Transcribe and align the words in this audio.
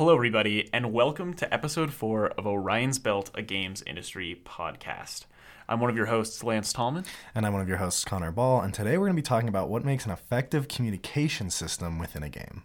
Hello, 0.00 0.14
everybody, 0.14 0.66
and 0.72 0.94
welcome 0.94 1.34
to 1.34 1.52
episode 1.52 1.92
four 1.92 2.28
of 2.28 2.46
Orion's 2.46 2.98
Belt, 2.98 3.30
a 3.34 3.42
games 3.42 3.82
industry 3.86 4.40
podcast. 4.46 5.26
I'm 5.68 5.78
one 5.78 5.90
of 5.90 5.96
your 5.98 6.06
hosts, 6.06 6.42
Lance 6.42 6.72
Tallman. 6.72 7.04
And 7.34 7.44
I'm 7.44 7.52
one 7.52 7.60
of 7.60 7.68
your 7.68 7.76
hosts, 7.76 8.02
Connor 8.06 8.32
Ball, 8.32 8.62
and 8.62 8.72
today 8.72 8.96
we're 8.96 9.08
going 9.08 9.16
to 9.16 9.22
be 9.22 9.26
talking 9.26 9.50
about 9.50 9.68
what 9.68 9.84
makes 9.84 10.06
an 10.06 10.10
effective 10.10 10.68
communication 10.68 11.50
system 11.50 11.98
within 11.98 12.22
a 12.22 12.30
game. 12.30 12.62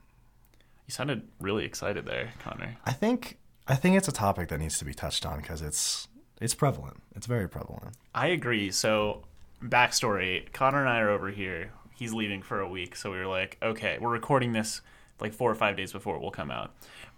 You 0.87 0.93
sounded 0.93 1.27
really 1.41 1.65
excited 1.65 2.05
there, 2.05 2.31
Connor. 2.39 2.77
I 2.85 2.93
think 2.93 3.37
I 3.67 3.75
think 3.75 3.97
it's 3.97 4.07
a 4.07 4.13
topic 4.13 4.47
that 4.47 4.59
needs 4.61 4.79
to 4.79 4.85
be 4.85 4.93
touched 4.93 5.25
on 5.25 5.41
because 5.41 5.61
it's 5.61 6.07
it's 6.39 6.55
prevalent. 6.55 7.03
It's 7.17 7.27
very 7.27 7.49
prevalent. 7.49 7.97
I 8.13 8.27
agree. 8.27 8.71
So, 8.71 9.25
backstory 9.61 10.49
Connor 10.53 10.79
and 10.79 10.87
I 10.87 10.99
are 10.99 11.09
over 11.09 11.31
here. 11.31 11.73
He's 11.95 12.13
leaving 12.13 12.41
for 12.41 12.61
a 12.61 12.69
week. 12.69 12.95
So, 12.95 13.11
we 13.11 13.17
were 13.17 13.27
like, 13.27 13.57
okay, 13.61 13.97
we're 13.99 14.09
recording 14.09 14.53
this 14.53 14.79
like 15.19 15.33
four 15.33 15.49
or 15.49 15.55
five 15.55 15.77
days 15.77 15.91
before 15.91 16.15
it 16.15 16.21
will 16.21 16.31
come 16.31 16.51
out. 16.51 16.73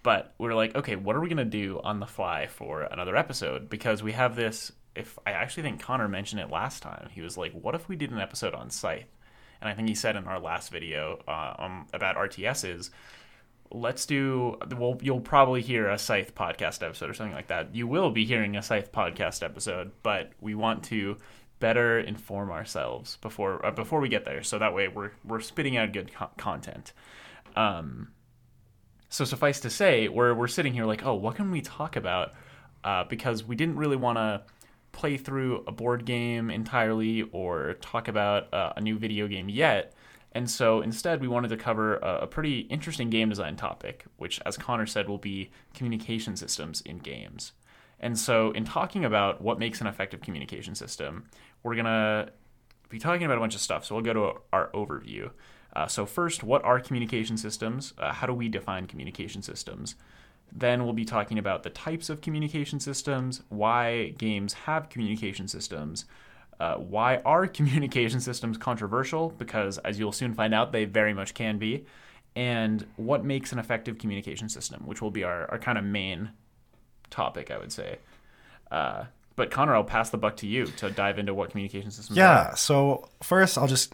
But 0.08 0.34
we 0.38 0.48
are 0.48 0.56
like, 0.56 0.74
okay, 0.74 0.96
what 0.96 1.18
are 1.18 1.20
we 1.20 1.28
going 1.28 1.36
to 1.36 1.44
do 1.44 1.82
on 1.84 2.00
the 2.00 2.06
fly 2.06 2.48
for 2.48 2.84
another 2.84 3.18
episode? 3.18 3.70
Because 3.70 4.02
we 4.02 4.14
have 4.14 4.38
this. 4.38 4.72
If 4.96 5.20
I 5.28 5.32
actually 5.32 5.64
think 5.64 5.82
Connor 5.82 6.08
mentioned 6.08 6.40
it 6.40 6.50
last 6.50 6.82
time, 6.82 7.10
he 7.12 7.20
was 7.20 7.36
like, 7.36 7.52
what 7.52 7.76
if 7.76 7.90
we 7.90 7.98
did 7.98 8.12
an 8.12 8.20
episode 8.22 8.54
on 8.54 8.70
Scythe? 8.70 9.14
And 9.60 9.70
I 9.70 9.74
think 9.74 9.90
he 9.90 9.96
said 9.96 10.16
in 10.16 10.24
our 10.24 10.40
last 10.40 10.72
video 10.72 11.20
uh, 11.28 11.56
um, 11.60 11.88
about 11.92 12.16
RTSs, 12.16 12.90
let's 13.70 14.06
do 14.06 14.58
well 14.78 14.98
you'll 15.02 15.20
probably 15.20 15.62
hear 15.62 15.90
a 15.90 15.98
scythe 15.98 16.34
podcast 16.34 16.82
episode 16.82 17.10
or 17.10 17.14
something 17.14 17.36
like 17.36 17.48
that 17.48 17.76
you 17.76 17.86
will 17.86 18.10
be 18.10 18.24
hearing 18.24 18.56
a 18.56 18.62
scythe 18.62 18.94
podcast 18.94 19.44
episode 19.44 19.92
but 20.04 20.32
we 20.40 20.56
want 20.56 20.86
to 20.86 21.18
better 21.60 22.00
inform 22.00 22.50
ourselves 22.50 23.18
before 23.18 23.66
uh, 23.66 23.72
before 23.72 24.00
we 24.00 24.08
get 24.08 24.24
there 24.24 24.42
so 24.42 24.58
that 24.58 24.74
way 24.74 24.88
we're 24.88 25.12
we're 25.26 25.42
spitting 25.42 25.76
out 25.76 25.92
good 25.92 26.14
co- 26.14 26.30
content 26.38 26.94
um 27.58 28.08
so 29.10 29.26
suffice 29.26 29.60
to 29.60 29.70
say 29.70 30.08
we're 30.08 30.34
we're 30.34 30.48
sitting 30.48 30.74
here 30.74 30.86
like 30.86 31.06
oh 31.06 31.16
what 31.16 31.36
can 31.36 31.52
we 31.52 31.62
talk 31.62 31.96
about 31.96 32.34
uh, 32.84 33.04
because 33.06 33.44
we 33.44 33.56
didn't 33.56 33.76
really 33.76 33.96
want 33.96 34.18
to 34.18 34.42
play 34.92 35.18
through 35.18 35.64
a 35.68 35.72
board 35.72 36.06
game 36.06 36.50
entirely 36.50 37.24
or 37.32 37.74
talk 37.82 38.08
about 38.08 38.54
uh, 38.54 38.74
a 38.76 38.82
new 38.82 38.98
video 38.98 39.28
game 39.28 39.50
yet 39.50 39.94
and 40.38 40.48
so 40.48 40.82
instead, 40.82 41.20
we 41.20 41.28
wanted 41.28 41.48
to 41.48 41.58
cover 41.58 41.96
a, 41.98 42.20
a, 42.20 42.28
pretty 42.28 42.60
interesting 42.60 43.10
game 43.10 43.30
design 43.30 43.56
topic, 43.56 44.06
which, 44.18 44.40
as 44.46 44.56
Connor 44.56 44.86
said, 44.86 45.10
will 45.10 45.18
be 45.18 45.50
communication 45.74 46.36
systems 46.36 46.82
in 46.82 47.00
games. 47.00 47.54
And 48.00 48.16
so, 48.20 48.52
in 48.52 48.64
talking 48.64 49.04
about 49.04 49.42
what 49.42 49.58
makes 49.58 49.82
an 49.82 49.88
effective 49.88 50.22
communication 50.22 50.76
system, 50.76 51.26
we're 51.64 51.74
going 51.74 51.86
to 51.86 52.32
be 52.88 53.00
talking 53.00 53.26
about 53.26 53.38
a 53.38 53.40
bunch 53.40 53.56
of 53.56 53.62
stuff. 53.62 53.86
So, 53.86 53.96
we'll 53.96 54.04
go 54.04 54.14
to 54.14 54.34
our 54.54 54.70
overview. 54.76 55.32
Uh, 55.78 55.86
so, 55.86 56.08
first, 56.08 56.44
what 56.44 56.64
are 56.64 56.80
communication 56.80 57.38
systems? 57.38 57.94
Uh, 58.00 58.12
how 58.12 58.26
do 58.26 58.34
we 58.34 58.50
define 58.50 58.88
communication 58.88 59.44
systems? 59.44 59.94
Then, 60.52 60.84
we'll 60.84 60.94
be 60.94 61.06
talking 61.06 61.38
about 61.38 61.62
the 61.62 61.70
types 61.70 62.10
of 62.10 62.20
communication 62.20 62.80
systems, 62.80 63.44
why 63.50 64.16
games 64.18 64.54
have 64.54 64.90
communication 64.90 65.48
systems, 65.48 66.06
uh, 66.60 66.78
why 66.78 67.18
are 67.18 67.46
communication 67.60 68.20
systems 68.20 68.58
controversial? 68.58 69.30
Because, 69.38 69.78
as 69.80 70.00
you'll 70.00 70.12
soon 70.12 70.34
find 70.34 70.52
out, 70.52 70.72
they 70.72 70.86
very 70.86 71.14
much 71.14 71.36
can 71.36 71.60
be. 71.60 71.86
And 72.36 72.84
what 72.96 73.24
makes 73.24 73.52
an 73.52 73.60
effective 73.60 74.00
communication 74.00 74.50
system, 74.50 74.82
which 74.88 75.00
will 75.00 75.12
be 75.12 75.24
our, 75.24 75.50
our 75.52 75.60
kind 75.60 75.78
of 75.78 75.84
main 75.84 76.32
topic, 77.12 77.52
I 77.52 77.60
would 77.60 77.72
say. 77.72 78.00
Uh, 78.72 79.04
but 79.36 79.52
Connor, 79.52 79.76
I'll 79.76 79.84
pass 79.84 80.10
the 80.10 80.18
buck 80.18 80.38
to 80.38 80.48
you 80.48 80.66
to 80.78 80.90
dive 80.90 81.20
into 81.20 81.36
what 81.36 81.52
communication 81.52 81.92
systems 81.92 82.18
are. 82.18 82.22
yeah, 82.22 82.50
are. 82.50 82.58
so 82.58 83.10
first, 83.22 83.60
I'll 83.60 83.68
just 83.68 83.94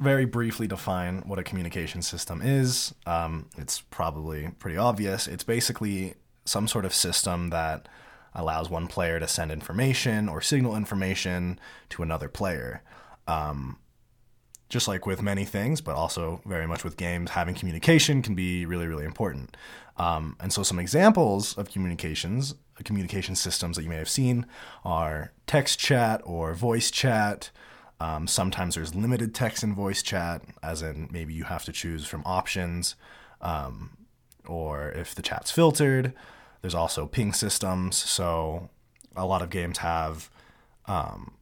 very 0.00 0.24
briefly 0.24 0.66
define 0.66 1.18
what 1.26 1.38
a 1.38 1.44
communication 1.44 2.02
system 2.02 2.40
is. 2.42 2.94
Um, 3.06 3.46
it's 3.58 3.82
probably 3.82 4.48
pretty 4.58 4.78
obvious. 4.78 5.28
It's 5.28 5.44
basically 5.44 6.14
some 6.44 6.66
sort 6.66 6.84
of 6.84 6.94
system 6.94 7.50
that 7.50 7.88
allows 8.34 8.70
one 8.70 8.86
player 8.86 9.20
to 9.20 9.28
send 9.28 9.52
information 9.52 10.28
or 10.28 10.40
signal 10.40 10.74
information 10.74 11.60
to 11.90 12.02
another 12.02 12.28
player. 12.28 12.82
Um, 13.28 13.78
just 14.70 14.88
like 14.88 15.04
with 15.04 15.20
many 15.20 15.44
things, 15.44 15.80
but 15.80 15.96
also 15.96 16.40
very 16.46 16.66
much 16.66 16.84
with 16.84 16.96
games, 16.96 17.32
having 17.32 17.54
communication 17.54 18.22
can 18.22 18.34
be 18.34 18.64
really, 18.64 18.86
really 18.86 19.04
important. 19.04 19.56
Um, 19.98 20.36
and 20.40 20.52
so, 20.52 20.62
some 20.62 20.78
examples 20.78 21.58
of 21.58 21.70
communications, 21.70 22.54
communication 22.84 23.34
systems 23.34 23.76
that 23.76 23.82
you 23.82 23.90
may 23.90 23.96
have 23.96 24.08
seen 24.08 24.46
are 24.84 25.32
text 25.46 25.78
chat 25.78 26.22
or 26.24 26.54
voice 26.54 26.90
chat. 26.90 27.50
Um, 28.00 28.26
sometimes 28.26 28.74
there's 28.74 28.94
limited 28.94 29.34
text 29.34 29.62
and 29.62 29.74
voice 29.74 30.02
chat, 30.02 30.42
as 30.62 30.80
in 30.80 31.08
maybe 31.12 31.34
you 31.34 31.44
have 31.44 31.64
to 31.66 31.72
choose 31.72 32.06
from 32.06 32.22
options, 32.24 32.96
um, 33.42 33.96
or 34.46 34.90
if 34.92 35.14
the 35.14 35.22
chat's 35.22 35.50
filtered. 35.50 36.14
There's 36.62 36.74
also 36.74 37.06
ping 37.06 37.32
systems. 37.34 37.96
So 37.96 38.70
a 39.14 39.26
lot 39.26 39.42
of 39.42 39.50
games 39.50 39.78
have 39.78 40.30
um, 40.86 41.34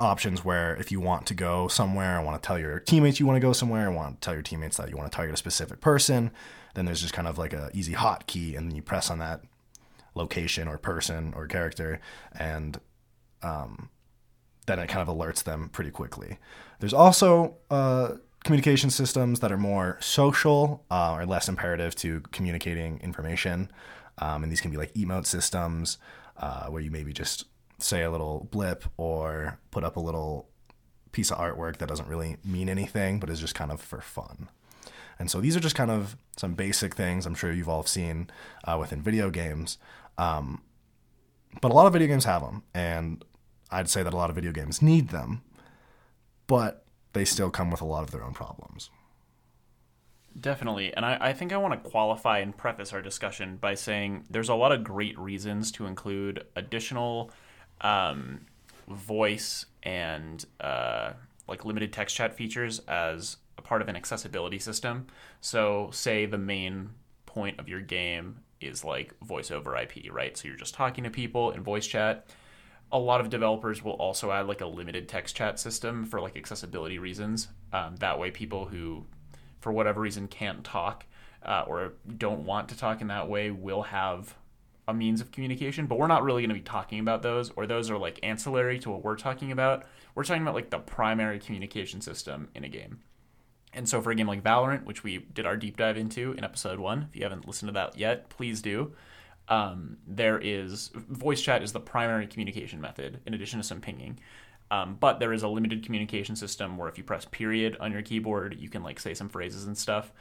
options 0.00 0.44
where 0.44 0.74
if 0.76 0.90
you 0.90 1.00
want 1.00 1.26
to 1.26 1.34
go 1.34 1.68
somewhere 1.68 2.16
and 2.16 2.26
want 2.26 2.42
to 2.42 2.46
tell 2.46 2.58
your 2.58 2.80
teammates 2.80 3.20
you 3.20 3.26
want 3.26 3.36
to 3.36 3.40
go 3.40 3.52
somewhere 3.52 3.86
and 3.86 3.96
want 3.96 4.20
to 4.20 4.24
tell 4.24 4.34
your 4.34 4.42
teammates 4.42 4.76
that 4.78 4.90
you 4.90 4.96
want 4.96 5.10
to 5.10 5.14
target 5.14 5.34
a 5.34 5.38
specific 5.38 5.80
person, 5.80 6.30
then 6.74 6.86
there's 6.86 7.02
just 7.02 7.14
kind 7.14 7.28
of 7.28 7.38
like 7.38 7.52
a 7.52 7.70
easy 7.74 7.94
hotkey 7.94 8.56
and 8.56 8.68
then 8.68 8.76
you 8.76 8.82
press 8.82 9.10
on 9.10 9.18
that 9.18 9.42
location 10.14 10.68
or 10.68 10.78
person 10.78 11.34
or 11.36 11.46
character 11.46 12.00
and 12.38 12.80
um, 13.42 13.90
then 14.66 14.78
it 14.78 14.88
kind 14.88 15.08
of 15.08 15.14
alerts 15.14 15.42
them 15.42 15.68
pretty 15.70 15.90
quickly. 15.90 16.38
There's 16.80 16.92
also 16.92 17.56
uh, 17.70 18.16
communication 18.44 18.90
systems 18.90 19.40
that 19.40 19.50
are 19.50 19.58
more 19.58 19.98
social 20.00 20.84
uh, 20.90 21.14
or 21.14 21.26
less 21.26 21.48
imperative 21.48 21.94
to 21.96 22.20
communicating 22.32 23.00
information. 23.00 23.70
Um, 24.18 24.42
and 24.42 24.50
these 24.50 24.60
can 24.60 24.70
be 24.70 24.76
like 24.76 24.94
emote 24.94 25.26
systems 25.26 25.98
uh, 26.36 26.66
where 26.66 26.82
you 26.82 26.90
maybe 26.90 27.12
just 27.12 27.46
say 27.78 28.02
a 28.02 28.10
little 28.10 28.48
blip 28.50 28.84
or 28.96 29.58
put 29.70 29.84
up 29.84 29.96
a 29.96 30.00
little 30.00 30.48
piece 31.12 31.30
of 31.30 31.38
artwork 31.38 31.78
that 31.78 31.88
doesn't 31.88 32.08
really 32.08 32.36
mean 32.44 32.68
anything, 32.68 33.18
but 33.18 33.30
is 33.30 33.40
just 33.40 33.54
kind 33.54 33.70
of 33.70 33.80
for 33.80 34.00
fun. 34.00 34.48
And 35.18 35.30
so 35.30 35.40
these 35.40 35.56
are 35.56 35.60
just 35.60 35.74
kind 35.74 35.90
of 35.90 36.16
some 36.36 36.54
basic 36.54 36.94
things 36.94 37.26
I'm 37.26 37.34
sure 37.34 37.52
you've 37.52 37.68
all 37.68 37.84
seen 37.84 38.28
uh, 38.64 38.76
within 38.78 39.02
video 39.02 39.30
games. 39.30 39.78
Um, 40.18 40.62
but 41.60 41.70
a 41.70 41.74
lot 41.74 41.86
of 41.86 41.92
video 41.92 42.08
games 42.08 42.26
have 42.26 42.42
them, 42.42 42.62
and 42.74 43.24
I'd 43.70 43.88
say 43.88 44.02
that 44.02 44.12
a 44.12 44.16
lot 44.16 44.30
of 44.30 44.36
video 44.36 44.52
games 44.52 44.80
need 44.80 45.08
them, 45.08 45.42
but 46.46 46.84
they 47.12 47.24
still 47.24 47.50
come 47.50 47.70
with 47.70 47.80
a 47.80 47.84
lot 47.84 48.02
of 48.02 48.10
their 48.10 48.22
own 48.22 48.34
problems. 48.34 48.90
Definitely. 50.38 50.92
And 50.94 51.04
I, 51.04 51.18
I 51.20 51.32
think 51.32 51.52
I 51.52 51.56
want 51.56 51.82
to 51.82 51.90
qualify 51.90 52.40
and 52.40 52.56
preface 52.56 52.92
our 52.92 53.00
discussion 53.00 53.56
by 53.56 53.74
saying 53.74 54.24
there's 54.28 54.50
a 54.50 54.54
lot 54.54 54.70
of 54.72 54.84
great 54.84 55.18
reasons 55.18 55.72
to 55.72 55.86
include 55.86 56.44
additional 56.56 57.30
um, 57.80 58.40
voice 58.88 59.66
and 59.82 60.44
uh, 60.60 61.12
like 61.48 61.64
limited 61.64 61.92
text 61.92 62.16
chat 62.16 62.34
features 62.34 62.80
as 62.80 63.38
a 63.56 63.62
part 63.62 63.80
of 63.80 63.88
an 63.88 63.96
accessibility 63.96 64.58
system. 64.58 65.06
So, 65.40 65.90
say 65.92 66.26
the 66.26 66.38
main 66.38 66.90
point 67.24 67.58
of 67.58 67.68
your 67.68 67.80
game 67.80 68.40
is 68.60 68.84
like 68.84 69.14
voice 69.20 69.50
over 69.50 69.76
IP, 69.76 70.12
right? 70.12 70.36
So 70.36 70.48
you're 70.48 70.56
just 70.56 70.74
talking 70.74 71.04
to 71.04 71.10
people 71.10 71.50
in 71.50 71.62
voice 71.62 71.86
chat. 71.86 72.26
A 72.92 72.98
lot 72.98 73.20
of 73.20 73.30
developers 73.30 73.82
will 73.82 73.92
also 73.92 74.30
add 74.30 74.46
like 74.46 74.60
a 74.60 74.66
limited 74.66 75.08
text 75.08 75.36
chat 75.36 75.58
system 75.58 76.04
for 76.04 76.20
like 76.20 76.36
accessibility 76.36 76.98
reasons. 76.98 77.48
Um, 77.72 77.96
that 77.96 78.18
way, 78.18 78.30
people 78.30 78.66
who 78.66 79.04
for 79.60 79.72
whatever 79.72 80.00
reason 80.00 80.28
can't 80.28 80.62
talk 80.62 81.04
uh, 81.44 81.64
or 81.66 81.94
don't 82.16 82.44
want 82.44 82.68
to 82.68 82.76
talk 82.76 83.00
in 83.00 83.08
that 83.08 83.28
way 83.28 83.50
will 83.50 83.82
have 83.82 84.34
a 84.88 84.94
means 84.94 85.20
of 85.20 85.32
communication, 85.32 85.86
but 85.86 85.98
we're 85.98 86.06
not 86.06 86.22
really 86.22 86.42
going 86.42 86.50
to 86.50 86.54
be 86.54 86.60
talking 86.60 87.00
about 87.00 87.22
those, 87.22 87.50
or 87.56 87.66
those 87.66 87.90
are 87.90 87.98
like 87.98 88.20
ancillary 88.22 88.78
to 88.78 88.90
what 88.90 89.02
we're 89.02 89.16
talking 89.16 89.50
about. 89.50 89.84
We're 90.14 90.24
talking 90.24 90.42
about 90.42 90.54
like 90.54 90.70
the 90.70 90.78
primary 90.78 91.38
communication 91.40 92.00
system 92.00 92.48
in 92.54 92.64
a 92.64 92.68
game. 92.68 93.00
And 93.72 93.88
so 93.88 94.00
for 94.00 94.10
a 94.10 94.14
game 94.14 94.28
like 94.28 94.42
Valorant, 94.42 94.84
which 94.84 95.02
we 95.02 95.18
did 95.18 95.44
our 95.44 95.56
deep 95.56 95.76
dive 95.76 95.96
into 95.96 96.32
in 96.32 96.44
episode 96.44 96.78
one, 96.78 97.08
if 97.10 97.16
you 97.16 97.24
haven't 97.24 97.46
listened 97.46 97.68
to 97.68 97.72
that 97.74 97.98
yet, 97.98 98.28
please 98.30 98.62
do. 98.62 98.92
Um, 99.48 99.98
there 100.06 100.38
is 100.38 100.90
voice 100.94 101.40
chat 101.40 101.62
is 101.62 101.72
the 101.72 101.80
primary 101.80 102.26
communication 102.26 102.80
method 102.80 103.20
in 103.26 103.34
addition 103.34 103.60
to 103.60 103.64
some 103.64 103.80
pinging. 103.80 104.18
Um, 104.70 104.96
but 104.98 105.20
there 105.20 105.32
is 105.32 105.42
a 105.44 105.48
limited 105.48 105.84
communication 105.84 106.34
system 106.34 106.76
where 106.76 106.88
if 106.88 106.98
you 106.98 107.04
press 107.04 107.24
period 107.24 107.76
on 107.78 107.92
your 107.92 108.02
keyboard, 108.02 108.56
you 108.58 108.68
can 108.68 108.82
like 108.82 108.98
say 108.98 109.14
some 109.14 109.28
phrases 109.28 109.66
and 109.66 109.78
stuff. 109.78 110.12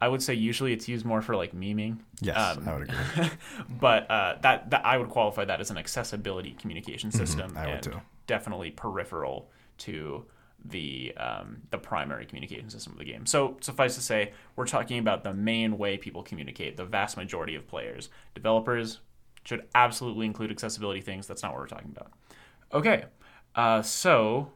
I 0.00 0.08
would 0.08 0.22
say 0.22 0.34
usually 0.34 0.72
it's 0.72 0.88
used 0.88 1.04
more 1.04 1.22
for 1.22 1.36
like 1.36 1.54
memeing. 1.54 1.98
Yes, 2.20 2.56
um, 2.56 2.68
I 2.68 2.74
would 2.74 2.82
agree. 2.88 3.30
but 3.80 4.10
uh, 4.10 4.36
that, 4.40 4.70
that 4.70 4.84
I 4.84 4.96
would 4.96 5.10
qualify 5.10 5.44
that 5.44 5.60
as 5.60 5.70
an 5.70 5.78
accessibility 5.78 6.52
communication 6.52 7.10
mm-hmm, 7.10 7.18
system. 7.18 7.50
Mm-hmm, 7.50 7.58
I 7.58 7.66
would 7.68 7.82
too. 7.82 8.00
Definitely 8.26 8.70
peripheral 8.70 9.50
to 9.78 10.24
the 10.64 11.12
um, 11.16 11.62
the 11.70 11.78
primary 11.78 12.24
communication 12.26 12.70
system 12.70 12.92
of 12.92 12.98
the 12.98 13.04
game. 13.04 13.26
So 13.26 13.56
suffice 13.60 13.94
to 13.96 14.00
say, 14.00 14.32
we're 14.56 14.66
talking 14.66 14.98
about 14.98 15.24
the 15.24 15.34
main 15.34 15.78
way 15.78 15.96
people 15.96 16.22
communicate. 16.22 16.76
The 16.76 16.84
vast 16.84 17.16
majority 17.16 17.54
of 17.54 17.66
players, 17.66 18.08
developers 18.34 19.00
should 19.44 19.64
absolutely 19.74 20.26
include 20.26 20.50
accessibility 20.50 21.00
things. 21.00 21.26
That's 21.26 21.42
not 21.42 21.52
what 21.52 21.60
we're 21.60 21.66
talking 21.66 21.94
about. 21.96 22.12
Okay, 22.72 23.04
uh, 23.54 23.82
so, 23.82 24.52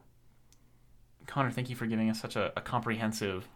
Connor, 1.27 1.51
thank 1.51 1.69
you 1.69 1.75
for 1.75 1.85
giving 1.85 2.09
us 2.09 2.19
such 2.19 2.35
a, 2.35 2.51
a 2.57 2.61
comprehensive 2.61 3.47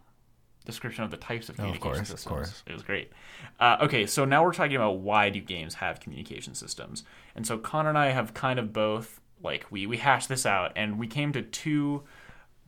description 0.64 1.02
of 1.02 1.10
the 1.10 1.16
types 1.16 1.48
of 1.48 1.56
communication 1.56 1.88
Oh, 1.88 1.92
of 1.92 2.06
course, 2.06 2.10
of 2.10 2.24
course. 2.24 2.62
It 2.66 2.72
was 2.72 2.82
great. 2.82 3.10
Uh, 3.58 3.78
okay, 3.82 4.06
so 4.06 4.24
now 4.24 4.44
we're 4.44 4.52
talking 4.52 4.76
about 4.76 4.98
why 4.98 5.30
do 5.30 5.40
games 5.40 5.74
have 5.74 6.00
communication 6.00 6.54
systems, 6.54 7.02
and 7.34 7.46
so 7.46 7.58
Connor 7.58 7.88
and 7.88 7.98
I 7.98 8.10
have 8.10 8.34
kind 8.34 8.58
of 8.58 8.72
both 8.72 9.20
like 9.42 9.66
we 9.70 9.86
we 9.86 9.96
hashed 9.96 10.28
this 10.28 10.46
out, 10.46 10.72
and 10.76 10.98
we 10.98 11.06
came 11.06 11.32
to 11.32 11.42
two 11.42 12.04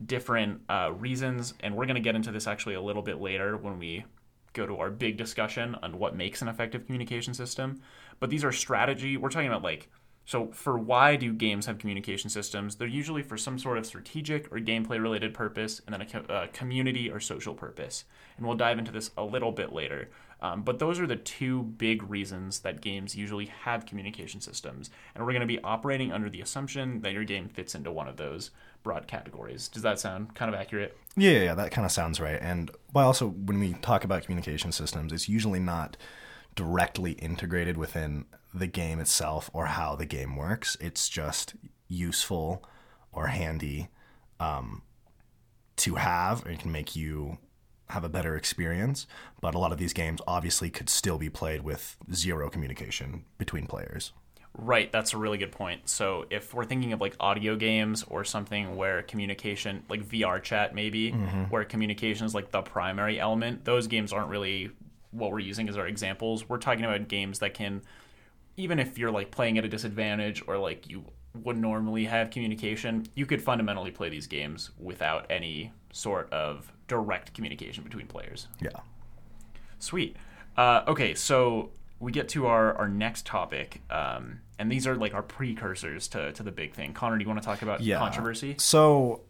different 0.03 0.61
uh, 0.69 0.91
reasons, 0.97 1.53
and 1.61 1.75
we're 1.75 1.85
going 1.85 1.95
to 1.95 2.01
get 2.01 2.15
into 2.15 2.31
this 2.31 2.47
actually 2.47 2.75
a 2.75 2.81
little 2.81 3.01
bit 3.01 3.21
later 3.21 3.55
when 3.57 3.79
we 3.79 4.05
go 4.53 4.65
to 4.65 4.77
our 4.77 4.89
big 4.89 5.17
discussion 5.17 5.75
on 5.83 5.99
what 5.99 6.15
makes 6.15 6.41
an 6.41 6.47
effective 6.47 6.85
communication 6.85 7.33
system. 7.33 7.81
But 8.19 8.29
these 8.29 8.43
are 8.43 8.51
strategy. 8.51 9.17
We're 9.17 9.29
talking 9.29 9.47
about 9.47 9.63
like 9.63 9.89
so 10.25 10.47
for 10.47 10.77
why 10.77 11.15
do 11.15 11.31
games 11.31 11.67
have 11.67 11.77
communication 11.77 12.31
systems? 12.31 12.75
They're 12.75 12.87
usually 12.87 13.21
for 13.21 13.37
some 13.37 13.59
sort 13.59 13.77
of 13.77 13.85
strategic 13.85 14.51
or 14.51 14.59
gameplay 14.59 14.99
related 14.99 15.33
purpose, 15.33 15.81
and 15.85 15.93
then 15.93 16.01
a 16.01 16.05
co- 16.05 16.33
uh, 16.33 16.47
community 16.51 17.11
or 17.11 17.19
social 17.19 17.53
purpose. 17.53 18.05
And 18.37 18.45
we'll 18.45 18.55
dive 18.55 18.79
into 18.79 18.91
this 18.91 19.11
a 19.17 19.23
little 19.23 19.51
bit 19.51 19.71
later. 19.71 20.09
Um, 20.41 20.63
but 20.63 20.79
those 20.79 20.99
are 20.99 21.07
the 21.07 21.15
two 21.15 21.63
big 21.63 22.03
reasons 22.09 22.59
that 22.59 22.81
games 22.81 23.15
usually 23.15 23.45
have 23.45 23.85
communication 23.85 24.41
systems. 24.41 24.89
And 25.13 25.23
we're 25.23 25.31
going 25.31 25.41
to 25.41 25.47
be 25.47 25.61
operating 25.61 26.11
under 26.11 26.29
the 26.29 26.41
assumption 26.41 27.01
that 27.01 27.13
your 27.13 27.23
game 27.23 27.47
fits 27.47 27.75
into 27.75 27.91
one 27.91 28.07
of 28.07 28.17
those 28.17 28.51
broad 28.85 29.07
categories. 29.07 29.67
Does 29.67 29.83
that 29.83 29.99
sound 29.99 30.35
kind 30.35 30.53
of 30.53 30.57
accurate? 30.57 30.95
Yeah, 31.17 31.31
yeah, 31.31 31.55
that 31.55 31.71
kind 31.71 31.83
of 31.83 31.91
sounds 31.91 32.21
right. 32.21 32.39
And 32.39 32.71
but 32.93 33.01
also 33.01 33.27
when 33.27 33.59
we 33.59 33.73
talk 33.73 34.05
about 34.05 34.23
communication 34.23 34.71
systems, 34.71 35.11
it's 35.11 35.27
usually 35.27 35.59
not 35.59 35.97
directly 36.55 37.13
integrated 37.13 37.75
within 37.75 38.25
the 38.53 38.67
game 38.67 38.99
itself 38.99 39.49
or 39.51 39.65
how 39.65 39.95
the 39.95 40.05
game 40.05 40.37
works. 40.37 40.77
It's 40.79 41.09
just 41.09 41.55
useful 41.89 42.63
or 43.11 43.27
handy 43.27 43.89
um, 44.39 44.83
to 45.77 45.95
have, 45.95 46.45
it 46.45 46.59
can 46.59 46.71
make 46.71 46.95
you 46.95 47.39
have 47.89 48.03
a 48.03 48.09
better 48.09 48.35
experience. 48.37 49.07
But 49.41 49.55
a 49.55 49.59
lot 49.59 49.71
of 49.71 49.77
these 49.77 49.93
games 49.93 50.21
obviously 50.27 50.69
could 50.69 50.89
still 50.89 51.17
be 51.17 51.29
played 51.29 51.61
with 51.63 51.97
zero 52.13 52.49
communication 52.49 53.25
between 53.37 53.67
players. 53.67 54.13
Right, 54.57 54.91
that's 54.91 55.13
a 55.13 55.17
really 55.17 55.37
good 55.37 55.51
point. 55.51 55.89
So 55.89 56.25
if 56.29 56.53
we're 56.53 56.65
thinking 56.65 56.93
of 56.93 57.01
like 57.01 57.15
audio 57.19 57.55
games 57.55 58.03
or 58.07 58.23
something 58.23 58.75
where 58.75 59.01
communication, 59.03 59.83
like 59.89 60.07
VR 60.07 60.41
chat 60.41 60.73
maybe, 60.73 61.11
where 61.49 61.65
communication 61.65 62.25
is 62.25 62.33
like 62.33 62.51
the 62.51 62.61
primary 62.61 63.19
element, 63.19 63.65
those 63.65 63.87
games 63.87 64.13
aren't 64.13 64.29
really 64.29 64.71
what 65.11 65.31
we're 65.31 65.39
using 65.39 65.67
as 65.67 65.77
our 65.77 65.87
examples. 65.87 66.47
We're 66.47 66.57
talking 66.57 66.85
about 66.85 67.07
games 67.07 67.39
that 67.39 67.53
can, 67.53 67.81
even 68.57 68.79
if 68.79 68.97
you're 68.97 69.11
like 69.11 69.29
playing 69.29 69.57
at 69.57 69.65
a 69.65 69.67
disadvantage 69.67 70.41
or 70.47 70.57
like 70.57 70.89
you 70.89 71.03
would 71.43 71.57
normally 71.57 72.05
have 72.05 72.29
communication, 72.29 73.05
you 73.15 73.25
could 73.25 73.41
fundamentally 73.41 73.91
play 73.91 74.09
these 74.09 74.27
games 74.27 74.71
without 74.79 75.25
any 75.29 75.73
sort 75.91 76.31
of 76.31 76.71
direct 76.87 77.33
communication 77.33 77.83
between 77.83 78.07
players. 78.07 78.47
Yeah. 78.61 78.69
Sweet. 79.79 80.15
Uh, 80.55 80.83
okay, 80.87 81.13
so 81.13 81.71
we 81.99 82.11
get 82.11 82.29
to 82.29 82.47
our, 82.47 82.73
our 82.75 82.87
next 82.87 83.25
topic, 83.25 83.81
um, 83.89 84.39
and 84.57 84.71
these 84.71 84.87
are 84.87 84.95
like 84.95 85.13
our 85.13 85.23
precursors 85.23 86.07
to, 86.09 86.31
to 86.33 86.43
the 86.43 86.51
big 86.51 86.73
thing. 86.73 86.93
Connor, 86.93 87.17
do 87.17 87.23
you 87.23 87.27
want 87.29 87.41
to 87.41 87.45
talk 87.45 87.61
about 87.61 87.81
Yeah. 87.81 87.99
controversy? 87.99 88.55
So, 88.57 89.21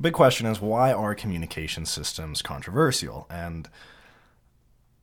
big 0.00 0.12
question 0.12 0.46
is 0.46 0.60
why 0.60 0.92
are 0.92 1.14
communication 1.14 1.86
systems 1.86 2.42
controversial? 2.42 3.26
And 3.30 3.68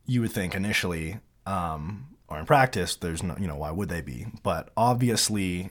you 0.06 0.20
would 0.20 0.32
think 0.32 0.54
initially, 0.54 1.18
um, 1.46 2.08
or 2.28 2.38
in 2.38 2.46
practice, 2.46 2.96
there's 2.96 3.22
no, 3.22 3.36
you 3.38 3.46
know, 3.46 3.56
why 3.56 3.70
would 3.70 3.88
they 3.88 4.00
be? 4.00 4.26
But 4.42 4.70
obviously, 4.76 5.70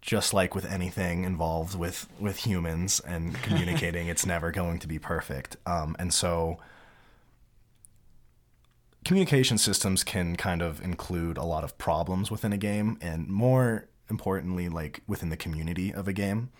just 0.00 0.32
like 0.32 0.54
with 0.54 0.64
anything 0.64 1.24
involved 1.24 1.76
with 1.76 2.08
with 2.20 2.38
humans 2.46 3.00
and 3.00 3.34
communicating, 3.42 4.06
it's 4.12 4.24
never 4.26 4.50
going 4.50 4.78
to 4.80 4.88
be 4.88 4.98
perfect. 4.98 5.56
Um, 5.66 5.96
and 5.98 6.12
so, 6.14 6.58
communication 9.06 9.56
systems 9.56 10.02
can 10.02 10.34
kind 10.34 10.60
of 10.60 10.82
include 10.82 11.38
a 11.38 11.44
lot 11.44 11.62
of 11.62 11.78
problems 11.78 12.28
within 12.28 12.52
a 12.52 12.56
game, 12.56 12.98
and 13.00 13.28
more 13.28 13.88
importantly, 14.10 14.68
like 14.68 15.00
within 15.06 15.28
the 15.28 15.36
community 15.36 15.94
of 15.94 16.08
a 16.08 16.12
game. 16.12 16.50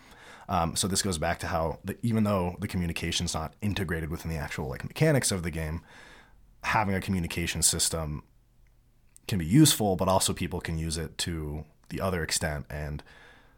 Um, 0.49 0.77
so 0.77 0.87
this 0.87 1.03
goes 1.03 1.19
back 1.19 1.41
to 1.41 1.49
how 1.49 1.81
the, 1.85 1.99
even 2.03 2.23
though 2.23 2.55
the 2.61 2.69
communication's 2.69 3.35
not 3.35 3.55
integrated 3.61 4.11
within 4.11 4.31
the 4.31 4.37
actual 4.37 4.69
like 4.69 4.85
mechanics 4.85 5.33
of 5.33 5.43
the 5.43 5.51
game, 5.51 5.81
having 6.63 6.95
a 6.95 7.01
communication 7.01 7.63
system 7.63 8.23
can 9.27 9.41
be 9.41 9.47
useful, 9.47 9.97
but 9.97 10.07
also 10.07 10.33
people 10.33 10.61
can 10.61 10.79
use 10.79 10.97
it 10.97 11.19
to 11.19 11.65
the 11.89 12.01
other 12.01 12.23
extent 12.23 12.65
and 12.71 13.03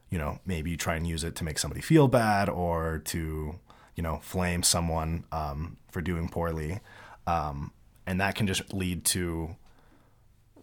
you 0.08 0.16
know 0.16 0.38
maybe 0.46 0.78
try 0.78 0.96
and 0.96 1.06
use 1.06 1.24
it 1.24 1.34
to 1.34 1.44
make 1.44 1.58
somebody 1.58 1.82
feel 1.82 2.08
bad 2.08 2.48
or 2.48 3.02
to 3.04 3.58
you 3.96 4.02
know 4.02 4.18
flame 4.22 4.62
someone 4.62 5.24
um, 5.30 5.76
for 5.90 6.00
doing 6.00 6.26
poorly 6.26 6.80
um, 7.26 7.70
and 8.08 8.20
that 8.20 8.34
can 8.34 8.46
just 8.46 8.72
lead 8.72 9.04
to 9.04 9.54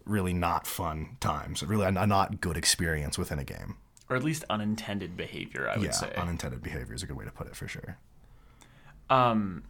really 0.04 0.32
not 0.32 0.66
fun 0.66 1.16
times 1.20 1.62
really 1.62 1.86
a 1.86 2.06
not 2.06 2.40
good 2.40 2.56
experience 2.56 3.16
within 3.18 3.38
a 3.38 3.44
game 3.44 3.76
Or 4.08 4.16
at 4.16 4.22
least 4.22 4.44
unintended 4.50 5.16
behavior, 5.16 5.68
I 5.72 5.76
would 5.78 5.86
yeah 5.86 5.90
say. 5.92 6.12
unintended 6.16 6.60
behavior 6.62 6.94
is 6.94 7.02
a 7.02 7.06
good 7.06 7.16
way 7.16 7.24
to 7.24 7.30
put 7.32 7.46
it 7.46 7.56
for 7.56 7.68
sure 7.68 7.98
Um, 9.10 9.62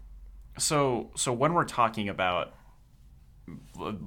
so 0.59 1.11
so 1.15 1.33
when 1.33 1.53
we're 1.53 1.65
talking 1.83 2.09
about 2.09 2.55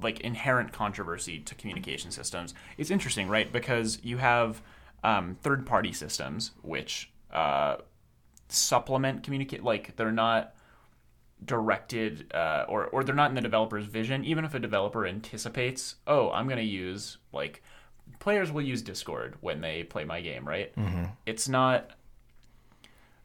like 0.02 0.20
inherent 0.20 0.72
controversy 0.72 1.38
to 1.40 1.54
communication 1.54 2.10
systems, 2.10 2.52
it's 2.76 2.90
interesting, 2.90 3.26
right? 3.28 3.50
Because 3.50 3.98
you 4.02 4.18
have 4.18 4.60
um, 5.02 5.36
third 5.42 5.64
party 5.64 5.92
systems 5.92 6.50
which 6.62 7.10
uh, 7.32 7.76
supplement 8.48 9.22
communicate, 9.22 9.62
like 9.64 9.96
they're 9.96 10.12
not 10.12 10.54
directed 11.44 12.32
uh, 12.34 12.64
or 12.68 12.86
or 12.86 13.04
they're 13.04 13.14
not 13.14 13.30
in 13.30 13.34
the 13.34 13.40
developer's 13.40 13.86
vision. 13.86 14.24
Even 14.24 14.44
if 14.44 14.54
a 14.54 14.58
developer 14.58 15.06
anticipates, 15.06 15.96
oh, 16.06 16.30
I'm 16.30 16.46
going 16.46 16.58
to 16.58 16.62
use 16.64 17.18
like 17.32 17.62
players 18.18 18.52
will 18.52 18.62
use 18.62 18.82
Discord 18.82 19.36
when 19.40 19.60
they 19.60 19.84
play 19.84 20.04
my 20.04 20.20
game, 20.20 20.46
right? 20.46 20.74
Mm-hmm. 20.76 21.04
It's 21.26 21.48
not 21.48 21.92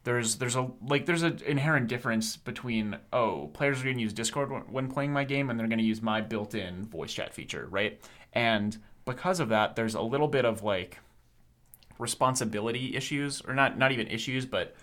there's 0.05 0.35
there's 0.35 0.55
a 0.55 0.71
like 0.87 1.05
there's 1.05 1.23
an 1.23 1.41
inherent 1.45 1.87
difference 1.87 2.37
between 2.37 2.97
oh 3.11 3.49
players 3.53 3.81
are 3.81 3.83
going 3.83 3.97
to 3.97 4.01
use 4.01 4.13
discord 4.13 4.51
when, 4.51 4.61
when 4.61 4.87
playing 4.87 5.11
my 5.11 5.23
game 5.23 5.49
and 5.49 5.59
they're 5.59 5.67
going 5.67 5.79
to 5.79 5.83
use 5.83 6.01
my 6.01 6.21
built-in 6.21 6.85
voice 6.85 7.11
chat 7.11 7.33
feature 7.33 7.67
right 7.71 7.99
and 8.31 8.77
because 9.03 9.39
of 9.39 9.49
that 9.49 9.75
there's 9.75 9.95
a 9.95 10.01
little 10.01 10.27
bit 10.27 10.45
of 10.45 10.63
like 10.63 10.99
responsibility 11.97 12.95
issues 12.95 13.41
or 13.47 13.55
not 13.55 13.77
not 13.77 13.91
even 13.91 14.07
issues 14.07 14.45
but 14.45 14.75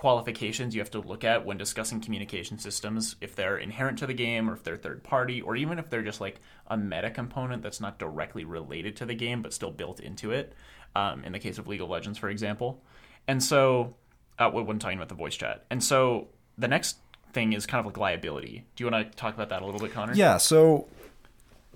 qualifications 0.00 0.74
you 0.74 0.80
have 0.80 0.90
to 0.90 0.98
look 0.98 1.24
at 1.24 1.44
when 1.44 1.58
discussing 1.58 2.00
communication 2.00 2.58
systems 2.58 3.16
if 3.20 3.36
they're 3.36 3.58
inherent 3.58 3.98
to 3.98 4.06
the 4.06 4.14
game 4.14 4.48
or 4.48 4.54
if 4.54 4.64
they're 4.64 4.78
third 4.78 5.04
party 5.04 5.42
or 5.42 5.56
even 5.56 5.78
if 5.78 5.90
they're 5.90 6.02
just 6.02 6.22
like 6.22 6.40
a 6.68 6.76
meta 6.76 7.10
component 7.10 7.62
that's 7.62 7.82
not 7.82 7.98
directly 7.98 8.42
related 8.42 8.96
to 8.96 9.04
the 9.04 9.12
game 9.14 9.42
but 9.42 9.52
still 9.52 9.70
built 9.70 10.00
into 10.00 10.30
it 10.30 10.54
um, 10.96 11.22
in 11.22 11.32
the 11.32 11.38
case 11.38 11.58
of 11.58 11.68
league 11.68 11.82
of 11.82 11.90
legends 11.90 12.18
for 12.18 12.30
example. 12.30 12.82
And 13.28 13.42
so 13.42 13.94
uh, 14.38 14.48
when 14.48 14.78
talking 14.78 14.96
about 14.96 15.10
the 15.10 15.14
voice 15.14 15.36
chat. 15.36 15.66
And 15.68 15.84
so 15.84 16.28
the 16.56 16.66
next 16.66 16.96
thing 17.34 17.52
is 17.52 17.66
kind 17.66 17.80
of 17.80 17.84
like 17.84 17.98
liability. 17.98 18.64
Do 18.76 18.82
you 18.82 18.90
want 18.90 19.12
to 19.12 19.18
talk 19.18 19.34
about 19.34 19.50
that 19.50 19.60
a 19.60 19.66
little 19.66 19.82
bit 19.82 19.92
connor? 19.92 20.14
Yeah, 20.14 20.38
so 20.38 20.88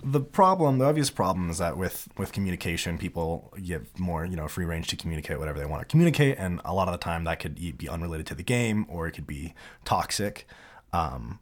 the 0.02 0.20
problem, 0.20 0.78
the 0.78 0.84
obvious 0.84 1.10
problem 1.10 1.50
is 1.50 1.58
that 1.58 1.76
with 1.76 2.08
with 2.18 2.32
communication, 2.32 2.98
people 2.98 3.52
give 3.62 3.98
more, 3.98 4.24
you 4.24 4.36
know, 4.36 4.48
free 4.48 4.64
range 4.64 4.88
to 4.88 4.96
communicate 4.96 5.38
whatever 5.38 5.58
they 5.58 5.66
want 5.66 5.82
to 5.82 5.86
communicate, 5.86 6.36
and 6.38 6.60
a 6.64 6.74
lot 6.74 6.88
of 6.88 6.92
the 6.92 6.98
time 6.98 7.24
that 7.24 7.40
could 7.40 7.54
be 7.78 7.88
unrelated 7.88 8.26
to 8.26 8.34
the 8.34 8.42
game 8.42 8.86
or 8.88 9.06
it 9.06 9.12
could 9.12 9.26
be 9.26 9.54
toxic. 9.84 10.46
Um, 10.92 11.38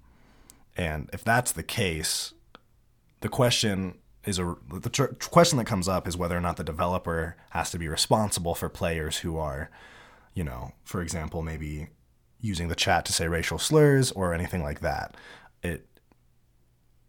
and 0.76 1.08
if 1.12 1.24
that's 1.24 1.52
the 1.52 1.62
case, 1.62 2.34
the 3.20 3.28
question 3.28 3.98
is 4.24 4.38
a 4.38 4.54
the 4.72 4.90
tr- 4.90 5.06
question 5.30 5.58
that 5.58 5.66
comes 5.66 5.88
up 5.88 6.06
is 6.06 6.16
whether 6.16 6.36
or 6.36 6.40
not 6.40 6.56
the 6.56 6.64
developer 6.64 7.36
has 7.50 7.70
to 7.70 7.78
be 7.78 7.88
responsible 7.88 8.54
for 8.54 8.68
players 8.68 9.18
who 9.18 9.36
are, 9.38 9.70
you 10.34 10.44
know, 10.44 10.72
for 10.84 11.02
example, 11.02 11.42
maybe 11.42 11.88
using 12.40 12.68
the 12.68 12.74
chat 12.74 13.04
to 13.06 13.12
say 13.12 13.28
racial 13.28 13.58
slurs 13.58 14.12
or 14.12 14.34
anything 14.34 14.62
like 14.62 14.80
that. 14.80 15.16
It 15.62 15.86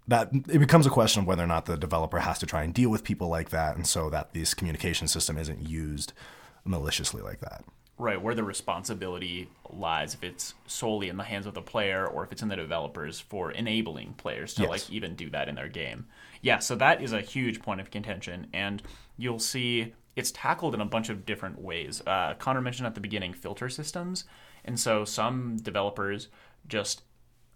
that 0.08 0.30
it 0.34 0.60
becomes 0.60 0.86
a 0.86 0.90
question 0.90 1.22
of 1.22 1.28
whether 1.28 1.44
or 1.44 1.48
not 1.48 1.66
the 1.66 1.78
developer 1.78 2.20
has 2.20 2.40
to 2.40 2.46
try 2.46 2.64
and 2.64 2.74
deal 2.74 2.90
with 2.90 3.04
people 3.04 3.28
like 3.30 3.50
that, 3.52 3.76
and 3.76 3.88
so 3.88 4.10
that 4.10 4.34
this 4.34 4.54
communication 4.54 5.08
system 5.08 5.38
isn't 5.38 5.62
used 5.68 6.14
maliciously 6.66 7.22
like 7.22 7.40
that. 7.42 7.64
right 7.98 8.22
where 8.22 8.34
the 8.34 8.44
responsibility 8.44 9.50
lies 9.70 10.14
if 10.16 10.24
it's 10.24 10.56
solely 10.66 11.10
in 11.10 11.18
the 11.18 11.24
hands 11.24 11.46
of 11.46 11.54
the 11.54 11.62
player 11.62 12.08
or 12.08 12.24
if 12.24 12.32
it's 12.32 12.42
in 12.42 12.48
the 12.48 12.56
developers 12.56 13.20
for 13.20 13.52
enabling 13.52 14.14
players 14.14 14.54
to 14.56 14.62
Yes. 14.64 14.70
like 14.70 14.90
even 14.90 15.16
do 15.16 15.30
that 15.30 15.48
in 15.50 15.56
their 15.56 15.68
game 15.68 16.06
yeah 16.42 16.60
so 16.60 16.76
that 16.76 17.02
is 17.04 17.14
a 17.14 17.22
huge 17.22 17.62
point 17.62 17.80
of 17.82 17.92
contention 17.92 18.48
and 18.54 18.82
you'll 19.18 19.40
see 19.40 19.94
it's 20.16 20.32
tackled 20.32 20.74
in 20.74 20.82
a 20.82 20.86
bunch 20.86 21.10
of 21.10 21.26
different 21.26 21.62
ways 21.62 22.02
uh, 22.08 22.34
connor 22.40 22.62
mentioned 22.62 22.88
at 22.88 22.96
the 22.96 23.02
beginning 23.02 23.34
filter 23.34 23.70
systems 23.70 24.24
and 24.66 24.80
so 24.80 25.04
some 25.06 25.58
developers 25.58 26.30
just 26.68 27.04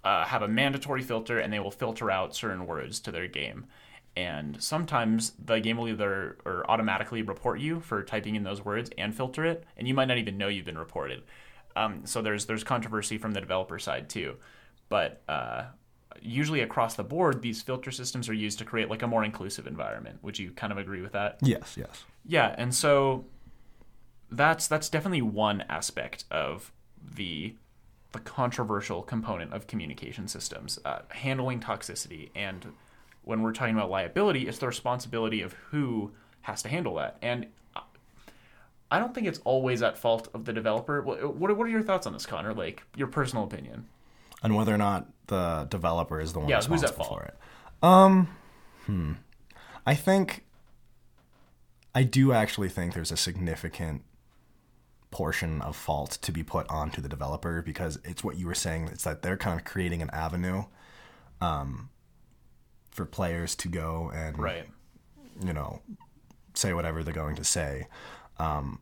uh, 0.04 0.26
have 0.26 0.42
a 0.42 0.48
mandatory 0.48 1.02
filter 1.02 1.40
and 1.40 1.52
they 1.52 1.60
will 1.60 1.72
filter 1.72 2.10
out 2.10 2.36
certain 2.36 2.66
words 2.66 3.00
to 3.02 3.12
their 3.12 3.28
game. 3.28 3.66
And 4.16 4.62
sometimes 4.64 5.34
the 5.44 5.60
game 5.60 5.78
will 5.78 5.90
either 5.90 6.38
or 6.44 6.66
automatically 6.70 7.22
report 7.22 7.60
you 7.60 7.80
for 7.80 8.02
typing 8.04 8.36
in 8.36 8.44
those 8.44 8.66
words 8.66 8.90
and 8.98 9.14
filter 9.16 9.46
it, 9.46 9.64
and 9.78 9.88
you 9.88 9.94
might 9.94 10.08
not 10.08 10.18
even 10.18 10.38
know 10.38 10.48
you've 10.48 10.66
been 10.66 10.78
reported. 10.78 11.24
um, 11.78 12.06
so 12.06 12.22
there's 12.22 12.46
there's 12.46 12.64
controversy 12.64 13.18
from 13.18 13.32
the 13.34 13.40
developer 13.40 13.78
side 13.80 14.10
too, 14.10 14.36
but 14.90 15.22
uh, 15.30 15.66
usually 16.22 16.62
across 16.62 16.96
the 16.96 17.04
board, 17.04 17.42
these 17.42 17.62
filter 17.62 17.92
systems 17.92 18.28
are 18.28 18.34
used 18.34 18.58
to 18.60 18.66
create 18.66 18.90
like 18.90 19.04
a 19.04 19.08
more 19.08 19.24
inclusive 19.24 19.68
environment. 19.68 20.18
Would 20.24 20.40
you 20.40 20.52
kind 20.52 20.72
of 20.72 20.80
agree 20.80 21.02
with 21.02 21.12
that? 21.12 21.38
Yes, 21.42 21.76
yes. 21.78 22.04
Yeah, 22.26 22.56
and 22.58 22.74
so 22.74 23.26
that's 24.32 24.68
that's 24.68 24.90
definitely 24.90 25.22
one 25.22 25.64
aspect 25.70 26.26
of 26.32 26.72
the 27.16 27.56
the 28.12 28.20
controversial 28.20 29.02
component 29.04 29.54
of 29.54 29.68
communication 29.68 30.28
systems, 30.28 30.80
uh, 30.86 31.00
handling 31.10 31.60
toxicity, 31.60 32.30
and 32.36 32.74
when 33.24 33.42
we're 33.42 33.52
talking 33.54 33.76
about 33.76 33.90
liability, 33.90 34.48
it's 34.48 34.60
the 34.60 34.68
responsibility 34.68 35.42
of 35.42 35.54
who 35.72 36.12
has 36.42 36.62
to 36.64 36.70
handle 36.70 36.96
that. 36.96 37.18
And 37.22 37.48
I 38.90 39.00
don't 39.00 39.14
think 39.14 39.28
it's 39.28 39.40
always 39.44 39.84
at 39.84 39.98
fault 39.98 40.30
of 40.34 40.46
the 40.46 40.54
developer. 40.54 41.02
What 41.02 41.36
what 41.36 41.52
are 41.52 41.68
your 41.68 41.84
thoughts 41.84 42.08
on 42.08 42.14
this, 42.14 42.26
Connor? 42.26 42.54
Like 42.54 42.84
your 42.96 43.08
personal 43.08 43.44
opinion? 43.44 43.86
And 44.42 44.56
whether 44.56 44.74
or 44.74 44.78
not 44.78 45.08
the 45.28 45.68
developer 45.70 46.22
is 46.22 46.32
the 46.32 46.40
one 46.40 46.48
Yeah, 46.48 46.58
who's 46.58 46.70
responsible 46.70 47.04
at 47.04 47.08
fault? 47.08 47.20
for 47.20 47.26
it. 47.26 47.38
Um, 47.84 48.30
hmm. 48.86 49.14
I 49.86 49.94
think 49.96 50.46
I 51.94 52.04
do 52.04 52.32
actually 52.32 52.70
think 52.70 52.94
there's 52.94 53.12
a 53.12 53.18
significant 53.18 54.04
portion 55.12 55.62
of 55.62 55.76
fault 55.76 56.12
to 56.22 56.32
be 56.32 56.44
put 56.44 56.70
onto 56.70 57.02
the 57.02 57.10
developer 57.10 57.62
because 57.62 58.00
it's 58.04 58.24
what 58.24 58.38
you 58.38 58.46
were 58.48 58.54
saying. 58.56 58.90
It's 58.90 59.04
that 59.04 59.22
they're 59.22 59.38
kind 59.38 59.60
of 59.60 59.66
creating 59.66 60.02
an 60.02 60.10
avenue, 60.12 60.64
um, 61.42 61.90
for 62.92 63.06
players 63.06 63.56
to 63.56 63.68
go 63.68 64.12
and 64.14 64.38
Right. 64.40 64.68
you 65.46 65.54
know, 65.54 65.82
say 66.54 66.74
whatever 66.74 67.04
they're 67.04 67.14
going 67.14 67.36
to 67.36 67.44
say. 67.44 67.88
Um, 68.40 68.82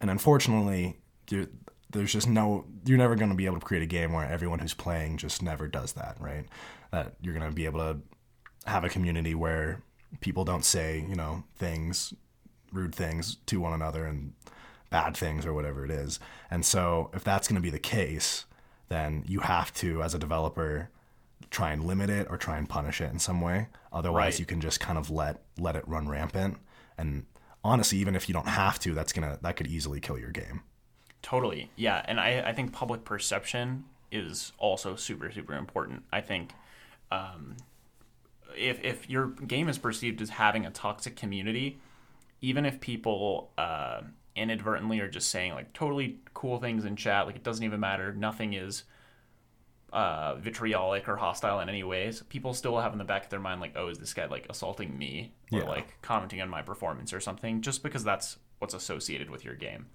and 0.00 0.10
unfortunately, 0.10 0.98
there's 1.90 2.12
just 2.12 2.28
no, 2.28 2.66
you're 2.84 2.98
never 2.98 3.14
going 3.16 3.30
to 3.30 3.36
be 3.36 3.46
able 3.46 3.58
to 3.58 3.64
create 3.64 3.82
a 3.82 3.86
game 3.86 4.12
where 4.12 4.26
everyone 4.26 4.58
who's 4.58 4.74
playing 4.74 5.16
just 5.16 5.42
never 5.42 5.66
does 5.66 5.94
that, 5.94 6.16
right? 6.20 6.44
That 6.90 7.14
you're 7.22 7.34
going 7.34 7.48
to 7.48 7.54
be 7.54 7.64
able 7.64 7.80
to 7.80 8.00
have 8.66 8.84
a 8.84 8.88
community 8.88 9.34
where 9.34 9.82
people 10.20 10.44
don't 10.44 10.64
say, 10.64 11.04
you 11.08 11.14
know, 11.16 11.44
things, 11.56 12.12
rude 12.72 12.94
things 12.94 13.36
to 13.46 13.60
one 13.60 13.72
another 13.72 14.04
and 14.04 14.32
bad 14.94 15.16
things 15.16 15.44
or 15.44 15.52
whatever 15.52 15.84
it 15.84 15.90
is. 15.90 16.20
And 16.52 16.64
so 16.64 17.10
if 17.12 17.24
that's 17.24 17.48
going 17.48 17.56
to 17.56 17.68
be 17.68 17.70
the 17.70 17.80
case, 17.98 18.44
then 18.88 19.24
you 19.26 19.40
have 19.40 19.74
to, 19.74 20.02
as 20.04 20.14
a 20.14 20.20
developer, 20.20 20.88
try 21.50 21.72
and 21.72 21.84
limit 21.84 22.10
it 22.10 22.28
or 22.30 22.36
try 22.36 22.56
and 22.58 22.68
punish 22.68 23.00
it 23.00 23.10
in 23.10 23.18
some 23.18 23.40
way. 23.40 23.66
Otherwise, 23.92 24.34
Right. 24.34 24.40
you 24.40 24.46
can 24.46 24.60
just 24.60 24.78
kind 24.78 24.96
of 24.96 25.10
let 25.10 25.42
let 25.58 25.74
it 25.74 25.86
run 25.88 26.08
rampant. 26.08 26.58
And 26.96 27.26
honestly, 27.64 27.98
even 27.98 28.14
if 28.14 28.28
you 28.28 28.32
don't 28.32 28.46
have 28.48 28.78
to, 28.80 28.94
that's 28.94 29.12
gonna 29.12 29.38
that 29.42 29.56
could 29.56 29.66
easily 29.66 30.00
kill 30.00 30.18
your 30.18 30.30
game. 30.30 30.62
Totally. 31.22 31.70
Yeah. 31.74 32.04
And 32.06 32.20
I, 32.20 32.44
I 32.50 32.52
think 32.52 32.72
public 32.72 33.04
perception 33.04 33.84
is 34.12 34.52
also 34.58 34.94
super, 34.94 35.32
super 35.32 35.54
important. 35.54 36.04
I 36.12 36.20
think 36.20 36.52
um, 37.10 37.56
if, 38.56 38.78
if 38.84 39.10
your 39.10 39.28
game 39.28 39.68
is 39.68 39.78
perceived 39.78 40.20
as 40.22 40.30
having 40.30 40.66
a 40.66 40.70
toxic 40.70 41.16
community, 41.16 41.78
even 42.40 42.64
if 42.66 42.78
people 42.80 43.50
uh, 43.58 44.02
inadvertently 44.36 45.00
are 45.00 45.08
just 45.08 45.28
saying 45.30 45.54
like 45.54 45.72
totally 45.72 46.18
cool 46.34 46.58
things 46.58 46.84
in 46.84 46.96
chat, 46.96 47.26
like 47.26 47.36
it 47.36 47.42
doesn't 47.44 47.64
even 47.64 47.80
matter, 47.80 48.12
nothing 48.12 48.52
is 48.54 48.84
uh, 49.92 50.34
vitriolic 50.36 51.08
or 51.08 51.16
hostile 51.16 51.60
in 51.60 51.68
any 51.68 51.84
ways, 51.84 52.22
people 52.28 52.52
still 52.52 52.78
have 52.80 52.92
in 52.92 52.98
the 52.98 53.04
back 53.04 53.24
of 53.24 53.30
their 53.30 53.38
mind 53.38 53.60
like, 53.60 53.74
oh, 53.76 53.88
is 53.88 53.98
this 53.98 54.12
guy 54.12 54.26
like 54.26 54.46
assaulting 54.50 54.98
me 54.98 55.32
or 55.52 55.60
Yeah. 55.60 55.64
like 55.66 56.00
commenting 56.02 56.40
on 56.40 56.48
my 56.48 56.62
performance 56.62 57.12
or 57.12 57.20
something? 57.20 57.60
Just 57.60 57.82
because 57.82 58.02
that's 58.02 58.38
what's 58.58 58.74
associated 58.74 59.30
with 59.30 59.44
your 59.44 59.54
game. 59.54 59.86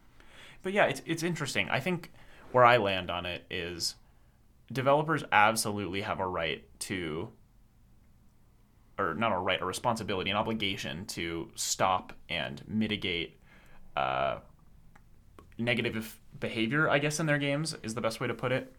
But 0.63 0.74
yeah, 0.74 0.86
it's 0.86 1.01
it's 1.05 1.24
interesting. 1.24 1.69
I 1.69 1.79
think 1.81 2.12
where 2.51 2.63
I 2.63 2.77
land 2.77 3.12
on 3.12 3.25
it 3.25 3.46
is 3.50 3.96
developers 4.72 5.24
absolutely 5.31 6.01
have 6.01 6.19
a 6.19 6.27
right 6.27 6.63
to 6.79 7.29
or 8.98 9.13
not 9.15 9.31
a 9.31 9.38
right, 9.38 9.62
a 9.62 9.65
responsibility, 9.65 10.29
an 10.29 10.38
obligation 10.38 11.05
to 11.05 11.50
stop 11.55 12.13
and 12.29 12.62
mitigate 12.67 13.38
uh, 13.96 14.38
negative 15.58 16.19
behavior, 16.39 16.89
I 16.89 17.00
guess, 17.00 17.19
in 17.19 17.25
their 17.25 17.38
games 17.38 17.75
is 17.84 17.93
the 17.93 18.01
best 18.01 18.19
way 18.19 18.27
to 18.27 18.34
put 18.34 18.51
it. 18.51 18.74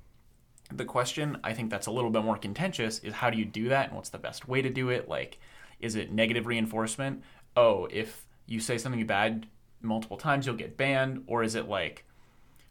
The 0.72 0.84
question, 0.84 1.38
I 1.42 1.52
think 1.52 1.70
that's 1.70 1.88
a 1.88 1.90
little 1.90 2.10
bit 2.10 2.24
more 2.24 2.36
contentious, 2.36 3.00
is 3.00 3.14
how 3.14 3.30
do 3.30 3.38
you 3.38 3.44
do 3.44 3.68
that 3.70 3.88
and 3.88 3.96
what's 3.96 4.10
the 4.10 4.18
best 4.18 4.48
way 4.48 4.62
to 4.62 4.70
do 4.70 4.88
it? 4.88 5.08
Like, 5.08 5.38
is 5.80 5.96
it 5.96 6.12
negative 6.12 6.46
reinforcement? 6.46 7.22
Oh, 7.56 7.88
if 7.90 8.24
you 8.46 8.60
say 8.60 8.78
something 8.78 9.04
bad 9.06 9.46
multiple 9.82 10.16
times, 10.16 10.46
you'll 10.46 10.56
get 10.56 10.76
banned? 10.76 11.24
Or 11.26 11.42
is 11.42 11.54
it 11.54 11.68
like 11.68 12.04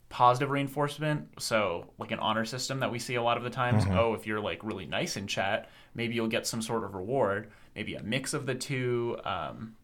positive 0.08 0.50
reinforcement? 0.50 1.27
So, 1.39 1.91
like 1.98 2.12
an 2.12 2.19
honor 2.19 2.46
system 2.46 2.79
that 2.79 2.91
we 2.91 3.00
see 3.00 3.15
a 3.15 3.22
lot 3.22 3.38
of 3.38 3.43
the 3.43 3.50
times. 3.50 3.84
Oh, 3.91 4.13
if 4.13 4.25
you're 4.25 4.39
like 4.39 4.63
really 4.63 4.86
nice 4.86 5.17
in 5.17 5.27
chat, 5.27 5.69
maybe 5.93 6.15
you'll 6.15 6.27
get 6.27 6.48
some 6.48 6.62
sort 6.62 6.84
of 6.86 6.96
reward, 6.96 7.51
maybe 7.75 7.96
a 7.96 8.03
mix 8.03 8.34
of 8.34 8.46
the 8.46 8.55
two. 8.55 9.17
Um, 9.25 9.75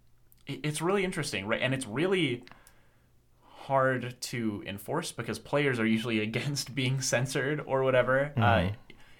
it's 0.47 0.81
really 0.81 1.03
interesting, 1.03 1.47
right? 1.47 1.61
And 1.61 1.73
it's 1.73 1.87
really 1.87 2.43
hard 3.41 4.15
to 4.21 4.63
enforce 4.67 5.11
because 5.11 5.39
players 5.39 5.79
are 5.79 5.85
usually 5.85 6.19
against 6.29 6.75
being 6.75 7.01
censored 7.01 7.61
or 7.65 7.83
whatever. 7.83 8.33
Uh, 8.37 8.69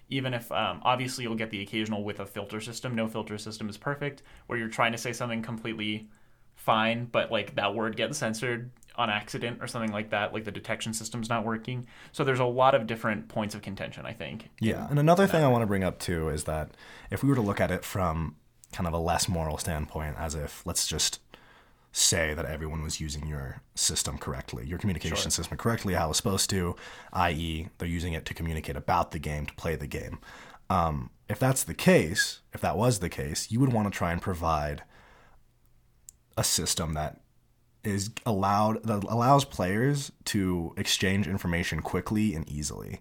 even 0.10 0.34
if 0.34 0.52
um, 0.52 0.82
obviously 0.84 1.24
you'll 1.24 1.36
get 1.36 1.50
the 1.50 1.62
occasional 1.62 2.04
with 2.04 2.20
a 2.20 2.26
filter 2.26 2.62
system, 2.62 2.96
no 2.96 3.08
filter 3.08 3.38
system 3.38 3.68
is 3.70 3.78
perfect, 3.78 4.22
where 4.46 4.60
you're 4.60 4.70
trying 4.70 4.92
to 4.92 4.98
say 4.98 5.12
something 5.12 5.42
completely 5.42 6.08
fine, 6.56 7.06
but 7.06 7.32
like 7.32 7.56
that 7.56 7.74
word 7.74 7.98
gets 7.98 8.18
censored 8.18 8.70
on 8.98 9.10
accident 9.10 9.58
or 9.62 9.68
something 9.68 9.92
like 9.92 10.12
that, 10.12 10.32
like 10.32 10.46
the 10.46 10.52
detection 10.52 10.94
system's 10.94 11.28
not 11.28 11.44
working. 11.44 11.86
So 12.12 12.24
there's 12.24 12.40
a 12.40 12.46
lot 12.46 12.76
of 12.76 12.88
different 12.88 13.28
points 13.28 13.56
of 13.56 13.62
contention, 13.62 14.06
I 14.06 14.14
think. 14.14 14.50
Yeah, 14.60 14.88
and 14.90 15.00
another 15.00 15.28
thing 15.28 15.44
I 15.44 15.48
want 15.48 15.64
to 15.64 15.68
bring 15.68 15.84
up 15.84 16.00
too 16.00 16.30
is 16.30 16.46
that 16.46 16.72
if 17.12 17.24
we 17.24 17.30
were 17.30 17.36
to 17.36 17.42
look 17.42 17.60
at 17.60 17.72
it 17.72 17.84
from 17.84 18.36
kind 18.76 18.88
of 18.88 18.94
a 18.94 19.00
less 19.00 19.30
moral 19.30 19.58
standpoint, 19.58 20.16
as 20.20 20.36
if 20.36 20.66
let's 20.66 20.86
just 20.86 21.20
say 21.94 22.34
that 22.34 22.46
everyone 22.46 22.84
was 22.84 23.00
using 23.00 23.26
your 23.26 23.62
system 23.74 24.18
correctly, 24.18 24.66
your 24.66 24.78
communication 24.78 25.32
system 25.32 25.58
correctly, 25.58 25.94
how 25.94 26.06
it 26.06 26.08
was 26.10 26.18
supposed 26.18 26.50
to, 26.50 26.76
i.e., 27.14 27.70
they're 27.78 27.88
using 27.88 28.12
it 28.12 28.26
to 28.26 28.34
communicate 28.34 28.76
about 28.76 29.12
the 29.12 29.20
game, 29.20 29.46
to 29.46 29.54
play 29.54 29.78
the 29.78 29.88
game. 29.88 30.20
Um, 30.70 31.10
if 31.30 31.40
that's 31.40 31.64
the 31.64 31.74
case, 31.74 32.42
if 32.54 32.60
that 32.60 32.78
was 32.78 33.00
the 33.00 33.08
case, 33.08 33.50
you 33.50 33.62
would 33.62 33.72
want 33.72 33.92
to 33.92 33.98
try 33.98 34.12
and 34.12 34.22
provide 34.22 34.84
a 36.38 36.44
system 36.44 36.96
that 36.96 37.22
is 37.86 38.10
allowed 38.26 38.84
that 38.84 39.06
allows 39.06 39.46
players 39.46 40.12
to 40.26 40.74
exchange 40.76 41.28
information 41.28 41.82
quickly 41.82 42.36
and 42.36 42.50
easily 42.50 43.00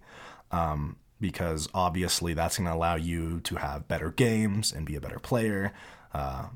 um, 0.52 0.96
because 1.20 1.68
obviously 1.74 2.34
that's 2.34 2.58
going 2.58 2.68
to 2.68 2.74
allow 2.74 2.96
you 2.96 3.40
to 3.40 3.56
have 3.56 3.88
better 3.88 4.10
games 4.10 4.72
and 4.72 4.86
be 4.86 4.96
a 4.96 5.00
better 5.00 5.18
player 5.18 5.72
uh, 6.12 6.46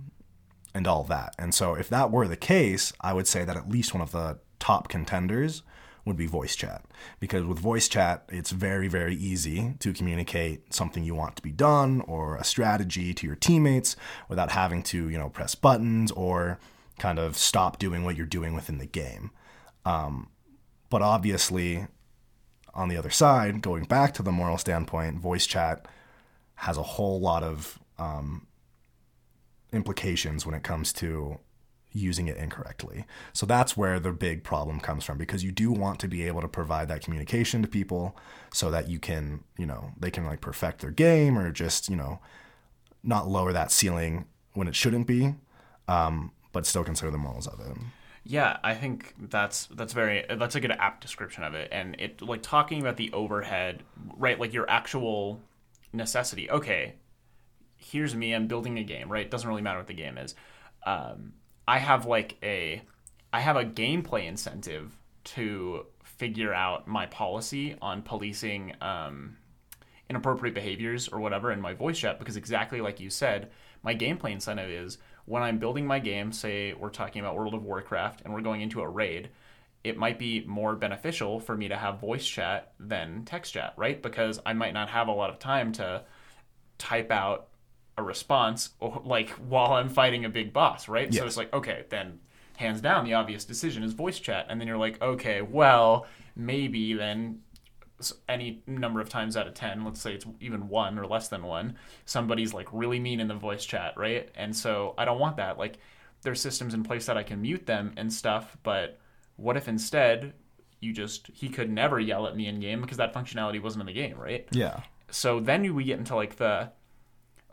and 0.75 0.87
all 0.87 1.05
that. 1.05 1.35
And 1.39 1.55
so 1.55 1.75
if 1.75 1.89
that 1.89 2.11
were 2.11 2.29
the 2.29 2.37
case 2.37 2.93
i 3.01 3.13
would 3.13 3.27
say 3.27 3.45
that 3.45 3.57
at 3.57 3.69
least 3.69 3.95
one 3.95 4.03
of 4.03 4.13
the 4.13 4.39
top 4.59 4.89
contenders 4.89 5.63
would 6.05 6.17
be 6.17 6.27
voice 6.27 6.57
chat. 6.57 6.85
Because 7.21 7.45
with 7.45 7.59
voice 7.59 7.89
chat 7.89 8.25
it's 8.31 8.51
very 8.51 8.89
very 8.89 9.15
easy 9.15 9.75
to 9.81 9.93
communicate 9.93 10.75
something 10.75 11.05
you 11.05 11.15
want 11.15 11.37
to 11.37 11.43
be 11.43 11.53
done 11.53 12.01
or 12.03 12.37
a 12.37 12.45
strategy 12.45 13.15
to 13.15 13.27
your 13.27 13.37
teammates 13.37 13.97
without 14.29 14.51
having 14.51 14.83
to 14.85 15.09
you 15.09 15.19
know 15.19 15.29
press 15.29 15.55
buttons 15.55 16.11
or 16.13 16.59
kind 16.99 17.19
of 17.19 17.37
stop 17.37 17.79
doing 17.79 18.05
what 18.05 18.17
you're 18.17 18.27
doing 18.27 18.55
within 18.55 18.79
the 18.79 18.87
game. 18.87 19.31
Um, 19.85 20.31
but 20.91 21.03
obviously 21.03 21.87
on 22.79 22.89
the 22.89 22.97
other 22.97 23.11
side 23.11 23.61
going 23.61 23.85
back 23.85 24.15
to 24.15 24.23
the 24.23 24.33
moral 24.33 24.57
standpoint 24.57 25.19
voice 25.19 25.47
chat 25.47 25.87
has 26.55 26.77
a 26.77 26.83
whole 26.83 27.21
lot 27.21 27.43
of 27.43 27.79
um, 27.99 28.47
implications 29.73 30.47
when 30.47 30.55
it 30.55 30.63
comes 30.63 30.93
to 30.93 31.39
using 31.93 32.29
it 32.29 32.37
incorrectly. 32.37 33.05
So 33.33 33.47
that's 33.47 33.77
where 33.77 33.99
the 33.99 34.13
big 34.13 34.45
problem 34.45 34.79
comes 34.79 35.05
from 35.05 35.19
because 35.19 35.43
you 35.43 35.51
do 35.51 35.73
want 35.73 35.99
to 36.01 36.09
be 36.09 36.27
able 36.27 36.41
to 36.41 36.49
provide 36.49 36.89
that 36.89 37.03
communication 37.03 37.63
to 37.63 37.69
people 37.69 38.17
so 38.53 38.71
that 38.71 38.89
you 38.89 38.99
can, 38.99 39.43
you 39.59 39.67
know, 39.67 39.93
they 39.99 40.11
can 40.11 40.25
like 40.25 40.41
perfect 40.41 40.81
their 40.81 40.91
game 40.91 41.37
or 41.39 41.51
just, 41.51 41.89
you 41.89 41.97
know, 41.97 42.21
not 43.03 43.29
lower 43.29 43.53
that 43.53 43.73
ceiling 43.73 44.27
when 44.53 44.69
it 44.69 44.77
shouldn't 44.77 45.07
be, 45.07 45.35
um, 45.89 46.33
but 46.53 46.67
still 46.67 46.85
consider 46.85 47.11
the 47.11 47.19
morals 47.19 47.47
of 47.47 47.61
it. 47.61 47.77
Yeah, 48.25 48.59
I 48.63 48.75
think 48.75 49.15
that's 49.31 49.67
that's 49.67 49.93
very 49.93 50.25
that's 50.29 50.55
a 50.55 50.61
good 50.61 50.73
apt 50.73 51.01
description 51.01 51.45
of 51.45 51.55
it, 51.55 51.69
and 51.73 51.97
it 51.99 52.21
like 52.21 52.43
talking 52.43 52.81
about 52.81 52.97
the 52.97 53.13
overhead, 53.13 53.83
right? 54.17 54.39
Like 54.39 54.53
your 54.53 54.69
actual 54.69 55.41
necessity. 55.93 56.51
Okay, 56.51 56.95
here's 57.77 58.15
me. 58.15 58.35
I'm 58.35 58.47
building 58.47 58.79
a 58.79 58.83
game, 58.83 59.11
right? 59.11 59.25
It 59.25 59.31
doesn't 59.31 59.49
really 59.49 59.63
matter 59.63 59.79
what 59.79 59.87
the 59.87 59.95
game 59.95 60.19
is. 60.19 60.35
Um, 60.85 61.33
I 61.67 61.79
have 61.79 62.07
like 62.07 62.37
a 62.43 62.83
I 63.33 63.41
have 63.41 63.57
a 63.57 63.65
gameplay 63.65 64.27
incentive 64.27 64.97
to 65.25 65.87
figure 66.03 66.53
out 66.53 66.87
my 66.87 67.07
policy 67.07 67.77
on 67.81 68.03
policing 68.03 68.75
um, 68.81 69.37
inappropriate 70.09 70.55
behaviors 70.55 71.09
or 71.09 71.21
whatever 71.21 71.53
in 71.53 71.61
my 71.61 71.75
voice 71.75 71.99
chat 71.99 72.19
because 72.19 72.37
exactly 72.37 72.81
like 72.81 73.01
you 73.01 73.11
said, 73.11 73.51
my 73.83 73.95
gameplay 73.95 74.33
incentive 74.33 74.71
is 74.71 74.99
when 75.29 75.43
I'm 75.43 75.59
building 75.59 75.87
my 75.87 75.99
game, 75.99 76.33
say 76.33 76.73
we're 76.73 76.91
talking 76.91 77.21
about 77.21 77.37
World 77.37 77.55
of 77.55 77.63
Warcraft 77.63 78.23
and 78.25 78.33
we're 78.33 78.41
going 78.41 78.63
into 78.63 78.81
a 78.81 78.89
raid, 78.89 79.29
it 79.85 79.97
might 79.97 80.19
be 80.19 80.45
more 80.47 80.75
beneficial 80.75 81.39
for 81.39 81.57
me 81.57 81.69
to 81.69 81.77
have 81.77 82.01
voice 82.01 82.27
chat 82.27 82.73
than 82.81 83.25
text 83.25 83.53
chat, 83.53 83.75
right? 83.77 84.03
Because 84.03 84.41
I 84.45 84.53
might 84.55 84.75
not 84.75 84.89
have 84.89 85.09
a 85.09 85.13
lot 85.13 85.31
of 85.31 85.39
time 85.39 85.73
to 85.73 86.03
type 86.79 87.11
out 87.11 87.49
a 87.97 88.03
response 88.03 88.71
or, 88.81 89.03
like 89.05 89.31
while 89.31 89.75
I'm 89.75 89.89
fighting 89.89 90.25
a 90.25 90.29
big 90.29 90.53
boss, 90.53 90.89
right? 90.89 91.13
So 91.13 91.27
it's 91.27 91.37
like, 91.37 91.53
okay, 91.53 91.85
then 91.91 92.21
hands 92.57 92.81
down 92.81 93.05
the 93.05 93.15
obvious 93.15 93.45
decision 93.45 93.83
is 93.83 93.93
voice 93.93 94.19
chat 94.19 94.47
and 94.49 94.61
then 94.61 94.67
you're 94.67 94.79
like, 94.79 95.01
okay, 95.03 95.43
well, 95.43 96.07
maybe 96.35 96.95
then 96.95 97.41
any 98.29 98.63
number 98.67 99.01
of 99.01 99.09
times 99.09 99.37
out 99.37 99.47
of 99.47 99.55
10 99.55 99.85
let's 99.85 100.01
say 100.01 100.15
it's 100.15 100.25
even 100.41 100.69
one 100.69 100.99
or 100.99 101.07
less 101.07 101.29
than 101.29 101.43
one 101.43 101.75
somebody's 102.05 102.55
like 102.55 102.69
really 102.73 103.01
mean 103.01 103.19
in 103.21 103.29
the 103.29 103.35
voice 103.35 103.65
chat 103.65 103.93
right? 103.97 104.31
And 104.37 104.55
so 104.57 104.95
i 104.97 105.05
don't 105.05 105.19
want 105.19 105.37
that. 105.37 105.59
Like 105.59 105.79
there's 106.23 106.41
systems 106.41 106.75
in 106.75 106.83
place 106.83 107.07
that 107.07 107.17
i 107.17 107.23
can 107.23 107.41
mute 107.43 107.67
them 107.67 107.93
and 107.97 108.13
stuff 108.13 108.57
but 108.63 108.99
what 109.37 109.57
if 109.57 109.69
instead 109.69 110.33
you 110.81 110.93
just 110.93 111.29
he 111.33 111.49
could 111.49 111.71
never 111.71 111.99
yell 111.99 112.27
at 112.27 112.37
me 112.37 112.47
in 112.47 112.61
game 112.61 112.81
because 112.81 112.97
that 112.99 113.13
functionality 113.15 113.61
wasn't 113.61 113.81
in 113.81 113.87
the 113.87 113.93
game 113.93 114.17
right? 114.19 114.47
Yeah. 114.51 114.81
so 115.11 115.41
then 115.41 115.75
we 115.75 115.85
get 115.85 115.99
into 115.99 116.15
like 116.15 116.37
the 116.37 116.71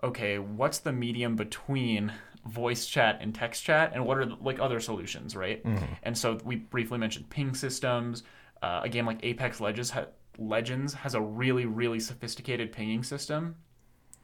okay 0.03 0.37
what's 0.39 0.79
the 0.79 0.91
medium 0.91 1.35
between 1.35 2.11
voice 2.45 2.85
chat 2.85 3.17
and 3.21 3.33
text 3.33 3.63
chat 3.63 3.91
and 3.95 4.05
what 4.05 4.19
are 4.19 4.25
the, 4.25 4.35
like 4.41 4.59
other 4.59 4.79
solutions 4.79 5.35
right? 5.35 5.63
And 6.03 6.15
so 6.15 6.39
we 6.43 6.57
briefly 6.57 6.99
mentioned 6.99 7.29
ping 7.29 7.55
systems. 7.55 8.21
Uh, 8.61 8.81
a 8.83 8.89
game 8.89 9.05
like 9.05 9.19
apex 9.21 9.59
legends, 9.61 9.91
ha- 9.91 10.05
legends 10.37 10.93
has 10.93 11.13
a 11.15 11.21
really 11.21 11.65
really 11.65 11.99
sophisticated 11.99 12.71
pinging 12.71 13.03
system 13.03 13.55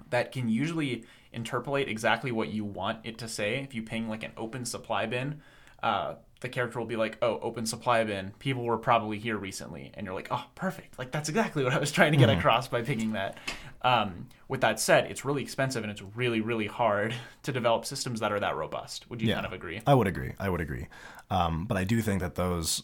that 0.10 0.32
can 0.32 0.50
usually 0.50 1.06
interpolate 1.34 1.88
exactly 1.88 2.32
what 2.32 2.50
you 2.50 2.66
want 2.66 3.00
it 3.06 3.18
to 3.20 3.28
say. 3.28 3.60
If 3.60 3.74
you 3.74 3.82
ping 3.84 4.10
like 4.10 4.24
an 4.24 4.32
open 4.38 4.66
supply 4.66 5.06
bin 5.06 5.42
uh, 5.82 6.14
the 6.42 6.50
character 6.50 6.78
will 6.80 6.86
be 6.86 6.96
like 6.96 7.18
oh 7.22 7.40
open 7.42 7.66
supply 7.66 8.04
bin. 8.04 8.34
People 8.40 8.64
were 8.64 8.78
probably 8.78 9.18
here 9.20 9.38
recently. 9.38 9.92
And 9.94 10.06
you're 10.06 10.14
like 10.14 10.28
oh 10.32 10.44
perfect. 10.56 11.00
Like 11.00 11.12
that's 11.12 11.30
exactly 11.30 11.64
what 11.64 11.74
i 11.74 11.80
was 11.80 11.92
trying 11.92 12.12
to 12.12 12.18
get 12.18 12.30
across 12.30 12.68
by 12.68 12.82
pinging 12.82 13.14
that. 13.14 13.38
Um, 13.84 14.28
with 14.48 14.62
that 14.62 14.80
said 14.80 15.10
it's 15.10 15.24
really 15.26 15.42
expensive 15.42 15.82
and 15.84 15.92
it's 15.92 16.02
really 16.16 16.42
really 16.42 16.68
hard 16.68 17.16
to 17.44 17.52
develop 17.52 17.86
systems 17.86 18.20
that 18.20 18.32
are 18.32 18.40
that 18.40 18.56
robust. 18.56 19.10
Would 19.10 19.22
you 19.22 19.30
Yeah. 19.30 19.36
kind 19.36 19.46
of 19.48 19.54
agree? 19.54 19.82
I 19.88 19.94
would 19.96 20.08
agree. 20.08 20.34
I 20.40 20.50
would 20.50 20.62
agree. 20.62 20.88
Um, 21.30 21.66
but 21.66 21.78
I 21.78 21.84
do 21.84 22.02
think 22.02 22.20
that 22.22 22.36
those 22.36 22.84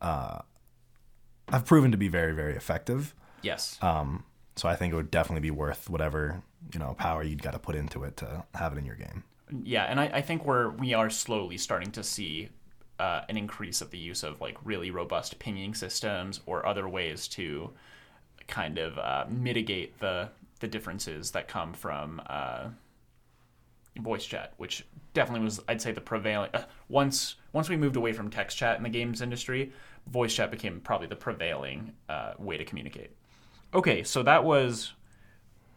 uh, 0.00 0.38
have 1.50 1.64
proven 1.64 1.90
to 1.92 1.98
be 1.98 2.08
very, 2.08 2.34
very 2.34 2.54
effective. 2.54 3.14
yes 3.42 3.78
Um, 3.82 4.24
so 4.56 4.68
I 4.68 4.74
think 4.74 4.92
it 4.92 4.96
would 4.96 5.10
definitely 5.10 5.40
be 5.40 5.52
worth 5.52 5.88
whatever 5.88 6.42
you 6.72 6.80
know 6.80 6.94
power 6.94 7.22
you'd 7.22 7.42
got 7.42 7.52
to 7.52 7.58
put 7.58 7.76
into 7.76 8.04
it 8.04 8.16
to 8.18 8.44
have 8.54 8.72
it 8.72 8.78
in 8.78 8.84
your 8.84 8.96
game. 8.96 9.24
Yeah, 9.62 9.84
and 9.84 9.98
I, 9.98 10.06
I 10.06 10.20
think 10.20 10.44
we're 10.44 10.70
we 10.70 10.94
are 10.94 11.10
slowly 11.10 11.56
starting 11.56 11.90
to 11.92 12.02
see 12.02 12.50
uh, 12.98 13.22
an 13.28 13.36
increase 13.36 13.80
of 13.80 13.90
the 13.90 13.98
use 13.98 14.22
of 14.22 14.40
like 14.40 14.56
really 14.64 14.90
robust 14.90 15.38
pinging 15.38 15.74
systems 15.74 16.40
or 16.46 16.66
other 16.66 16.88
ways 16.88 17.28
to 17.28 17.70
kind 18.46 18.78
of 18.78 18.98
uh, 18.98 19.24
mitigate 19.28 19.98
the 20.00 20.30
the 20.60 20.68
differences 20.68 21.30
that 21.30 21.46
come 21.46 21.72
from 21.72 22.20
uh, 22.26 22.68
voice 24.00 24.26
chat, 24.26 24.54
which 24.56 24.84
definitely 25.14 25.44
was 25.44 25.60
I'd 25.68 25.80
say 25.80 25.92
the 25.92 26.00
prevailing 26.00 26.50
uh, 26.52 26.64
once 26.88 27.36
once 27.52 27.68
we 27.68 27.76
moved 27.76 27.96
away 27.96 28.12
from 28.12 28.30
text 28.30 28.56
chat 28.58 28.76
in 28.76 28.82
the 28.82 28.88
games 28.88 29.22
industry, 29.22 29.72
voice 30.10 30.34
chat 30.34 30.50
became 30.50 30.80
probably 30.80 31.06
the 31.06 31.16
prevailing 31.16 31.92
uh, 32.08 32.32
way 32.38 32.56
to 32.56 32.64
communicate. 32.64 33.10
Okay, 33.74 34.02
so 34.02 34.22
that 34.22 34.44
was 34.44 34.92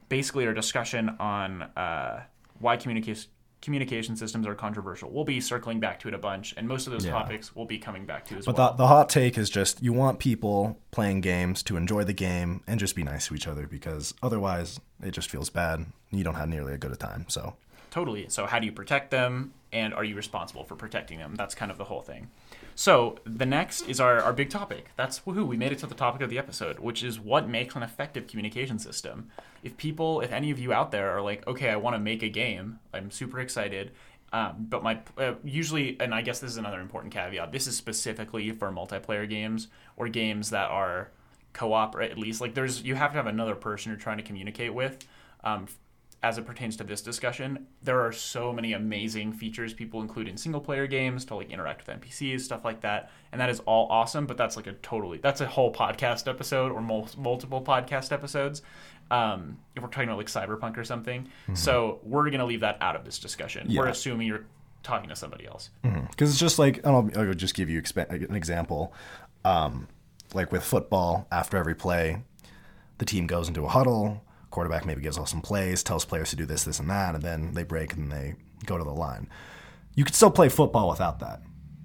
basically 0.10 0.46
our 0.48 0.54
discussion 0.54 1.10
on 1.20 1.64
uh, 1.76 2.24
why 2.60 2.78
communication 2.78 3.30
communication 3.62 4.16
systems 4.16 4.48
are 4.48 4.56
controversial. 4.56 5.12
We'll 5.12 5.24
be 5.24 5.40
circling 5.40 5.80
back 5.80 6.00
to 6.00 6.08
it 6.08 6.16
a 6.16 6.18
bunch, 6.18 6.56
and 6.58 6.68
most 6.68 6.88
of 6.88 6.94
those 6.94 7.06
Yeah. 7.06 7.12
topics 7.12 7.56
we'll 7.56 7.68
be 7.68 7.78
coming 7.78 8.08
back 8.08 8.26
to 8.26 8.36
as 8.36 8.46
But 8.46 8.58
well. 8.58 8.70
But 8.70 8.78
the, 8.78 8.84
the 8.84 8.88
hot 8.88 9.08
take 9.08 9.38
is 9.38 9.52
just 9.52 9.84
you 9.84 9.94
want 9.94 10.18
people 10.18 10.80
playing 10.90 11.22
games 11.22 11.62
to 11.64 11.78
enjoy 11.78 12.04
the 12.04 12.14
game 12.14 12.62
and 12.66 12.80
just 12.80 12.96
be 12.96 13.04
nice 13.04 13.28
to 13.28 13.36
each 13.36 13.48
other 13.48 13.68
because 13.68 14.16
otherwise 14.24 14.80
it 15.04 15.12
just 15.12 15.30
feels 15.30 15.52
bad. 15.52 15.86
You 16.10 16.24
don't 16.24 16.34
have 16.36 16.50
nearly 16.50 16.74
a 16.74 16.78
good 16.80 16.92
a 16.92 16.96
time. 16.96 17.26
So 17.28 17.56
Totally. 17.92 18.30
So, 18.30 18.46
how 18.46 18.58
do 18.58 18.66
you 18.66 18.72
protect 18.72 19.12
them, 19.12 19.54
and 19.74 19.94
are 19.94 20.04
you 20.06 20.16
responsible 20.16 20.64
for 20.64 20.76
protecting 20.76 21.20
them? 21.20 21.36
That's 21.36 21.54
kind 21.54 21.70
of 21.70 21.78
the 21.78 21.84
whole 21.84 22.02
thing. 22.02 22.30
So, 22.82 23.20
the 23.26 23.46
next 23.46 23.84
is 23.84 24.00
our, 24.00 24.24
our 24.24 24.34
big 24.34 24.50
topic. 24.50 24.90
That's 24.96 25.20
woohoo, 25.20 25.46
we 25.46 25.56
made 25.56 25.72
it 25.72 25.78
to 25.78 25.86
the 25.86 25.94
topic 25.94 26.24
of 26.24 26.32
the 26.32 26.40
episode, 26.40 26.80
which 26.80 27.04
is 27.04 27.20
what 27.20 27.48
makes 27.48 27.76
an 27.76 27.84
effective 27.84 28.26
communication 28.26 28.80
system. 28.80 29.30
If 29.62 29.78
people, 29.78 30.22
if 30.22 30.32
any 30.32 30.50
of 30.50 30.58
you 30.58 30.74
out 30.74 30.90
there 30.90 31.12
are 31.12 31.22
like, 31.22 31.46
okay, 31.46 31.70
I 31.70 31.76
want 31.76 31.96
to 31.96 32.00
make 32.00 32.24
a 32.24 32.28
game, 32.28 32.80
I'm 32.92 33.12
super 33.12 33.40
excited. 33.40 33.92
Um, 34.34 34.66
but 34.68 34.82
my 34.82 34.98
uh, 35.16 35.36
usually, 35.44 35.96
and 36.00 36.12
I 36.12 36.24
guess 36.24 36.40
this 36.40 36.50
is 36.50 36.58
another 36.58 36.80
important 36.80 37.14
caveat. 37.14 37.52
This 37.52 37.68
is 37.68 37.78
specifically 37.78 38.50
for 38.50 38.72
multiplayer 38.72 39.30
games 39.30 39.68
or 39.96 40.08
games 40.08 40.50
that 40.50 40.72
are 40.72 41.12
co-op, 41.54 41.94
or 41.94 42.02
at 42.02 42.18
least 42.18 42.42
like 42.42 42.56
there's 42.56 42.82
you 42.82 42.96
have 42.96 43.12
to 43.12 43.18
have 43.18 43.28
another 43.28 43.54
person 43.54 43.92
you're 43.92 44.00
trying 44.00 44.18
to 44.18 44.24
communicate 44.24 44.74
with. 44.74 45.06
Um, 45.44 45.68
as 46.24 46.38
it 46.38 46.46
pertains 46.46 46.78
to 46.78 46.84
this 46.84 47.02
discussion, 47.02 47.66
there 47.82 48.00
are 48.02 48.12
so 48.12 48.54
many 48.54 48.74
amazing 48.74 49.34
features 49.34 49.74
people 49.74 50.02
include 50.02 50.28
in 50.28 50.38
single 50.38 50.62
player 50.62 50.86
games 50.86 51.26
to 51.26 51.36
like 51.36 51.50
interact 51.50 51.86
with 51.88 52.00
NPCs, 52.00 52.42
stuff 52.42 52.64
like 52.64 52.82
that. 52.82 53.10
And 53.32 53.42
that 53.42 53.50
is 53.50 53.60
all 53.62 53.88
awesome, 53.90 54.28
but 54.28 54.38
that's 54.38 54.56
like 54.56 54.68
a 54.68 54.74
totally, 54.74 55.18
that's 55.18 55.42
a 55.42 55.48
whole 55.48 55.74
podcast 55.74 56.28
episode 56.30 56.72
or 56.72 56.80
mul- 56.82 57.10
multiple 57.18 57.62
podcast 57.64 58.12
episodes. 58.12 58.62
Um, 59.10 59.58
if 59.76 59.82
we're 59.82 59.90
talking 59.90 60.10
about 60.10 60.20
like 60.20 60.28
Cyberpunk 60.28 60.78
or 60.78 60.84
something. 60.84 61.28
So 61.54 62.00
we're 62.04 62.30
going 62.30 62.40
to 62.40 62.46
leave 62.46 62.62
that 62.62 62.78
out 62.82 62.96
of 62.96 63.04
this 63.04 63.18
discussion. 63.20 63.68
We're 63.80 63.88
assuming 63.92 64.28
you're 64.28 64.46
talking 64.84 65.10
to 65.10 65.16
somebody 65.16 65.48
else. 65.48 65.70
because 65.82 66.30
it's 66.30 66.40
just 66.40 66.60
like 66.60 66.86
I'll, 66.86 67.10
I'll 67.16 67.34
just 67.34 67.56
give 67.56 67.70
you 67.70 67.82
expa- 67.82 68.10
an 68.10 68.36
example. 68.36 68.94
Um, 69.44 69.88
like 70.34 70.52
with 70.52 70.64
football, 70.64 71.28
after 71.32 71.58
every 71.58 71.76
play, 71.76 72.22
the 73.00 73.06
team 73.06 73.28
goes 73.28 73.48
into 73.48 73.66
a 73.66 73.70
huddle. 73.70 74.24
Quarterback 74.52 74.86
maybe 74.86 75.02
gives 75.02 75.18
off 75.18 75.30
some 75.30 75.42
plays, 75.42 75.82
tells 75.82 76.06
players 76.06 76.30
to 76.30 76.36
do 76.36 76.46
this, 76.46 76.66
this, 76.66 76.80
and 76.80 76.90
that, 76.90 77.16
and 77.16 77.24
then 77.24 77.54
they 77.54 77.64
break 77.64 77.94
and 77.94 78.12
they 78.12 78.36
go 78.66 78.78
to 78.78 78.84
the 78.84 78.92
line. 78.92 79.28
You 79.96 80.04
could 80.06 80.16
still 80.16 80.32
play 80.32 80.50
football 80.50 80.90
without 80.90 81.20
that, 81.20 81.42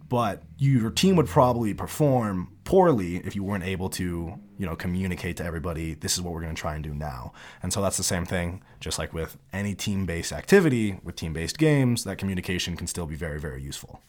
but 0.09 0.43
your 0.59 0.91
team 0.91 1.17
would 1.17 1.27
probably 1.27 1.75
perform 1.75 2.53
poorly 2.65 3.17
if 3.17 3.35
you 3.35 3.43
weren't 3.43 3.65
able 3.65 3.89
to, 3.91 4.39
you 4.59 4.67
know, 4.67 4.77
communicate 4.77 5.37
to 5.39 5.45
everybody. 5.45 5.95
This 5.95 6.15
is 6.15 6.23
what 6.23 6.33
we're 6.33 6.43
going 6.43 6.55
to 6.55 6.61
try 6.61 6.75
and 6.75 6.85
do 6.85 6.95
now. 6.95 7.33
And 7.63 7.73
so 7.73 7.81
that's 7.83 7.97
the 7.97 8.03
same 8.03 8.25
thing, 8.25 8.63
just 8.81 8.99
like 8.99 9.13
with 9.13 9.39
any 9.53 9.75
team-based 9.75 10.33
activity, 10.33 11.01
with 11.03 11.17
team-based 11.17 11.59
games, 11.59 12.05
that 12.05 12.19
communication 12.19 12.77
can 12.77 12.87
still 12.87 13.07
be 13.07 13.17
very, 13.17 13.41
very 13.41 13.63
useful. 13.63 14.01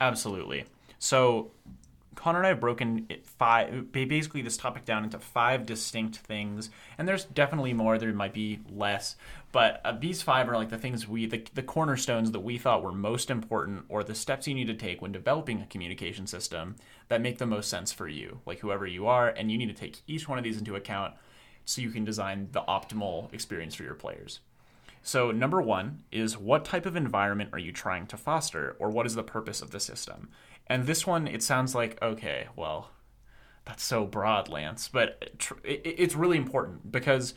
Absolutely. 0.00 0.64
So, 0.98 1.50
Connor 2.18 2.38
and 2.38 2.46
I 2.46 2.48
have 2.48 2.58
broken 2.58 3.06
it 3.08 3.24
five, 3.24 3.92
basically 3.92 4.42
this 4.42 4.56
topic 4.56 4.84
down 4.84 5.04
into 5.04 5.20
five 5.20 5.64
distinct 5.64 6.16
things, 6.16 6.68
and 6.98 7.06
there's 7.06 7.24
definitely 7.26 7.72
more. 7.72 7.96
There 7.96 8.12
might 8.12 8.34
be 8.34 8.58
less, 8.68 9.14
but 9.52 9.80
uh, 9.84 9.92
these 9.92 10.20
five 10.20 10.48
are 10.48 10.56
like 10.56 10.68
the 10.68 10.78
things 10.78 11.06
we, 11.06 11.26
the, 11.26 11.44
the 11.54 11.62
cornerstones 11.62 12.32
that 12.32 12.40
we 12.40 12.58
thought 12.58 12.82
were 12.82 12.90
most 12.90 13.30
important, 13.30 13.84
or 13.88 14.02
the 14.02 14.16
steps 14.16 14.48
you 14.48 14.54
need 14.56 14.66
to 14.66 14.74
take 14.74 15.00
when 15.00 15.12
developing 15.12 15.62
a 15.62 15.66
communication 15.66 16.26
system 16.26 16.74
that 17.06 17.20
make 17.20 17.38
the 17.38 17.46
most 17.46 17.70
sense 17.70 17.92
for 17.92 18.08
you, 18.08 18.40
like 18.44 18.58
whoever 18.58 18.84
you 18.84 19.06
are, 19.06 19.28
and 19.28 19.52
you 19.52 19.56
need 19.56 19.68
to 19.68 19.72
take 19.72 20.02
each 20.08 20.28
one 20.28 20.38
of 20.38 20.44
these 20.44 20.58
into 20.58 20.74
account 20.74 21.14
so 21.64 21.80
you 21.80 21.90
can 21.90 22.04
design 22.04 22.48
the 22.50 22.62
optimal 22.62 23.32
experience 23.32 23.76
for 23.76 23.84
your 23.84 23.94
players. 23.94 24.40
So, 25.02 25.30
number 25.30 25.62
one 25.62 26.04
is 26.10 26.36
what 26.36 26.64
type 26.64 26.86
of 26.86 26.96
environment 26.96 27.50
are 27.52 27.58
you 27.58 27.72
trying 27.72 28.06
to 28.08 28.16
foster, 28.16 28.76
or 28.78 28.90
what 28.90 29.06
is 29.06 29.14
the 29.14 29.22
purpose 29.22 29.62
of 29.62 29.70
the 29.70 29.80
system? 29.80 30.28
And 30.66 30.86
this 30.86 31.06
one, 31.06 31.26
it 31.26 31.42
sounds 31.42 31.74
like, 31.74 32.00
okay, 32.02 32.48
well, 32.56 32.90
that's 33.64 33.82
so 33.82 34.04
broad, 34.04 34.48
Lance, 34.48 34.88
but 34.88 35.38
tr- 35.38 35.54
it, 35.64 35.82
it's 35.84 36.14
really 36.14 36.36
important 36.36 36.90
because 36.90 37.34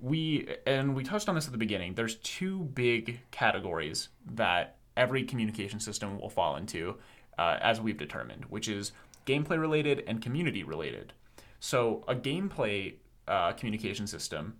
we, 0.00 0.48
and 0.66 0.94
we 0.94 1.04
touched 1.04 1.28
on 1.28 1.34
this 1.34 1.46
at 1.46 1.52
the 1.52 1.58
beginning, 1.58 1.94
there's 1.94 2.16
two 2.16 2.64
big 2.64 3.20
categories 3.30 4.08
that 4.34 4.76
every 4.96 5.22
communication 5.22 5.80
system 5.80 6.18
will 6.18 6.30
fall 6.30 6.56
into, 6.56 6.96
uh, 7.38 7.58
as 7.60 7.80
we've 7.80 7.98
determined, 7.98 8.44
which 8.46 8.68
is 8.68 8.92
gameplay 9.26 9.58
related 9.58 10.02
and 10.06 10.22
community 10.22 10.64
related. 10.64 11.12
So, 11.60 12.04
a 12.08 12.14
gameplay 12.14 12.94
uh, 13.26 13.52
communication 13.52 14.06
system 14.06 14.56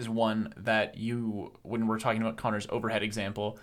is 0.00 0.08
one 0.08 0.52
that 0.56 0.96
you 0.96 1.52
when 1.62 1.86
we're 1.86 2.00
talking 2.00 2.22
about 2.22 2.36
Connor's 2.36 2.66
overhead 2.70 3.02
example, 3.02 3.58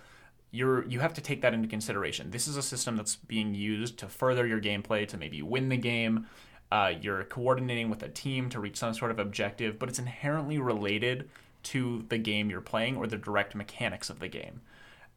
you're 0.51 0.85
you 0.85 0.99
have 0.99 1.13
to 1.15 1.21
take 1.21 1.41
that 1.41 1.53
into 1.53 1.67
consideration. 1.67 2.31
This 2.31 2.47
is 2.47 2.55
a 2.55 2.61
system 2.61 2.95
that's 2.95 3.15
being 3.15 3.53
used 3.53 3.97
to 3.99 4.07
further 4.07 4.47
your 4.47 4.61
gameplay 4.61 5.07
to 5.09 5.17
maybe 5.17 5.41
win 5.41 5.67
the 5.67 5.77
game. 5.77 6.27
Uh, 6.71 6.93
you're 7.01 7.23
coordinating 7.25 7.89
with 7.89 8.03
a 8.03 8.09
team 8.09 8.49
to 8.49 8.59
reach 8.59 8.77
some 8.77 8.93
sort 8.93 9.11
of 9.11 9.19
objective, 9.19 9.79
but 9.79 9.89
it's 9.89 9.99
inherently 9.99 10.57
related 10.57 11.29
to 11.63 12.05
the 12.09 12.17
game 12.17 12.49
you're 12.49 12.61
playing 12.61 12.95
or 12.95 13.07
the 13.07 13.17
direct 13.17 13.55
mechanics 13.55 14.09
of 14.09 14.19
the 14.19 14.27
game. 14.27 14.61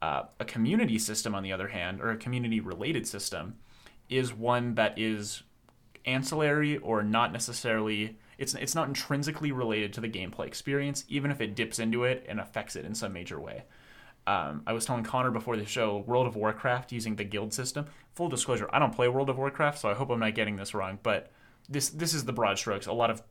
Uh, 0.00 0.22
a 0.38 0.44
community 0.44 0.98
system, 0.98 1.34
on 1.34 1.42
the 1.42 1.52
other 1.52 1.68
hand, 1.68 2.00
or 2.00 2.10
a 2.10 2.16
community 2.16 2.60
related 2.60 3.06
system, 3.06 3.56
is 4.08 4.32
one 4.32 4.74
that 4.76 4.98
is 4.98 5.42
ancillary 6.06 6.78
or 6.78 7.02
not 7.02 7.32
necessarily 7.32 8.16
it's 8.40 8.54
it's 8.54 8.74
not 8.74 8.88
intrinsically 8.88 9.52
related 9.52 9.92
to 9.92 10.00
the 10.00 10.08
gameplay 10.08 10.46
experience 10.46 11.04
even 11.08 11.30
if 11.30 11.40
it 11.40 11.54
dips 11.54 11.78
into 11.78 12.02
it 12.02 12.24
and 12.28 12.40
affects 12.40 12.74
it 12.74 12.84
in 12.84 12.94
some 12.94 13.12
major 13.12 13.38
way 13.38 13.62
Um, 14.26 14.62
I 14.66 14.72
was 14.72 14.84
telling 14.84 15.04
Connor 15.04 15.30
before 15.30 15.56
the 15.56 15.64
show, 15.66 16.04
World 16.06 16.26
of 16.26 16.36
Warcraft 16.36 16.92
using 16.92 17.16
the 17.16 17.24
guild 17.24 17.52
system. 17.52 17.86
Full 18.12 18.28
disclosure, 18.28 18.68
I 18.72 18.78
don't 18.78 18.94
play 18.94 19.08
World 19.08 19.30
of 19.30 19.38
Warcraft, 19.38 19.78
so 19.78 19.88
I 19.88 19.94
hope 19.94 20.10
I'm 20.10 20.20
not 20.20 20.34
getting 20.34 20.56
this 20.56 20.74
wrong. 20.74 20.98
But 21.02 21.30
this 21.68 21.88
this 21.90 22.12
is 22.14 22.24
the 22.24 22.32
broad 22.32 22.58
strokes. 22.58 22.86
A 22.86 22.92
lot 22.92 23.10
of 23.10 23.22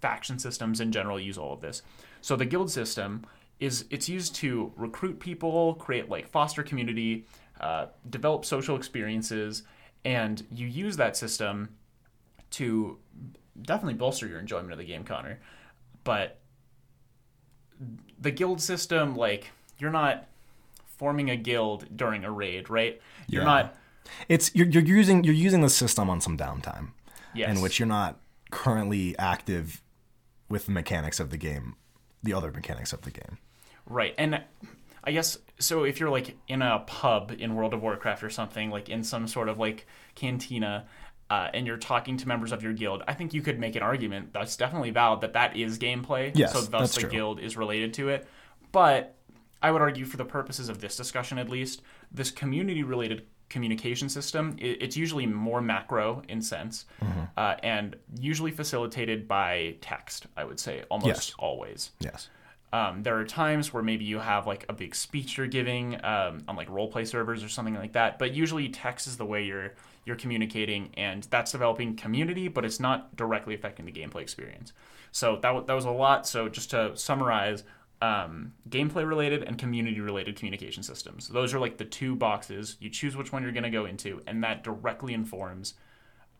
faction 0.00 0.38
systems 0.38 0.80
in 0.80 0.92
general 0.92 1.18
use 1.18 1.38
all 1.38 1.52
of 1.54 1.60
this. 1.60 1.82
So 2.20 2.36
the 2.36 2.44
guild 2.44 2.70
system 2.70 3.24
is 3.58 3.86
it's 3.90 4.08
used 4.08 4.34
to 4.36 4.72
recruit 4.76 5.18
people, 5.18 5.74
create 5.74 6.08
like 6.08 6.28
foster 6.28 6.62
community, 6.62 7.26
uh, 7.60 7.86
develop 8.08 8.44
social 8.44 8.76
experiences, 8.76 9.62
and 10.04 10.46
you 10.52 10.66
use 10.66 10.96
that 10.96 11.16
system 11.16 11.70
to 12.50 12.98
definitely 13.62 13.94
bolster 13.94 14.26
your 14.26 14.38
enjoyment 14.38 14.72
of 14.72 14.78
the 14.78 14.84
game, 14.84 15.04
Connor. 15.04 15.38
But 16.04 16.38
the 18.20 18.30
guild 18.30 18.60
system, 18.60 19.14
like 19.16 19.50
you're 19.78 19.90
not 19.90 20.26
forming 20.96 21.30
a 21.30 21.36
guild 21.36 21.86
during 21.96 22.24
a 22.24 22.30
raid, 22.30 22.68
right? 22.70 23.00
You're 23.28 23.42
Yeah. 23.42 23.46
not. 23.46 23.76
It's 24.28 24.54
you're, 24.54 24.66
you're 24.66 24.82
using 24.82 25.22
you're 25.24 25.34
using 25.34 25.60
the 25.60 25.70
system 25.70 26.08
on 26.10 26.20
some 26.20 26.36
downtime 26.36 26.88
Yes. 27.34 27.54
in 27.54 27.62
which 27.62 27.78
you're 27.78 27.86
not 27.86 28.18
currently 28.50 29.16
active 29.18 29.82
with 30.48 30.66
the 30.66 30.72
mechanics 30.72 31.20
of 31.20 31.30
the 31.30 31.36
game, 31.36 31.76
the 32.22 32.32
other 32.32 32.50
mechanics 32.50 32.92
of 32.92 33.02
the 33.02 33.10
game. 33.10 33.38
Right. 33.86 34.14
And 34.18 34.42
I 35.04 35.12
guess 35.12 35.38
so 35.58 35.84
if 35.84 36.00
you're 36.00 36.10
like 36.10 36.36
in 36.48 36.62
a 36.62 36.80
pub 36.86 37.32
in 37.38 37.54
World 37.54 37.74
of 37.74 37.82
Warcraft 37.82 38.22
or 38.24 38.30
something, 38.30 38.70
like 38.70 38.88
in 38.88 39.04
some 39.04 39.28
sort 39.28 39.48
of 39.48 39.58
like 39.58 39.86
cantina, 40.14 40.86
uh, 41.30 41.48
and 41.52 41.66
you're 41.66 41.76
talking 41.76 42.16
to 42.16 42.28
members 42.28 42.52
of 42.52 42.62
your 42.62 42.72
guild, 42.72 43.02
I 43.06 43.14
think 43.14 43.34
you 43.34 43.42
could 43.42 43.58
make 43.58 43.76
an 43.76 43.82
argument 43.82 44.32
that's 44.32 44.56
definitely 44.56 44.90
valid 44.90 45.20
that 45.20 45.32
that 45.34 45.56
is 45.56 45.78
gameplay. 45.78 46.32
Yes, 46.34 46.52
so 46.52 46.60
thus 46.62 46.94
the 46.94 47.02
true. 47.02 47.10
guild 47.10 47.40
is 47.40 47.56
related 47.56 47.94
to 47.94 48.08
it. 48.08 48.26
But 48.72 49.14
I 49.62 49.70
would 49.70 49.82
argue, 49.82 50.04
for 50.04 50.16
the 50.16 50.24
purposes 50.24 50.68
of 50.68 50.80
this 50.80 50.96
discussion 50.96 51.38
at 51.38 51.48
least, 51.48 51.82
this 52.12 52.30
community 52.30 52.82
related 52.82 53.26
communication 53.50 54.10
system 54.10 54.54
it's 54.58 54.94
usually 54.94 55.24
more 55.24 55.62
macro 55.62 56.20
in 56.28 56.42
sense 56.42 56.84
Mm-hmm. 57.02 57.20
uh, 57.34 57.54
and 57.62 57.96
usually 58.20 58.50
facilitated 58.50 59.26
by 59.26 59.74
text 59.80 60.26
i 60.36 60.44
would 60.44 60.60
say 60.60 60.82
almost 60.90 61.06
Yes. 61.30 61.32
always 61.38 61.90
Yes. 61.98 62.28
um, 62.74 63.02
there 63.02 63.16
are 63.18 63.24
times 63.24 63.72
where 63.72 63.82
maybe 63.82 64.04
you 64.04 64.18
have 64.18 64.46
like 64.46 64.66
a 64.68 64.74
big 64.74 64.94
speech 64.94 65.38
you're 65.38 65.46
giving 65.46 65.94
um, 66.04 66.42
on 66.46 66.56
like 66.56 66.68
role 66.68 66.88
play 66.92 67.06
servers 67.06 67.42
or 67.42 67.48
something 67.48 67.74
like 67.74 67.92
that. 67.94 68.18
But 68.18 68.34
usually 68.34 68.68
text 68.68 69.06
is 69.06 69.16
the 69.16 69.24
way 69.24 69.44
you're 69.44 69.72
you're 70.08 70.16
communicating, 70.16 70.90
and 70.96 71.22
that's 71.30 71.52
developing 71.52 71.94
community, 71.94 72.48
but 72.48 72.64
it's 72.64 72.80
not 72.80 73.14
directly 73.14 73.54
affecting 73.54 73.86
the 73.86 73.92
gameplay 73.92 74.22
experience. 74.22 74.72
So 75.12 75.38
that 75.42 75.54
wa- 75.54 75.60
that 75.60 75.74
was 75.74 75.84
a 75.84 75.90
lot. 75.90 76.26
So 76.26 76.48
just 76.48 76.70
to 76.70 76.96
summarize. 76.96 77.62
Um, 78.00 78.52
gameplay 78.70 79.04
related 79.04 79.42
and 79.42 79.58
community 79.58 80.00
related 80.00 80.36
communication 80.36 80.84
systems. 80.84 81.26
Those 81.26 81.52
are 81.52 81.58
like 81.58 81.78
the 81.78 81.84
two 81.84 82.14
boxes. 82.14 82.76
You 82.78 82.90
choose 82.90 83.16
which 83.16 83.32
one 83.32 83.42
you're 83.42 83.50
going 83.50 83.64
to 83.64 83.70
go 83.70 83.86
into, 83.86 84.22
and 84.28 84.44
that 84.44 84.62
directly 84.62 85.14
informs 85.14 85.74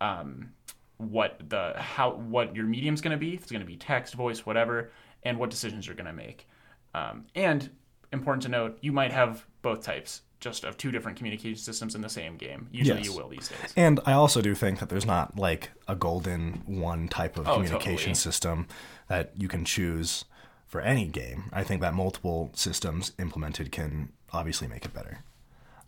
um, 0.00 0.52
what 0.98 1.40
the 1.48 1.74
how 1.76 2.12
what 2.12 2.54
your 2.54 2.64
medium's 2.64 3.00
going 3.00 3.10
to 3.10 3.18
be. 3.18 3.34
If 3.34 3.42
it's 3.42 3.50
going 3.50 3.60
to 3.60 3.66
be 3.66 3.76
text, 3.76 4.14
voice, 4.14 4.46
whatever, 4.46 4.92
and 5.24 5.36
what 5.36 5.50
decisions 5.50 5.84
you're 5.84 5.96
going 5.96 6.06
to 6.06 6.12
make. 6.12 6.46
Um, 6.94 7.26
and 7.34 7.70
important 8.12 8.42
to 8.44 8.48
note, 8.48 8.78
you 8.80 8.92
might 8.92 9.12
have 9.12 9.44
both 9.62 9.82
types, 9.82 10.22
just 10.40 10.64
of 10.64 10.76
two 10.76 10.90
different 10.92 11.16
communication 11.18 11.58
systems 11.58 11.94
in 11.94 12.00
the 12.00 12.08
same 12.08 12.36
game. 12.36 12.68
Usually, 12.70 12.98
Yes. 13.00 13.06
you 13.08 13.16
will 13.16 13.28
these 13.28 13.48
days. 13.48 13.72
And 13.76 13.98
I 14.06 14.12
also 14.12 14.40
do 14.40 14.54
think 14.54 14.78
that 14.78 14.88
there's 14.88 15.06
not 15.06 15.36
like 15.36 15.70
a 15.88 15.96
golden 15.96 16.62
one 16.66 17.08
type 17.08 17.36
of 17.38 17.48
Oh, 17.48 17.54
communication 17.54 17.96
totally. 18.12 18.14
system 18.14 18.66
that 19.08 19.32
you 19.36 19.48
can 19.48 19.64
choose 19.64 20.24
for 20.66 20.80
any 20.80 21.06
game. 21.06 21.44
I 21.52 21.64
think 21.64 21.80
that 21.80 21.94
multiple 21.94 22.50
systems 22.54 23.12
implemented 23.18 23.72
can 23.72 24.12
obviously 24.32 24.68
make 24.68 24.84
it 24.84 24.94
better. 24.94 25.24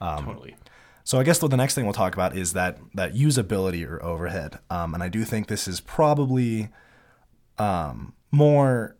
Um, 0.00 0.24
totally. 0.24 0.56
So 1.04 1.18
I 1.20 1.22
guess 1.22 1.38
the 1.38 1.48
next 1.56 1.74
thing 1.74 1.84
we'll 1.84 1.92
talk 1.94 2.14
about 2.14 2.36
is 2.36 2.52
that 2.54 2.78
that 2.94 3.14
usability 3.14 3.86
or 3.88 4.02
overhead, 4.02 4.58
um, 4.70 4.94
and 4.94 5.02
I 5.02 5.08
do 5.08 5.24
think 5.24 5.48
this 5.48 5.68
is 5.68 5.80
probably 5.80 6.70
um, 7.58 8.14
more 8.32 8.96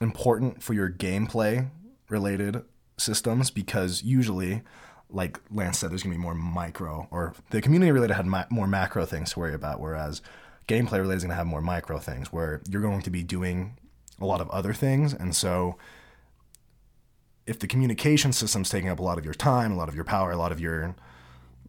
important 0.00 0.62
for 0.62 0.74
your 0.74 0.90
gameplay 0.90 1.70
related 2.08 2.62
systems 2.98 3.50
because 3.50 4.02
usually, 4.02 4.62
like 5.10 5.40
Lance 5.50 5.78
said, 5.78 5.90
there's 5.90 6.02
gonna 6.02 6.14
be 6.14 6.20
more 6.20 6.34
micro 6.34 7.08
or 7.10 7.34
the 7.50 7.60
community 7.62 7.90
related 7.92 8.14
had 8.14 8.26
ma- 8.26 8.44
more 8.50 8.66
macro 8.66 9.06
things 9.06 9.32
to 9.32 9.38
worry 9.38 9.54
about, 9.54 9.80
whereas 9.80 10.20
gameplay 10.66 10.98
related 11.00 11.16
is 11.18 11.22
gonna 11.24 11.34
have 11.34 11.46
more 11.46 11.62
micro 11.62 11.98
things 11.98 12.32
where 12.32 12.60
you're 12.68 12.82
going 12.82 13.02
to 13.02 13.10
be 13.10 13.22
doing 13.22 13.78
a 14.20 14.26
lot 14.26 14.40
of 14.40 14.50
other 14.50 14.74
things, 14.74 15.12
and 15.14 15.34
so 15.34 15.76
if 17.46 17.58
the 17.58 17.66
communication 17.66 18.32
system's 18.32 18.68
taking 18.68 18.90
up 18.90 18.98
a 18.98 19.02
lot 19.02 19.16
of 19.16 19.24
your 19.24 19.32
time, 19.34 19.72
a 19.72 19.76
lot 19.76 19.88
of 19.88 19.94
your 19.94 20.04
power, 20.04 20.30
a 20.30 20.36
lot 20.36 20.52
of 20.52 20.60
your 20.60 20.94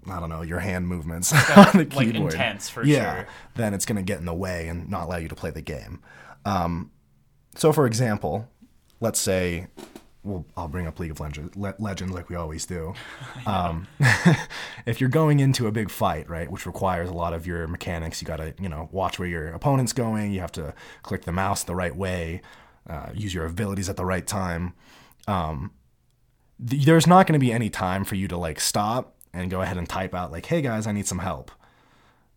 I 0.10 0.20
don't 0.20 0.30
know, 0.30 0.42
your 0.42 0.60
hand 0.60 0.88
movements 0.88 1.32
on 1.58 1.65
the 1.74 1.80
like 1.80 1.89
keyboard. 1.92 2.34
intense 2.34 2.70
for 2.70 2.84
yeah, 2.84 3.15
sure. 3.15 3.28
then 3.56 3.74
it's 3.74 3.86
going 3.86 3.98
to 3.98 4.02
get 4.02 4.20
in 4.20 4.26
the 4.26 4.34
way 4.34 4.68
and 4.68 4.89
not 4.89 5.04
allow 5.04 5.18
you 5.18 5.28
to 5.28 5.36
play 5.36 5.52
the 5.52 5.62
game. 5.62 6.02
Um, 6.46 6.92
so, 7.56 7.74
for 7.74 7.86
example, 7.86 8.48
let's 9.02 9.20
say, 9.20 9.68
well, 10.30 10.46
I'll 10.56 10.68
bring 10.68 10.88
up 10.88 11.00
League 11.00 11.12
of 11.12 11.20
Legends, 11.20 11.56
Le- 11.56 11.76
Legends 11.80 12.13
like 12.13 12.30
we 12.30 12.36
always 12.36 12.65
do. 12.65 12.94
Um, 13.46 13.88
if 14.86 15.00
you're 15.02 15.10
going 15.10 15.39
into 15.39 15.65
a 15.68 15.72
big 15.72 15.89
fight, 15.89 16.30
right, 16.30 16.50
which 16.52 16.65
requires 16.65 17.10
a 17.10 17.13
lot 17.13 17.34
of 17.34 17.48
your 17.48 17.68
mechanics, 17.68 18.22
you 18.22 18.28
got 18.28 18.38
to, 18.38 18.54
you 18.60 18.70
know, 18.70 18.89
watch 18.92 19.18
where 19.18 19.28
your 19.28 19.48
opponent's 19.50 19.94
going. 19.94 20.32
You 20.32 20.42
have 20.42 20.52
to 20.54 20.74
click 21.04 21.24
the 21.24 21.32
mouse 21.32 21.63
the 21.63 21.76
right 21.76 21.96
way, 21.96 22.42
uh, 22.88 23.10
use 23.13 23.34
your 23.34 23.46
abilities 23.46 23.89
at 23.89 23.96
the 23.98 24.06
right 24.06 24.26
time. 24.28 24.74
Um, 25.28 25.72
th- 26.65 26.86
there's 26.86 27.08
not 27.08 27.26
going 27.28 27.39
to 27.39 27.44
be 27.44 27.52
any 27.52 27.70
time 27.70 28.04
for 28.04 28.15
you 28.15 28.28
to 28.28 28.38
like 28.38 28.60
stop 28.60 29.15
and 29.34 29.50
go 29.50 29.62
ahead 29.62 29.78
and 29.78 29.88
type 29.89 30.13
out 30.13 30.32
like, 30.32 30.46
"Hey 30.46 30.62
guys, 30.62 30.86
I 30.88 30.92
need 30.92 31.08
some 31.08 31.20
help," 31.20 31.52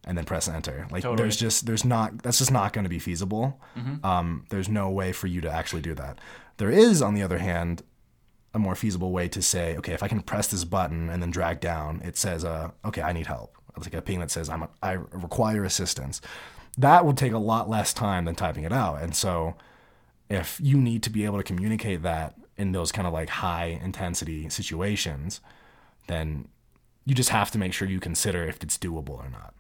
and 0.07 0.17
then 0.17 0.25
press 0.25 0.49
enter. 0.49 0.87
Like, 0.91 1.03
Totally. 1.03 1.17
there's 1.17 1.37
just 1.37 1.67
there's 1.67 1.85
not 1.85 2.23
that's 2.23 2.39
just 2.39 2.51
not 2.53 2.73
going 2.73 2.85
to 2.85 2.91
be 2.91 2.99
feasible. 2.99 3.61
Um, 4.05 4.47
there's 4.51 4.69
no 4.69 4.91
way 4.91 5.13
for 5.13 5.27
you 5.27 5.41
to 5.43 5.51
actually 5.51 5.83
do 5.83 5.95
that. 5.95 6.19
There 6.63 6.71
is, 6.71 7.03
on 7.03 7.15
the 7.15 7.25
other 7.25 7.39
hand, 7.39 7.83
a 8.55 8.59
more 8.61 8.77
feasible 8.77 9.11
way 9.11 9.27
to 9.31 9.43
say, 9.43 9.77
okay, 9.79 9.95
if 9.95 10.03
I 10.05 10.07
can 10.07 10.21
press 10.23 10.47
this 10.47 10.63
button 10.63 11.11
and 11.11 11.21
then 11.21 11.33
drag 11.33 11.59
down, 11.59 12.01
it 12.05 12.17
says, 12.17 12.45
uh, 12.45 12.71
okay, 12.85 13.03
I 13.03 13.13
need 13.13 13.27
help. 13.27 13.57
It's 13.77 13.85
like 13.85 13.95
a 13.95 14.01
ping 14.01 14.21
that 14.21 14.31
says, 14.31 14.49
I'm, 14.49 14.69
I 14.81 14.93
require 14.93 15.65
assistance. 15.65 16.21
That 16.79 17.05
would 17.05 17.17
take 17.17 17.33
a 17.33 17.39
lot 17.39 17.69
less 17.69 17.93
time 17.93 18.27
than 18.27 18.37
typing 18.37 18.63
it 18.63 18.73
out. 18.73 19.03
And 19.03 19.13
so, 19.17 19.57
if 20.31 20.61
you 20.63 20.79
need 20.79 21.03
to 21.03 21.11
be 21.11 21.25
able 21.25 21.39
to 21.39 21.43
communicate 21.43 22.03
that 22.05 22.37
in 22.57 22.71
those 22.71 22.93
kind 22.93 23.09
of 23.09 23.13
like 23.13 23.29
high 23.29 23.81
intensity 23.83 24.49
situations, 24.49 25.41
then 26.07 26.47
you 27.05 27.17
just 27.17 27.31
have 27.31 27.51
to 27.51 27.59
make 27.59 27.73
sure 27.73 27.89
you 27.89 27.99
consider 27.99 28.45
if 28.45 28.63
it's 28.63 28.79
doable 28.79 29.19
or 29.19 29.29
not. 29.29 29.53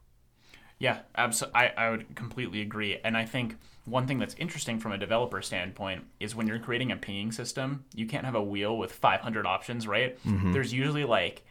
Yeah, 0.82 0.98
absolutely. 1.16 1.60
I, 1.60 1.72
I 1.86 1.90
would 1.90 2.16
completely 2.16 2.60
agree. 2.60 2.98
And 3.04 3.16
I 3.16 3.24
think 3.24 3.54
one 3.84 4.08
thing 4.08 4.18
that's 4.18 4.34
interesting 4.34 4.80
from 4.80 4.90
a 4.90 4.98
developer 4.98 5.40
standpoint 5.40 6.06
is 6.18 6.34
when 6.34 6.48
you're 6.48 6.58
creating 6.58 6.90
a 6.90 6.96
pinging 6.96 7.30
system, 7.30 7.84
you 7.94 8.04
can't 8.04 8.24
have 8.24 8.34
a 8.34 8.42
wheel 8.42 8.76
with 8.76 8.90
500 8.90 9.46
options, 9.46 9.86
right? 9.86 10.18
There's 10.24 10.72
usually 10.72 11.04
like 11.04 11.44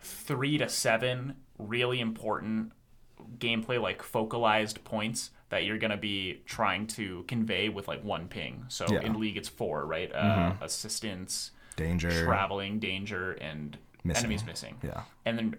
three 0.00 0.58
to 0.58 0.68
seven 0.68 1.34
really 1.58 1.98
important 1.98 2.70
gameplay, 3.38 3.82
like 3.82 4.00
focalized 4.00 4.84
points 4.84 5.30
that 5.48 5.64
you're 5.64 5.78
going 5.78 5.90
to 5.90 5.96
be 5.96 6.40
trying 6.46 6.86
to 6.86 7.24
convey 7.26 7.68
with 7.68 7.88
like 7.88 8.04
one 8.04 8.28
ping. 8.28 8.64
So 8.68 8.86
Yeah. 8.88 9.00
in 9.00 9.18
League, 9.18 9.36
it's 9.36 9.48
four, 9.48 9.84
right? 9.86 10.12
Uh, 10.14 10.52
assistance, 10.60 11.50
Danger. 11.74 12.24
traveling, 12.24 12.78
danger, 12.78 13.32
and 13.32 13.76
Missing. 14.04 14.20
enemies 14.20 14.44
missing. 14.44 14.76
Yeah. 14.84 15.02
And 15.24 15.36
then, 15.36 15.56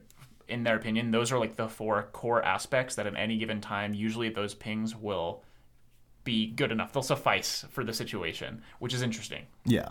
in 0.54 0.64
their 0.64 0.76
opinion, 0.76 1.12
those 1.12 1.32
are 1.32 1.40
like 1.40 1.56
the 1.56 1.68
four 1.68 2.04
core 2.14 2.44
aspects 2.44 2.96
that 2.96 3.08
at 3.08 3.16
any 3.16 3.38
given 3.38 3.60
time, 3.62 3.94
usually 3.94 4.30
those 4.30 4.54
pings 4.54 4.96
will 4.96 5.44
be 6.24 6.48
good 6.48 6.72
enough. 6.72 6.94
They'll 6.94 7.04
suffice 7.04 7.66
for 7.70 7.84
the 7.84 7.94
situation, 7.94 8.62
which 8.80 8.94
is 8.94 9.02
interesting. 9.02 9.44
Yeah. 9.66 9.90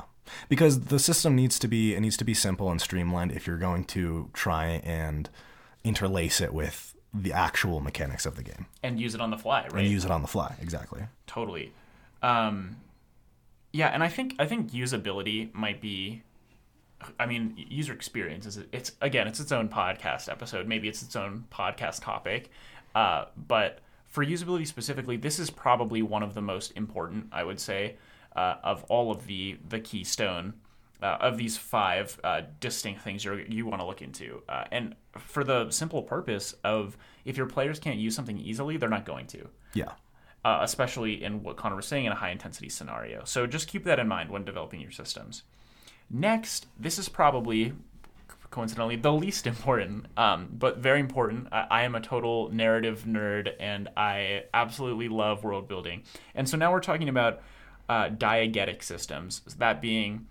Because 0.48 0.74
the 0.86 0.98
system 0.98 1.34
needs 1.36 1.58
to 1.58 1.68
be 1.68 1.94
it 1.94 2.00
needs 2.00 2.16
to 2.16 2.24
be 2.24 2.34
simple 2.34 2.70
and 2.70 2.80
streamlined 2.80 3.32
if 3.32 3.46
you're 3.46 3.58
going 3.58 3.84
to 3.86 4.30
try 4.32 4.80
and 4.84 5.28
interlace 5.84 6.40
it 6.40 6.54
with 6.54 6.94
the 7.12 7.32
actual 7.32 7.80
mechanics 7.80 8.24
of 8.24 8.36
the 8.36 8.42
game 8.42 8.64
And 8.82 8.98
use 8.98 9.14
it 9.14 9.20
on 9.20 9.30
the 9.30 9.36
fly, 9.36 9.62
right? 9.64 9.82
and 9.82 9.86
use 9.88 10.04
it 10.04 10.10
on 10.10 10.22
the 10.22 10.28
fly. 10.28 10.54
Exactly. 10.62 11.02
totally. 11.26 11.72
Um, 12.22 12.76
yeah, 13.72 13.88
and 13.88 14.02
I 14.02 14.08
think 14.08 14.36
I 14.38 14.46
think 14.46 14.70
usability 14.72 15.52
might 15.54 15.80
be. 15.80 16.22
I 17.18 17.26
mean, 17.26 17.54
user 17.56 17.92
experience 17.92 18.46
is 18.46 18.58
it's 18.72 18.92
again 19.00 19.26
it's 19.28 19.40
its 19.40 19.52
own 19.52 19.68
podcast 19.68 20.28
episode. 20.30 20.66
Maybe 20.66 20.88
it's 20.88 21.02
its 21.02 21.16
own 21.16 21.44
podcast 21.52 22.02
topic, 22.02 22.50
uh, 22.94 23.26
but 23.36 23.80
for 24.06 24.24
usability 24.24 24.66
specifically, 24.66 25.16
this 25.16 25.38
is 25.38 25.50
probably 25.50 26.02
one 26.02 26.22
of 26.22 26.34
the 26.34 26.42
most 26.42 26.72
important. 26.76 27.26
I 27.32 27.44
would 27.44 27.58
say 27.60 27.96
uh, 28.36 28.56
of 28.62 28.84
all 28.84 29.10
of 29.10 29.26
the 29.26 29.58
the 29.68 29.80
keystone 29.80 30.54
uh, 31.02 31.16
of 31.20 31.36
these 31.38 31.56
five 31.56 32.18
uh, 32.22 32.42
distinct 32.60 33.00
things 33.02 33.24
you 33.24 33.44
you 33.48 33.66
want 33.66 33.80
to 33.80 33.86
look 33.86 34.02
into, 34.02 34.42
uh, 34.48 34.64
and 34.70 34.94
for 35.18 35.44
the 35.44 35.70
simple 35.70 36.02
purpose 36.02 36.54
of 36.64 36.96
if 37.24 37.36
your 37.36 37.46
players 37.46 37.78
can't 37.78 37.98
use 37.98 38.14
something 38.14 38.38
easily, 38.38 38.76
they're 38.76 38.88
not 38.88 39.04
going 39.04 39.26
to 39.28 39.48
Yeah. 39.74 39.92
uh, 40.44 40.58
especially 40.62 41.22
in 41.22 41.42
what 41.42 41.56
Connor 41.56 41.76
was 41.76 41.86
saying 41.86 42.04
in 42.04 42.12
a 42.12 42.16
high 42.16 42.30
intensity 42.30 42.68
scenario. 42.68 43.24
So 43.24 43.46
just 43.46 43.68
keep 43.68 43.84
that 43.84 43.98
in 43.98 44.08
mind 44.08 44.30
when 44.30 44.44
developing 44.44 44.80
your 44.80 44.90
systems. 44.90 45.42
Next, 46.10 46.66
this 46.78 46.98
is 46.98 47.08
probably 47.08 47.72
coincidentally 48.50 48.96
the 48.96 49.12
least 49.12 49.46
important, 49.48 50.06
um, 50.16 50.48
but 50.52 50.78
very 50.78 51.00
important. 51.00 51.48
I, 51.50 51.66
I, 51.70 51.82
am 51.82 51.94
a 51.96 52.00
total 52.00 52.50
narrative 52.50 53.04
nerd, 53.06 53.52
and 53.58 53.88
I 53.96 54.44
absolutely 54.54 55.08
love 55.08 55.42
world 55.42 55.66
building. 55.66 56.04
And 56.34 56.48
so 56.48 56.56
now 56.56 56.70
we're 56.70 56.80
talking 56.80 57.08
about 57.08 57.40
uh, 57.88 58.10
diegetic 58.10 58.82
systems. 58.82 59.40
That 59.58 59.80
being, 59.80 60.26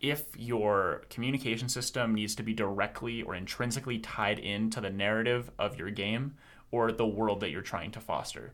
if 0.00 0.24
your 0.36 1.02
communication 1.10 1.68
system 1.68 2.14
needs 2.14 2.34
to 2.36 2.42
be 2.42 2.52
directly 2.54 3.22
or 3.22 3.34
intrinsically 3.34 3.98
tied 3.98 4.38
into 4.38 4.80
the 4.80 4.90
narrative 4.90 5.50
of 5.58 5.78
your 5.78 5.90
game 5.90 6.34
or 6.70 6.92
the 6.92 7.06
world 7.06 7.40
that 7.40 7.50
you're 7.50 7.62
trying 7.62 7.90
to 7.92 8.00
foster. 8.00 8.52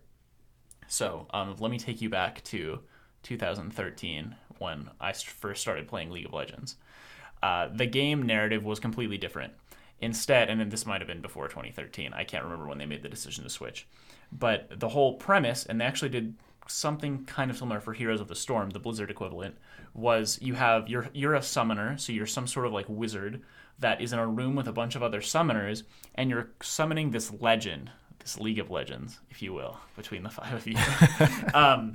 So 0.86 1.26
um, 1.32 1.56
let 1.58 1.70
me 1.70 1.78
take 1.78 2.00
you 2.00 2.08
back 2.08 2.42
to 2.44 2.80
2013 3.22 4.36
when 4.62 4.90
I 5.01 5.12
first 5.12 5.61
started 5.61 5.88
playing 5.88 6.11
League 6.11 6.27
of 6.27 6.33
Legends. 6.33 6.77
Uh, 7.42 7.68
the 7.75 7.87
game 7.87 8.22
narrative 8.22 8.64
was 8.64 8.81
completely 8.81 9.18
different. 9.18 9.53
Instead, 10.01 10.48
and 10.48 10.70
this 10.70 10.87
might 10.87 11.01
have 11.01 11.09
been 11.09 11.20
before 11.20 11.48
2013, 11.48 12.12
I 12.12 12.25
can't 12.25 12.44
remember 12.44 12.66
when 12.66 12.79
they 12.79 12.87
made 12.87 13.03
the 13.03 13.09
decision 13.09 13.44
to 13.44 13.51
switch. 13.51 13.87
But 14.33 14.81
the 14.81 14.88
whole 14.88 15.14
premise, 15.14 15.64
and 15.66 15.81
they 15.81 15.85
actually 15.85 16.09
did 16.09 16.35
something 16.66 17.25
kind 17.25 17.51
of 17.51 17.59
similar 17.59 17.81
for 17.81 17.92
Heroes 17.92 18.20
of 18.20 18.29
the 18.29 18.35
Storm, 18.35 18.70
the 18.70 18.79
Blizzard 18.79 19.11
equivalent, 19.11 19.57
was 19.94 20.38
you 20.40 20.55
have 20.55 20.88
you're 20.88 21.09
you're 21.12 21.35
a 21.35 21.42
summoner, 21.42 21.98
so 21.98 22.12
you're 22.12 22.27
some 22.27 22.46
sort 22.46 22.66
of 22.66 22.72
like 22.72 22.87
wizard 22.88 23.42
that 23.79 24.01
is 24.01 24.12
in 24.12 24.18
a 24.18 24.27
room 24.27 24.55
with 24.55 24.66
a 24.66 24.72
bunch 24.72 24.94
of 24.94 25.03
other 25.03 25.20
summoners, 25.20 25.83
and 26.14 26.31
you're 26.31 26.51
summoning 26.62 27.11
this 27.11 27.33
legend 27.40 27.90
this 28.22 28.38
League 28.38 28.58
of 28.58 28.70
Legends, 28.70 29.20
if 29.30 29.42
you 29.42 29.52
will, 29.52 29.78
between 29.96 30.22
the 30.22 30.30
five 30.30 30.54
of 30.54 30.66
you, 30.66 30.76
um, 31.54 31.94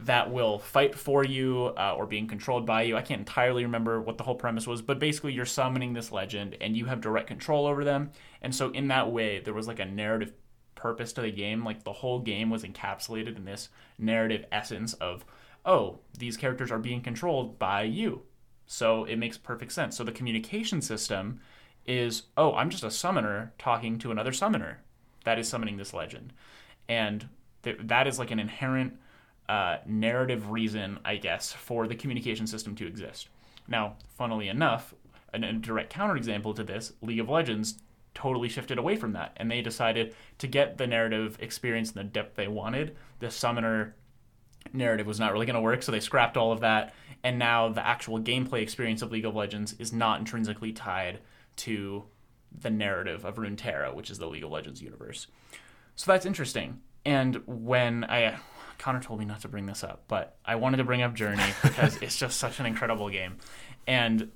that 0.00 0.30
will 0.30 0.58
fight 0.58 0.94
for 0.94 1.24
you 1.24 1.72
uh, 1.76 1.94
or 1.96 2.06
being 2.06 2.26
controlled 2.26 2.66
by 2.66 2.82
you. 2.82 2.96
I 2.96 3.02
can't 3.02 3.20
entirely 3.20 3.64
remember 3.64 4.00
what 4.00 4.18
the 4.18 4.24
whole 4.24 4.34
premise 4.34 4.66
was, 4.66 4.82
but 4.82 4.98
basically 4.98 5.32
you're 5.32 5.46
summoning 5.46 5.92
this 5.92 6.12
legend 6.12 6.56
and 6.60 6.76
you 6.76 6.86
have 6.86 7.00
direct 7.00 7.28
control 7.28 7.66
over 7.66 7.84
them. 7.84 8.10
And 8.42 8.54
so 8.54 8.70
in 8.70 8.88
that 8.88 9.10
way, 9.10 9.40
there 9.40 9.54
was 9.54 9.66
like 9.66 9.80
a 9.80 9.84
narrative 9.84 10.32
purpose 10.74 11.12
to 11.14 11.22
the 11.22 11.32
game. 11.32 11.64
Like 11.64 11.84
the 11.84 11.92
whole 11.92 12.20
game 12.20 12.50
was 12.50 12.62
encapsulated 12.62 13.36
in 13.36 13.44
this 13.44 13.68
narrative 13.98 14.44
essence 14.52 14.94
of, 14.94 15.24
oh, 15.64 15.98
these 16.16 16.36
characters 16.36 16.70
are 16.70 16.78
being 16.78 17.00
controlled 17.00 17.58
by 17.58 17.82
you. 17.82 18.22
So 18.66 19.04
it 19.04 19.16
makes 19.16 19.38
perfect 19.38 19.72
sense. 19.72 19.96
So 19.96 20.04
the 20.04 20.12
communication 20.12 20.82
system 20.82 21.40
is, 21.86 22.24
oh, 22.36 22.54
I'm 22.54 22.68
just 22.68 22.84
a 22.84 22.90
summoner 22.90 23.54
talking 23.58 23.98
to 23.98 24.10
another 24.10 24.32
summoner 24.32 24.82
that 25.28 25.38
is 25.38 25.46
summoning 25.46 25.76
this 25.76 25.92
legend, 25.92 26.32
and 26.88 27.28
th- 27.62 27.76
that 27.82 28.06
is 28.06 28.18
like 28.18 28.30
an 28.30 28.38
inherent 28.38 28.94
uh, 29.46 29.76
narrative 29.84 30.50
reason, 30.50 30.98
I 31.04 31.16
guess, 31.16 31.52
for 31.52 31.86
the 31.86 31.94
communication 31.94 32.46
system 32.46 32.74
to 32.76 32.86
exist. 32.86 33.28
Now, 33.68 33.96
funnily 34.16 34.48
enough, 34.48 34.94
a, 35.34 35.36
a 35.36 35.52
direct 35.52 35.92
counterexample 35.92 36.56
to 36.56 36.64
this, 36.64 36.94
League 37.02 37.20
of 37.20 37.28
Legends 37.28 37.82
totally 38.14 38.48
shifted 38.48 38.78
away 38.78 38.96
from 38.96 39.12
that, 39.12 39.34
and 39.36 39.50
they 39.50 39.60
decided 39.60 40.14
to 40.38 40.46
get 40.46 40.78
the 40.78 40.86
narrative 40.86 41.36
experience 41.40 41.90
and 41.90 41.98
the 41.98 42.04
depth 42.04 42.34
they 42.34 42.48
wanted. 42.48 42.96
The 43.18 43.30
summoner 43.30 43.94
narrative 44.72 45.06
was 45.06 45.20
not 45.20 45.34
really 45.34 45.44
going 45.44 45.56
to 45.56 45.60
work, 45.60 45.82
so 45.82 45.92
they 45.92 46.00
scrapped 46.00 46.38
all 46.38 46.52
of 46.52 46.60
that, 46.60 46.94
and 47.22 47.38
now 47.38 47.68
the 47.68 47.86
actual 47.86 48.18
gameplay 48.18 48.62
experience 48.62 49.02
of 49.02 49.12
League 49.12 49.26
of 49.26 49.36
Legends 49.36 49.74
is 49.78 49.92
not 49.92 50.20
intrinsically 50.20 50.72
tied 50.72 51.18
to 51.56 52.04
the 52.56 52.70
narrative 52.70 53.24
of 53.24 53.36
Runeterra, 53.36 53.94
which 53.94 54.10
is 54.10 54.18
the 54.18 54.26
League 54.26 54.44
of 54.44 54.50
Legends 54.50 54.82
universe. 54.82 55.26
So 55.96 56.10
that's 56.12 56.26
interesting. 56.26 56.80
And 57.04 57.42
when 57.46 58.04
I 58.04 58.38
Connor 58.78 59.00
told 59.00 59.18
me 59.18 59.24
not 59.24 59.40
to 59.40 59.48
bring 59.48 59.66
this 59.66 59.82
up, 59.82 60.04
but 60.08 60.36
I 60.44 60.54
wanted 60.54 60.76
to 60.78 60.84
bring 60.84 61.02
up 61.02 61.14
Journey 61.14 61.42
because 61.62 61.96
it's 62.00 62.16
just 62.16 62.38
such 62.38 62.60
an 62.60 62.66
incredible 62.66 63.10
game. 63.10 63.38
And 63.86 64.30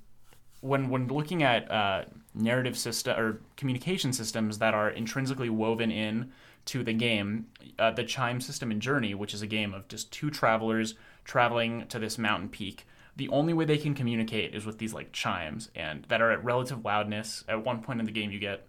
when 0.61 0.89
when 0.89 1.09
looking 1.09 1.43
at 1.43 1.71
uh, 1.71 2.05
narrative 2.35 2.77
system 2.77 3.19
or 3.19 3.41
communication 3.57 4.13
systems 4.13 4.59
that 4.59 4.75
are 4.75 4.91
intrinsically 4.91 5.51
woven 5.51 5.91
in 5.91 6.33
to 6.65 6.85
the 6.85 6.93
game, 6.93 7.47
uh, 7.79 7.91
the 7.91 8.05
chime 8.05 8.41
system 8.41 8.71
in 8.71 8.81
Journey, 8.81 9.15
which 9.15 9.35
is 9.35 9.43
a 9.43 9.47
game 9.47 9.75
of 9.75 9.89
just 9.89 10.13
two 10.13 10.31
travelers 10.31 10.95
traveling 11.25 11.87
to 11.89 11.99
this 11.99 12.19
mountain 12.19 12.49
peak, 12.49 12.87
the 13.17 13.29
only 13.29 13.53
way 13.53 13.65
they 13.65 13.79
can 13.79 13.95
communicate 13.95 14.55
is 14.55 14.65
with 14.65 14.79
these 14.79 14.95
like 14.95 15.13
chimes 15.13 15.71
and 15.75 16.05
that 16.09 16.21
are 16.23 16.31
at 16.31 16.45
relative 16.45 16.85
loudness. 16.85 17.45
At 17.49 17.65
one 17.65 17.83
point 17.83 18.01
in 18.01 18.07
the 18.07 18.13
game, 18.13 18.31
you 18.31 18.39
get 18.39 18.67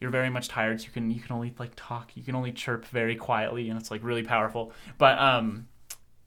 you're 0.00 0.10
very 0.10 0.30
much 0.30 0.48
tired, 0.48 0.80
so 0.80 0.86
you 0.86 0.92
can 0.92 1.10
you 1.10 1.20
can 1.20 1.34
only 1.34 1.54
like 1.58 1.72
talk, 1.76 2.12
you 2.14 2.22
can 2.22 2.34
only 2.34 2.52
chirp 2.52 2.84
very 2.86 3.16
quietly, 3.16 3.68
and 3.68 3.78
it's 3.78 3.90
like 3.90 4.04
really 4.04 4.22
powerful. 4.22 4.72
But 4.98 5.18
um, 5.18 5.68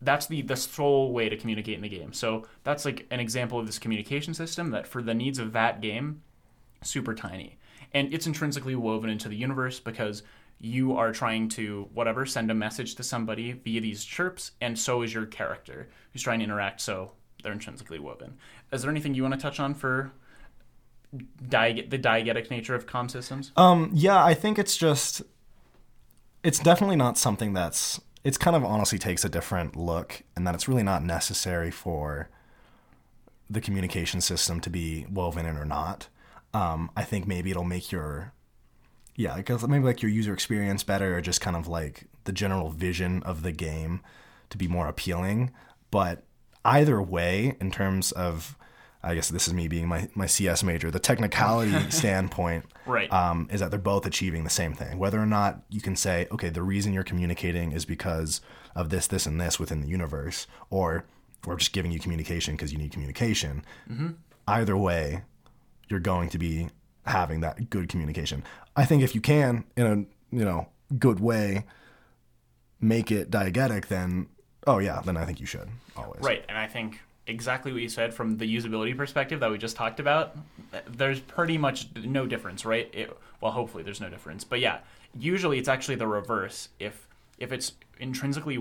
that's 0.02 0.28
the 0.28 0.42
the 0.42 0.56
sole 0.56 1.14
way 1.14 1.30
to 1.30 1.38
communicate 1.38 1.76
in 1.76 1.82
the 1.82 1.90
game. 1.90 2.14
So 2.14 2.48
that's 2.64 2.86
like 2.86 3.08
an 3.12 3.20
example 3.20 3.60
of 3.60 3.66
this 3.66 3.80
communication 3.80 4.34
system 4.34 4.72
that 4.72 4.88
for 4.88 5.02
the 5.02 5.14
needs 5.14 5.40
of 5.40 5.54
that 5.54 5.82
game, 5.82 6.22
super 6.84 7.14
tiny, 7.14 7.58
and 7.94 8.14
it's 8.14 8.28
intrinsically 8.28 8.76
woven 8.76 9.10
into 9.10 9.30
the 9.30 9.36
universe 9.36 9.80
because 9.80 10.24
you 10.60 10.98
are 10.98 11.12
trying 11.12 11.48
to 11.48 11.88
whatever 11.94 12.26
send 12.26 12.50
a 12.50 12.56
message 12.56 12.96
to 12.96 13.04
somebody 13.04 13.52
via 13.52 13.80
these 13.80 14.04
chirps 14.04 14.52
and 14.60 14.78
so 14.78 15.04
is 15.04 15.14
your 15.14 15.26
character 15.26 15.88
who's 16.12 16.24
trying 16.24 16.40
to 16.40 16.46
interact 16.46 16.82
so 16.82 17.12
they're 17.44 17.52
intrinsically 17.52 18.00
woven. 18.00 18.38
Is 18.72 18.82
there 18.82 18.92
anything 18.92 19.14
you 19.14 19.24
want 19.24 19.34
to 19.34 19.40
touch 19.40 19.60
on 19.60 19.74
for 19.74 20.12
the 21.14 21.98
diegetic 21.98 22.50
nature 22.50 22.76
of 22.76 22.86
com 22.88 23.10
systems? 23.10 23.52
Um, 23.56 23.92
yeah, 23.94 24.24
I 24.24 24.34
think 24.34 24.60
it's 24.60 24.78
just 24.78 25.22
it's 26.44 26.60
definitely 26.60 26.96
not 26.96 27.18
something 27.18 27.54
that's 27.54 28.00
it's 28.24 28.38
kind 28.38 28.56
of 28.56 28.64
honestly 28.64 28.98
takes 28.98 29.24
a 29.24 29.30
different 29.30 29.76
look, 29.76 30.24
and 30.36 30.46
that 30.46 30.56
it's 30.56 30.68
really 30.68 30.84
not 30.84 31.04
necessary 31.04 31.72
for 31.72 32.30
the 33.50 33.62
communication 33.62 34.20
system 34.20 34.60
to 34.60 34.70
be 34.70 35.06
woven 35.10 35.46
in 35.46 35.56
or 35.56 35.66
not. 35.66 36.10
Um, 36.54 36.92
I 36.98 37.04
think 37.04 37.28
maybe 37.28 37.52
it'll 37.52 37.64
make 37.64 37.92
your 37.92 38.34
yeah, 39.16 39.36
because 39.36 39.68
maybe 39.68 39.84
like 39.84 40.02
your 40.02 40.12
user 40.12 40.34
experience 40.34 40.84
better, 40.84 41.18
or 41.18 41.22
just 41.22 41.42
kind 41.42 41.56
of 41.56 41.68
like 41.68 42.06
the 42.26 42.32
general 42.32 42.70
vision 42.70 43.24
of 43.24 43.42
the 43.42 43.52
game 43.52 44.02
to 44.50 44.58
be 44.58 44.68
more 44.68 44.88
appealing. 44.88 45.52
But 45.90 46.24
either 46.68 47.02
way, 47.02 47.56
in 47.60 47.72
terms 47.72 48.12
of, 48.12 48.56
I 49.02 49.16
guess 49.16 49.30
this 49.30 49.48
is 49.48 49.54
me 49.54 49.68
being 49.68 49.88
my, 49.88 50.10
my 50.14 50.28
CS 50.28 50.64
major, 50.64 50.92
the 50.92 51.00
technicality 51.00 51.90
standpoint 51.90 52.66
right. 52.86 53.12
um, 53.12 53.48
is 53.52 53.62
that 53.62 53.72
they're 53.72 53.80
both 53.80 54.06
achieving 54.06 54.44
the 54.44 54.50
same 54.50 54.74
thing. 54.74 55.00
Whether 55.00 55.20
or 55.20 55.26
not 55.26 55.62
you 55.70 55.82
can 55.82 55.96
say, 55.96 56.28
okay, 56.32 56.50
the 56.50 56.62
reason 56.62 56.94
you're 56.94 57.04
communicating 57.04 57.72
is 57.72 57.86
because 57.86 58.42
of 58.76 58.90
this, 58.90 59.08
this, 59.08 59.26
and 59.26 59.40
this 59.40 59.60
within 59.60 59.82
the 59.82 59.88
universe, 59.88 60.46
or 60.70 61.06
we're 61.46 61.56
just 61.56 61.72
giving 61.72 61.92
you 61.92 62.00
communication 62.00 62.56
because 62.56 62.72
you 62.72 62.78
need 62.78 62.92
communication. 62.92 63.64
Mm-hmm. 63.90 64.10
Either 64.48 64.78
way, 64.78 65.24
you're 65.88 66.00
going 66.00 66.30
to 66.30 66.38
be 66.38 66.68
having 67.06 67.40
that 67.40 67.70
good 67.70 67.88
communication. 67.88 68.44
I 68.76 68.86
think 68.86 69.02
if 69.02 69.16
you 69.16 69.22
can, 69.22 69.64
in 69.76 69.86
a 69.86 70.36
you 70.36 70.44
know 70.44 70.68
good 71.00 71.20
way, 71.20 71.66
make 72.82 73.12
it 73.12 73.32
diegetic, 73.32 73.88
then 73.88 74.28
Oh 74.68 74.80
yeah, 74.80 75.02
then 75.04 75.18
I 75.18 75.26
think 75.26 75.40
you 75.40 75.46
should 75.46 75.70
always. 75.96 76.22
Right, 76.22 76.44
and 76.50 76.58
I 76.58 76.68
think 76.68 77.00
exactly 77.26 77.72
what 77.72 77.82
you 77.82 77.90
said 77.90 78.14
from 78.14 78.38
the 78.38 78.56
usability 78.56 78.96
perspective 78.96 79.40
that 79.40 79.50
we 79.50 79.58
just 79.58 79.76
talked 79.76 80.00
about. 80.00 80.36
There's 80.88 81.20
pretty 81.22 81.58
much 81.58 81.88
no 81.96 82.26
difference, 82.26 82.66
right? 82.66 82.90
It, 82.94 83.18
well, 83.42 83.54
hopefully 83.54 83.84
there's 83.84 84.02
no 84.02 84.10
difference, 84.10 84.44
but 84.44 84.60
yeah, 84.60 84.80
usually 85.18 85.58
it's 85.58 85.70
actually 85.70 85.96
the 85.96 86.08
reverse. 86.08 86.70
If 86.80 87.08
if 87.38 87.52
it's 87.52 87.74
intrinsically 88.00 88.58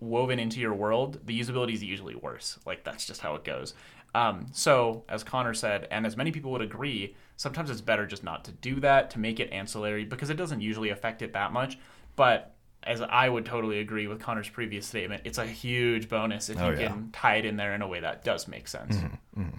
woven 0.00 0.38
into 0.38 0.60
your 0.60 0.74
world, 0.74 1.18
the 1.26 1.38
usability 1.38 1.74
is 1.74 1.82
usually 1.82 2.14
worse. 2.14 2.58
Like 2.64 2.84
that's 2.84 3.04
just 3.04 3.20
how 3.20 3.34
it 3.34 3.44
goes. 3.44 3.74
Um, 4.14 4.46
so, 4.52 5.04
as 5.08 5.22
Connor 5.22 5.54
said, 5.54 5.86
and 5.90 6.06
as 6.06 6.16
many 6.16 6.30
people 6.32 6.50
would 6.52 6.62
agree, 6.62 7.14
sometimes 7.36 7.70
it's 7.70 7.80
better 7.80 8.06
just 8.06 8.24
not 8.24 8.44
to 8.44 8.52
do 8.52 8.80
that 8.80 9.10
to 9.10 9.18
make 9.18 9.38
it 9.38 9.52
ancillary 9.52 10.04
because 10.04 10.30
it 10.30 10.36
doesn't 10.36 10.60
usually 10.60 10.90
affect 10.90 11.20
it 11.20 11.32
that 11.34 11.52
much. 11.52 11.78
But 12.16 12.54
as 12.88 13.02
I 13.02 13.28
would 13.28 13.44
totally 13.44 13.80
agree 13.80 14.06
with 14.06 14.18
Connor's 14.18 14.48
previous 14.48 14.86
statement, 14.86 15.22
it's 15.24 15.38
a 15.38 15.46
huge 15.46 16.08
bonus 16.08 16.48
if 16.48 16.58
oh, 16.60 16.70
you 16.70 16.78
yeah. 16.78 16.88
can 16.88 17.10
tie 17.12 17.36
it 17.36 17.44
in 17.44 17.56
there 17.56 17.74
in 17.74 17.82
a 17.82 17.86
way 17.86 18.00
that 18.00 18.24
does 18.24 18.48
make 18.48 18.66
sense. 18.66 18.96
Mm-hmm, 18.96 19.40
mm-hmm. 19.42 19.58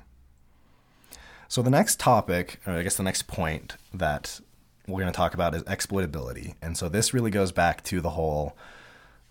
So 1.48 1.62
the 1.62 1.70
next 1.70 2.00
topic, 2.00 2.60
or 2.66 2.74
I 2.74 2.84
guess 2.84 2.98
the 2.98 3.04
next 3.04 3.28
point 3.28 3.78
that 3.94 4.40
we're 4.88 5.00
going 5.00 5.12
to 5.12 5.16
talk 5.16 5.36
about 5.36 5.54
is 5.54 5.64
exploitability, 5.64 6.56
and 6.62 6.76
so 6.76 6.90
this 6.90 7.14
really 7.14 7.32
goes 7.32 7.52
back 7.52 7.84
to 7.86 8.02
the 8.02 8.12
whole 8.12 8.58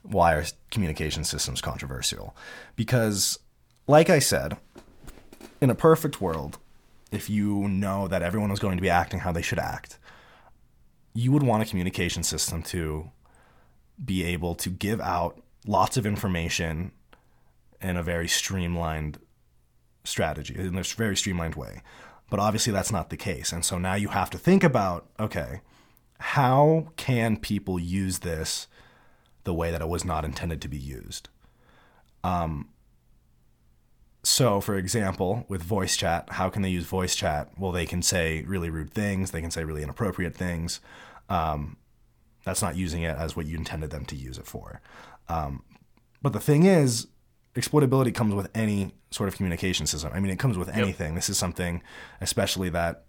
why 0.03 0.35
are 0.35 0.45
communication 0.71 1.25
systems 1.25 1.61
controversial? 1.61 2.35
Because, 2.77 3.41
like 3.89 4.09
I 4.09 4.21
said, 4.21 4.57
in 5.61 5.71
a 5.71 5.75
perfect 5.75 6.21
world, 6.21 6.59
if 7.11 7.29
you 7.29 7.69
know 7.69 8.07
that 8.07 8.23
everyone 8.23 8.51
was 8.51 8.61
going 8.61 8.77
to 8.77 8.83
be 8.83 8.91
acting 8.91 9.21
how 9.21 9.33
they 9.33 9.43
should 9.43 9.59
act, 9.59 9.99
you 11.15 11.33
would 11.33 11.43
want 11.43 11.65
a 11.65 11.67
communication 11.67 12.23
system 12.23 12.63
to 12.63 13.11
be 14.03 14.25
able 14.25 14.55
to 14.57 14.71
give 14.71 15.01
out 15.01 15.41
lots 15.67 15.97
of 15.97 16.07
information 16.07 16.93
in 17.81 17.97
a 17.97 18.03
very 18.03 18.29
streamlined 18.29 19.19
strategy, 20.05 20.55
in 20.57 20.77
a 20.79 20.83
very 20.83 21.17
streamlined 21.17 21.55
way. 21.55 21.83
But 22.31 22.41
obviously, 22.41 22.73
that's 22.73 22.93
not 22.93 23.11
the 23.11 23.17
case. 23.17 23.53
And 23.53 23.65
so 23.65 23.79
now 23.79 23.95
you 23.95 24.09
have 24.09 24.31
to 24.31 24.39
think 24.39 24.63
about 24.65 25.07
okay, 25.19 25.61
how 26.19 26.89
can 26.97 27.37
people 27.37 27.79
use 27.79 28.19
this 28.21 28.69
the 29.45 29.55
way 29.55 29.71
that 29.71 29.81
it 29.81 29.89
was 29.89 30.05
not 30.05 30.25
intended 30.25 30.61
to 30.63 30.69
be 30.69 30.79
used? 30.79 31.29
Um, 32.25 32.69
So, 34.25 34.61
for 34.61 34.77
example, 34.77 35.47
with 35.49 35.63
voice 35.63 35.97
chat, 35.97 36.29
how 36.33 36.51
can 36.51 36.63
they 36.63 36.69
use 36.69 36.85
voice 36.85 37.15
chat? 37.15 37.51
Well, 37.57 37.73
they 37.73 37.87
can 37.87 38.03
say 38.03 38.43
really 38.47 38.69
rude 38.69 38.93
things, 38.93 39.31
they 39.31 39.41
can 39.41 39.51
say 39.51 39.65
really 39.65 39.83
inappropriate 39.83 40.35
things. 40.35 40.81
Um, 41.31 41.77
that's 42.45 42.63
not 42.63 42.77
using 42.77 43.03
it 43.03 43.17
as 43.17 43.37
what 43.37 43.47
you 43.47 43.57
intended 43.57 43.91
them 43.91 44.05
to 44.07 44.17
use 44.17 44.39
it 44.39 44.47
for. 44.47 44.81
Um, 45.29 45.63
but 46.23 46.33
the 46.33 46.41
thing 46.41 46.65
is, 46.65 47.09
exploitability 47.55 48.15
comes 48.15 48.35
with 48.35 48.49
any 48.55 48.93
sort 49.11 49.29
of 49.29 49.37
communication 49.37 49.87
system. 49.87 50.13
I 50.15 50.21
mean, 50.21 50.31
it 50.31 50.39
comes 50.39 50.57
with 50.57 50.69
anything. 50.69 51.15
This 51.15 51.29
is 51.29 51.39
something, 51.39 51.83
especially 52.21 52.71
that 52.71 53.05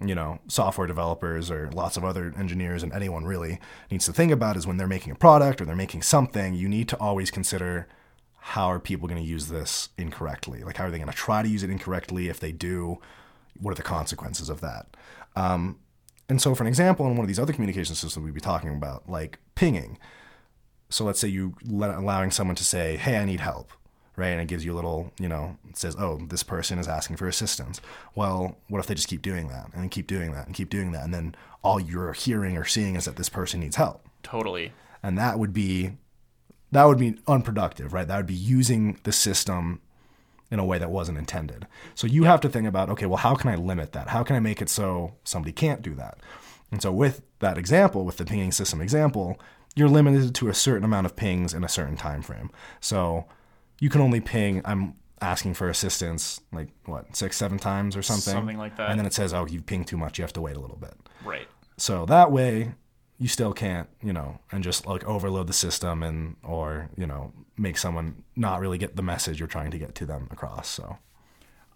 you 0.00 0.14
know 0.14 0.38
software 0.46 0.86
developers 0.86 1.50
or 1.50 1.70
lots 1.72 1.96
of 1.96 2.04
other 2.04 2.32
engineers 2.38 2.82
and 2.82 2.92
anyone 2.92 3.24
really 3.24 3.58
needs 3.90 4.06
to 4.06 4.12
think 4.12 4.30
about 4.30 4.56
is 4.56 4.66
when 4.66 4.76
they're 4.76 4.86
making 4.86 5.12
a 5.12 5.16
product 5.16 5.60
or 5.60 5.64
they're 5.64 5.76
making 5.76 6.02
something. 6.02 6.54
You 6.54 6.68
need 6.68 6.88
to 6.88 6.96
always 6.98 7.30
consider 7.30 7.88
how 8.40 8.70
are 8.70 8.80
people 8.80 9.06
going 9.06 9.20
to 9.20 9.26
use 9.26 9.48
this 9.48 9.90
incorrectly? 9.98 10.62
Like, 10.62 10.78
how 10.78 10.86
are 10.86 10.90
they 10.90 10.98
going 10.98 11.10
to 11.10 11.16
try 11.16 11.42
to 11.42 11.48
use 11.48 11.62
it 11.62 11.70
incorrectly? 11.70 12.28
If 12.28 12.40
they 12.40 12.52
do, 12.52 12.98
what 13.60 13.72
are 13.72 13.74
the 13.74 13.82
consequences 13.82 14.48
of 14.48 14.60
that? 14.62 14.96
Um, 15.36 15.78
and 16.30 16.40
so, 16.40 16.54
for 16.54 16.62
an 16.62 16.68
example, 16.68 17.06
in 17.06 17.16
one 17.16 17.24
of 17.24 17.28
these 17.28 17.38
other 17.38 17.52
communication 17.52 17.94
systems 17.94 18.24
we'd 18.24 18.34
be 18.34 18.40
talking 18.40 18.70
about, 18.70 19.08
like 19.08 19.38
pinging. 19.54 19.98
So, 20.88 21.04
let's 21.04 21.20
say 21.20 21.28
you 21.28 21.54
let, 21.64 21.90
allowing 21.94 22.30
someone 22.30 22.56
to 22.56 22.64
say, 22.64 22.96
"Hey, 22.96 23.16
I 23.18 23.24
need 23.24 23.40
help," 23.40 23.72
right? 24.16 24.28
And 24.28 24.40
it 24.40 24.48
gives 24.48 24.64
you 24.64 24.72
a 24.72 24.76
little, 24.76 25.12
you 25.18 25.28
know, 25.28 25.56
it 25.68 25.76
says, 25.76 25.94
"Oh, 25.98 26.18
this 26.28 26.42
person 26.42 26.78
is 26.78 26.88
asking 26.88 27.16
for 27.16 27.28
assistance." 27.28 27.80
Well, 28.14 28.56
what 28.68 28.78
if 28.78 28.86
they 28.86 28.94
just 28.94 29.08
keep 29.08 29.22
doing 29.22 29.48
that 29.48 29.70
and 29.74 29.90
keep 29.90 30.06
doing 30.06 30.32
that 30.32 30.46
and 30.46 30.54
keep 30.54 30.70
doing 30.70 30.92
that, 30.92 31.04
and 31.04 31.12
then 31.12 31.34
all 31.62 31.78
you're 31.80 32.12
hearing 32.12 32.56
or 32.56 32.64
seeing 32.64 32.96
is 32.96 33.04
that 33.04 33.16
this 33.16 33.28
person 33.28 33.60
needs 33.60 33.76
help, 33.76 34.08
Totally. 34.22 34.72
and 35.02 35.18
that 35.18 35.38
would 35.38 35.52
be 35.52 35.98
that 36.72 36.84
would 36.84 36.98
be 36.98 37.18
unproductive, 37.26 37.92
right? 37.92 38.06
That 38.06 38.16
would 38.16 38.26
be 38.26 38.34
using 38.34 38.98
the 39.02 39.12
system 39.12 39.80
in 40.50 40.58
a 40.58 40.64
way 40.64 40.78
that 40.78 40.90
wasn't 40.90 41.18
intended. 41.18 41.66
So 41.94 42.06
you 42.06 42.24
have 42.24 42.40
to 42.40 42.48
think 42.48 42.66
about, 42.66 42.90
okay, 42.90 43.06
well, 43.06 43.18
how 43.18 43.34
can 43.34 43.50
I 43.50 43.56
limit 43.56 43.92
that? 43.92 44.08
How 44.08 44.22
can 44.22 44.36
I 44.36 44.40
make 44.40 44.60
it 44.60 44.68
so 44.68 45.14
somebody 45.24 45.52
can't 45.52 45.82
do 45.82 45.94
that? 45.94 46.18
And 46.72 46.82
so 46.82 46.92
with 46.92 47.22
that 47.40 47.58
example, 47.58 48.04
with 48.04 48.16
the 48.16 48.24
pinging 48.24 48.52
system 48.52 48.80
example, 48.80 49.40
you're 49.74 49.88
limited 49.88 50.34
to 50.36 50.48
a 50.48 50.54
certain 50.54 50.84
amount 50.84 51.06
of 51.06 51.16
pings 51.16 51.54
in 51.54 51.64
a 51.64 51.68
certain 51.68 51.96
time 51.96 52.22
frame. 52.22 52.50
So 52.80 53.26
you 53.80 53.88
can 53.88 54.00
only 54.00 54.20
ping 54.20 54.62
I'm 54.64 54.94
asking 55.22 55.54
for 55.54 55.68
assistance 55.68 56.40
like 56.52 56.68
what, 56.86 57.14
6 57.14 57.36
7 57.36 57.58
times 57.58 57.96
or 57.96 58.02
something. 58.02 58.32
Something 58.32 58.58
like 58.58 58.76
that. 58.76 58.90
And 58.90 58.98
then 58.98 59.06
it 59.06 59.12
says, 59.12 59.34
"Oh, 59.34 59.46
you 59.46 59.60
pinged 59.62 59.86
too 59.86 59.96
much. 59.96 60.18
You 60.18 60.22
have 60.22 60.32
to 60.34 60.40
wait 60.40 60.56
a 60.56 60.60
little 60.60 60.76
bit." 60.76 60.94
Right. 61.24 61.48
So 61.76 62.06
that 62.06 62.32
way, 62.32 62.72
you 63.20 63.28
still 63.28 63.52
can't, 63.52 63.88
you 64.02 64.12
know, 64.12 64.40
and 64.50 64.64
just 64.64 64.86
like 64.86 65.04
overload 65.04 65.46
the 65.46 65.52
system 65.52 66.02
and 66.02 66.36
or 66.42 66.88
you 66.96 67.06
know 67.06 67.32
make 67.56 67.76
someone 67.76 68.24
not 68.34 68.58
really 68.58 68.78
get 68.78 68.96
the 68.96 69.02
message 69.02 69.38
you're 69.38 69.46
trying 69.46 69.70
to 69.70 69.78
get 69.78 69.94
to 69.94 70.06
them 70.06 70.26
across. 70.32 70.68
So 70.68 70.96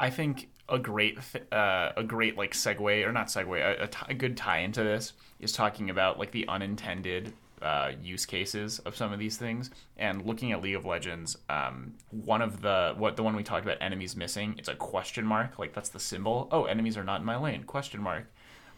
I 0.01 0.11
think 0.11 0.49
a 0.69 0.79
great, 0.79 1.19
uh, 1.53 1.93
a 1.97 2.03
great 2.03 2.39
like 2.39 2.53
segue 2.53 3.07
or 3.07 3.13
not 3.13 3.27
segue, 3.27 3.59
a, 3.61 3.85
a, 3.85 3.87
t- 3.87 4.07
a 4.09 4.15
good 4.15 4.37
tie 4.37 4.59
into 4.59 4.83
this 4.83 5.13
is 5.39 5.53
talking 5.53 5.91
about 5.91 6.19
like 6.19 6.31
the 6.31 6.49
unintended 6.49 7.35
uh, 7.61 7.93
use 8.03 8.25
cases 8.25 8.79
of 8.81 8.97
some 8.97 9.13
of 9.13 9.19
these 9.19 9.37
things. 9.37 9.71
And 9.99 10.25
looking 10.25 10.53
at 10.53 10.63
League 10.63 10.75
of 10.75 10.87
Legends, 10.87 11.37
um, 11.51 11.95
one 12.11 12.41
of 12.41 12.63
the 12.63 12.95
what 12.97 13.17
the 13.17 13.23
one 13.23 13.37
we 13.37 13.43
talked 13.43 13.65
about, 13.65 13.77
enemies 13.83 14.17
missing, 14.17 14.55
it's 14.59 14.69
a 14.69 14.75
question 14.75 15.27
mark. 15.27 15.59
Like 15.59 15.75
that's 15.75 15.91
the 15.91 16.01
symbol. 16.01 16.49
Oh, 16.51 16.65
enemies 16.65 16.97
are 16.97 17.05
not 17.05 17.21
in 17.21 17.27
my 17.27 17.37
lane. 17.37 17.65
Question 17.65 18.03
mark. 18.03 18.25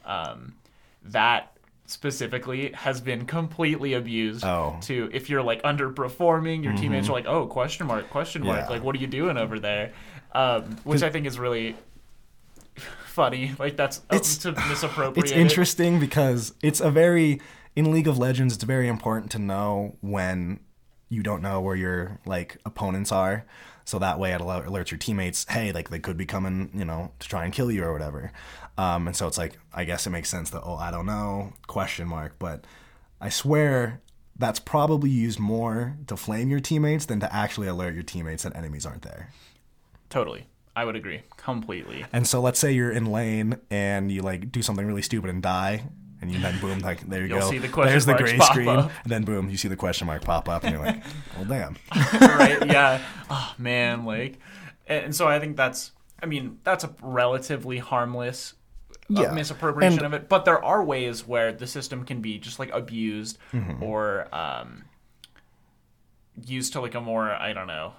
Um, 0.05 0.55
that 1.05 1.56
specifically 1.87 2.73
has 2.73 3.01
been 3.01 3.25
completely 3.27 3.95
abused 3.95 4.45
Oh. 4.45 4.77
to 4.83 5.09
if 5.13 5.31
you're 5.31 5.43
like 5.43 5.63
underperforming 5.63 6.65
your 6.65 6.73
teammates 6.75 7.09
are 7.09 7.13
like 7.13 7.27
oh 7.27 7.47
question 7.47 7.87
mark 7.87 8.11
question 8.11 8.45
mark 8.45 8.59
Mm-hmm. 8.61 8.71
Yeah. 8.71 8.75
like 8.77 8.83
what 8.85 8.95
are 8.97 8.99
you 8.99 9.07
doing 9.07 9.37
over 9.37 9.59
there 9.61 9.93
um, 10.33 10.77
which 10.85 11.03
i 11.03 11.11
think 11.11 11.27
is 11.27 11.39
really 11.39 11.77
funny 13.07 13.53
like 13.59 13.77
that's 13.77 13.99
uh, 14.11 14.17
It's- 14.17 14.37
to 14.39 14.53
misappropriate 14.69 15.25
it's 15.27 15.33
it. 15.33 15.39
interesting 15.39 15.99
because 16.01 16.53
it's 16.63 16.81
a 16.81 16.91
very 16.91 17.41
in 17.75 17.91
League 17.93 18.09
of 18.09 18.17
Legends. 18.17 18.55
It's 18.55 18.65
very 18.65 18.89
important 18.89 19.31
to 19.33 19.39
know 19.39 19.97
when 20.01 20.61
you 21.11 21.23
don't 21.23 21.43
know 21.43 21.61
where 21.61 21.77
your 21.77 22.19
like 22.25 22.57
opponents 22.65 23.13
are. 23.13 23.45
So 23.87 23.99
that 24.01 24.19
way 24.19 24.33
it 24.35 24.41
alerts 24.43 24.91
your 24.91 24.99
teammates, 24.99 25.47
hey, 25.49 25.73
like 25.73 25.89
they 25.89 25.99
could 26.01 26.19
be 26.19 26.27
coming, 26.27 26.71
you 26.75 26.85
know, 26.85 27.13
to 27.21 27.29
try 27.29 27.45
and 27.45 27.53
kill 27.55 27.71
you 27.71 27.83
or 27.85 27.93
whatever. 27.93 28.33
Um, 28.77 29.07
and 29.07 29.17
so 29.17 29.27
it's 29.27 29.39
like, 29.39 29.59
I 29.73 29.85
guess 29.85 30.07
it 30.07 30.11
makes 30.11 30.29
sense 30.29 30.51
that, 30.51 30.63
oh, 30.65 30.75
I 30.75 30.91
don't 30.91 31.07
know, 31.07 31.55
question 31.69 32.07
mark. 32.09 32.35
But 32.39 32.65
I 33.21 33.31
swear 33.31 34.03
that's 34.39 34.59
probably 34.61 35.09
used 35.09 35.39
more 35.39 35.97
to 36.09 36.17
flame 36.17 36.51
your 36.51 36.61
teammates 36.61 37.07
than 37.07 37.21
to 37.21 37.35
actually 37.35 37.69
alert 37.69 37.95
your 37.95 38.03
teammates 38.03 38.43
that 38.43 38.55
enemies 38.55 38.85
aren't 38.85 39.01
there. 39.03 39.31
totally 40.11 40.47
i 40.75 40.85
would 40.85 40.95
agree 40.95 41.23
completely 41.39 42.05
And 42.13 42.27
so 42.27 42.41
let's 42.43 42.59
say 42.59 42.71
you're 42.73 42.91
in 42.91 43.07
lane 43.07 43.57
and 43.71 44.13
you 44.13 44.21
like 44.21 44.53
do 44.53 44.61
something 44.61 44.87
really 44.87 45.01
stupid 45.01 45.31
and 45.31 45.43
die. 45.43 45.89
And 46.23 46.33
you 46.33 46.39
then 46.41 46.59
boom, 46.61 46.79
like 46.81 47.03
there 47.09 47.23
you 47.23 47.29
You'll 47.29 47.41
go. 47.41 47.51
see 47.51 47.59
the 47.59 47.69
question 47.69 47.91
There's 47.93 48.07
the 48.07 48.15
gray 48.15 48.39
screen, 48.39 48.69
up. 48.69 48.91
and 49.05 49.13
then 49.13 49.25
boom, 49.25 49.51
you 49.51 49.57
see 49.59 49.69
the 49.69 49.77
question 49.77 50.07
mark 50.07 50.25
pop 50.25 50.49
up, 50.49 50.65
and 50.65 50.75
you're 50.75 50.85
like, 50.85 51.03
"Well, 51.37 51.45
damn." 51.45 51.77
right 52.21 52.65
yeah 52.67 53.03
oh 53.31 53.55
man 53.59 54.05
like 54.07 54.39
and 54.87 55.05
and 55.07 55.15
so 55.17 55.29
i 55.29 55.39
think 55.39 55.57
that's 55.57 55.93
i 56.23 56.27
mean 56.27 56.59
that's 56.65 56.85
a 56.85 56.95
relatively 57.03 57.79
harmless 57.79 58.55
uh, 59.15 59.21
Yeah. 59.23 59.33
misappropriation 59.33 59.99
And- 60.05 60.07
of 60.07 60.15
it 60.15 60.29
but 60.29 60.45
there 60.47 60.65
are 60.65 60.83
ways 60.83 61.27
where 61.27 61.53
the 61.53 61.67
system 61.67 62.05
can 62.05 62.21
be 62.23 62.39
just 62.39 62.59
like 62.59 62.71
abused 62.73 63.37
Mm-hmm. 63.53 63.83
or 63.83 64.35
um 64.35 64.85
used 66.47 66.73
to 66.75 66.81
like 66.81 66.95
a 66.95 67.01
more 67.01 67.31
i 67.31 67.53
don't 67.53 67.67
know 67.67 67.93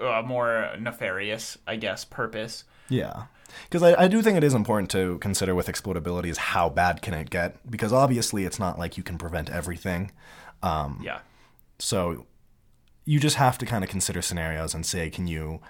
a 0.00 0.22
more 0.22 0.70
nefarious 0.80 1.56
i 1.66 1.76
guess 1.76 2.04
purpose 2.04 2.64
Yeah, 2.88 3.24
because 3.64 3.82
I, 3.82 4.04
I 4.04 4.08
do 4.08 4.22
think 4.22 4.36
it 4.36 4.44
is 4.44 4.54
important 4.54 4.90
to 4.92 5.18
consider 5.18 5.54
with 5.54 5.66
exploitability 5.66 6.26
is 6.26 6.38
how 6.38 6.68
bad 6.68 7.02
can 7.02 7.14
it 7.14 7.30
get? 7.30 7.70
Because 7.70 7.92
obviously 7.92 8.44
it's 8.44 8.58
not 8.58 8.78
like 8.78 8.96
you 8.96 9.02
can 9.02 9.18
prevent 9.18 9.50
everything. 9.50 10.10
Um, 10.62 11.00
yeah 11.02 11.20
So 11.78 12.26
you 13.04 13.18
just 13.18 13.36
have 13.36 13.58
to 13.58 13.66
kind 13.66 13.82
of 13.82 13.90
consider 13.90 14.22
scenarios 14.22 14.74
and 14.74 14.86
say, 14.86 15.10
can 15.10 15.26
you, 15.26 15.60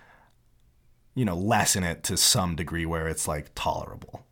you 1.14 1.24
know, 1.24 1.36
lessen 1.36 1.82
it 1.84 2.02
to 2.04 2.16
some 2.16 2.56
degree 2.56 2.84
where 2.86 3.08
it's 3.08 3.26
like 3.28 3.50
tolerable 3.54 4.26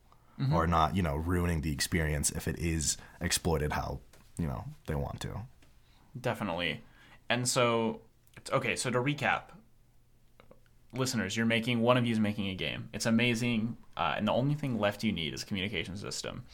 or 0.54 0.66
not, 0.66 0.96
you 0.96 1.02
know, 1.02 1.16
ruining 1.16 1.60
the 1.60 1.70
experience 1.70 2.30
if 2.30 2.48
it 2.48 2.58
is 2.58 2.96
exploited 3.20 3.72
how, 3.74 4.00
you 4.38 4.46
know, 4.46 4.64
they 4.86 4.94
want 4.94 5.20
to. 5.20 5.28
Definitely. 6.18 6.82
And 7.28 7.46
so, 7.46 8.00
it's- 8.38 8.50
okay, 8.56 8.74
so 8.74 8.90
to 8.90 8.98
recap, 9.00 9.42
listeners, 10.94 11.37
you're 11.37 11.46
making, 11.46 11.81
one 11.81 11.96
of 11.96 12.07
you 12.07 12.12
is 12.12 12.20
making 12.20 12.48
a 12.48 12.55
game. 12.55 12.88
It's 12.92 13.07
amazing. 13.07 13.76
Uh, 13.96 14.14
and 14.16 14.26
the 14.26 14.33
only 14.33 14.55
thing 14.55 14.79
left 14.79 15.05
you 15.05 15.12
need 15.12 15.35
is 15.35 15.42
a 15.42 15.46
communication 15.46 15.96
system. 15.96 16.44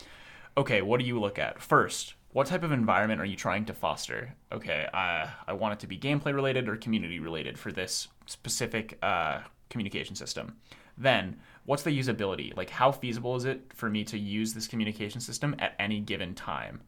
Okay, 0.57 0.83
what 0.83 1.01
do 1.01 1.07
you 1.07 1.21
look 1.21 1.39
at? 1.39 1.61
First, 1.61 2.15
what 2.33 2.47
type 2.47 2.63
of 2.63 2.73
environment 2.73 3.21
are 3.21 3.27
you 3.27 3.37
trying 3.37 3.65
to 3.67 3.75
foster? 3.75 4.35
Okay, 4.53 4.89
uh, 4.93 5.27
I 5.47 5.53
want 5.53 5.75
it 5.75 5.81
to 5.81 5.87
be 5.87 5.99
gameplay 5.99 6.35
related 6.35 6.69
or 6.69 6.77
community 6.77 7.19
related 7.19 7.59
for 7.59 7.73
this 7.73 8.09
specific 8.27 8.99
uh, 9.03 9.41
communication 9.71 10.15
system. 10.15 10.57
Then, 10.99 11.37
what's 11.67 11.83
the 11.83 11.99
usability? 11.99 12.57
Like, 12.57 12.71
how 12.71 12.91
feasible 12.91 13.37
is 13.37 13.45
it 13.45 13.73
for 13.75 13.91
me 13.91 14.05
to 14.05 14.19
use 14.19 14.55
this 14.55 14.67
communication 14.67 15.21
system 15.21 15.55
at 15.59 15.75
any 15.79 16.01
given 16.01 16.35
time? 16.35 16.81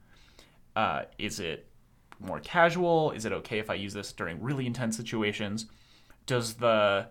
Uh, 0.76 1.02
is 1.18 1.40
it 1.40 1.66
more 2.20 2.40
casual? 2.40 3.12
Is 3.12 3.24
it 3.24 3.32
okay 3.32 3.58
if 3.58 3.70
I 3.70 3.74
use 3.74 3.92
this 3.92 4.12
during 4.12 4.42
really 4.42 4.66
intense 4.66 4.96
situations? 4.96 5.66
Does 6.26 6.54
the 6.54 7.08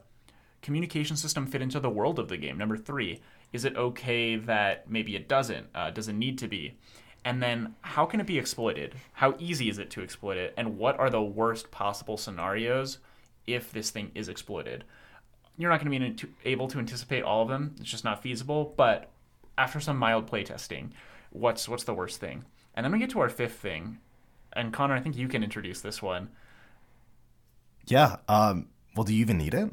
communication 0.62 1.16
system 1.16 1.46
fit 1.46 1.62
into 1.62 1.80
the 1.80 1.90
world 1.90 2.20
of 2.20 2.30
the 2.30 2.38
game? 2.38 2.58
Number 2.58 2.78
three, 2.78 3.22
is 3.54 3.66
it 3.66 3.76
okay 3.76 4.36
that 4.36 4.90
maybe 4.90 5.16
it 5.16 5.28
doesn't? 5.28 5.68
Uh, 5.74 5.92
does 5.92 6.08
it 6.08 6.14
need 6.14 6.38
to 6.40 6.48
be? 6.48 6.78
And 7.26 7.42
then 7.42 7.76
how 7.82 8.06
can 8.06 8.20
it 8.20 8.28
be 8.28 8.38
exploited? 8.38 8.96
How 9.14 9.36
easy 9.38 9.70
is 9.70 9.80
it 9.80 9.90
to 9.92 10.02
exploit 10.02 10.38
it? 10.38 10.54
And 10.56 10.78
what 10.78 10.98
are 11.00 11.10
the 11.10 11.22
worst 11.22 11.72
possible 11.72 12.18
scenarios 12.18 13.00
if 13.46 13.72
this 13.72 13.90
thing 13.90 14.12
is 14.16 14.30
exploited? 14.30 14.86
You're 15.58 15.70
not 15.70 15.84
going 15.84 16.16
to 16.16 16.26
be 16.26 16.34
able 16.50 16.68
to 16.68 16.80
anticipate 16.80 17.24
all 17.24 17.42
of 17.42 17.50
them. 17.50 17.76
It's 17.80 17.90
just 17.90 18.06
not 18.06 18.22
feasible. 18.22 18.74
But 18.78 19.10
after 19.58 19.80
some 19.80 19.98
mild 19.98 20.30
playtesting, 20.30 20.92
what's 21.32 21.68
what's 21.68 21.84
the 21.84 21.94
worst 21.94 22.20
thing? 22.20 22.46
And 22.76 22.84
then 22.86 22.92
we 22.92 23.00
get 23.00 23.10
to 23.10 23.20
our 23.20 23.30
fifth 23.30 23.56
thing. 23.60 23.98
And 24.54 24.72
Connor, 24.72 24.96
I 24.96 25.00
think 25.02 25.18
you 25.18 25.28
can 25.28 25.44
introduce 25.44 25.82
this 25.82 26.02
one. 26.02 26.30
Yeah. 27.88 28.18
Um, 28.28 28.68
well, 28.96 29.04
do 29.04 29.14
you 29.14 29.22
even 29.22 29.38
need 29.38 29.54
it? 29.54 29.70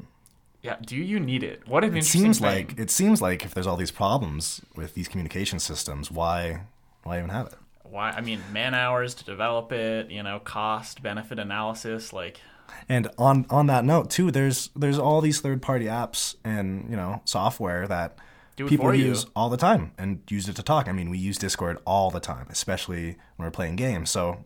Yeah, 0.65 0.77
do 0.81 0.95
you 0.95 1.19
need 1.19 1.43
it? 1.43 1.67
What 1.67 1.83
an 1.83 1.91
It 1.91 1.97
interesting 1.97 2.21
seems 2.21 2.39
thing. 2.39 2.67
like 2.69 2.79
it 2.79 2.89
seems 2.89 3.21
like 3.21 3.45
if 3.45 3.53
there's 3.53 3.67
all 3.67 3.77
these 3.77 3.91
problems 3.91 4.61
with 4.75 4.93
these 4.95 5.07
communication 5.07 5.59
systems, 5.59 6.09
why 6.11 6.61
why 7.03 7.17
even 7.19 7.29
have 7.29 7.47
it? 7.47 7.53
why 7.83 8.09
I 8.11 8.21
mean 8.21 8.41
man 8.51 8.73
hours 8.73 9.13
to 9.15 9.23
develop 9.25 9.71
it, 9.71 10.09
you 10.09 10.23
know, 10.23 10.39
cost 10.39 11.03
benefit 11.03 11.37
analysis, 11.39 12.11
like 12.11 12.41
And 12.89 13.07
on 13.17 13.45
on 13.49 13.67
that 13.67 13.85
note 13.85 14.09
too, 14.09 14.31
there's 14.31 14.69
there's 14.75 14.97
all 14.97 15.21
these 15.21 15.39
third 15.41 15.61
party 15.61 15.85
apps 15.85 16.35
and 16.43 16.89
you 16.89 16.95
know 16.95 17.21
software 17.25 17.87
that 17.87 18.17
people 18.57 18.93
use 18.93 19.25
all 19.35 19.49
the 19.49 19.57
time 19.57 19.91
and 19.97 20.21
use 20.29 20.49
it 20.49 20.55
to 20.55 20.63
talk. 20.63 20.87
I 20.87 20.93
mean, 20.93 21.09
we 21.09 21.17
use 21.19 21.37
Discord 21.37 21.77
all 21.85 22.09
the 22.09 22.19
time, 22.19 22.47
especially 22.49 23.17
when 23.35 23.45
we're 23.45 23.51
playing 23.51 23.75
games. 23.75 24.09
So 24.09 24.45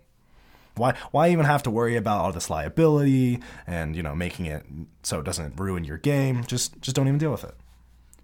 Why 0.80 0.95
why 1.11 1.30
even 1.30 1.45
have 1.45 1.63
to 1.63 1.71
worry 1.71 1.95
about 1.95 2.21
all 2.21 2.32
this 2.32 2.49
liability 2.49 3.39
and 3.67 3.95
you 3.95 4.01
know 4.01 4.15
making 4.15 4.47
it 4.47 4.65
so 5.03 5.19
it 5.19 5.25
doesn't 5.25 5.59
ruin 5.59 5.84
your 5.84 5.97
game? 5.97 6.43
Just 6.45 6.82
just 6.82 6.95
don't 6.95 7.07
even 7.07 7.19
deal 7.19 7.32
with 7.32 7.43
it. 7.43 7.55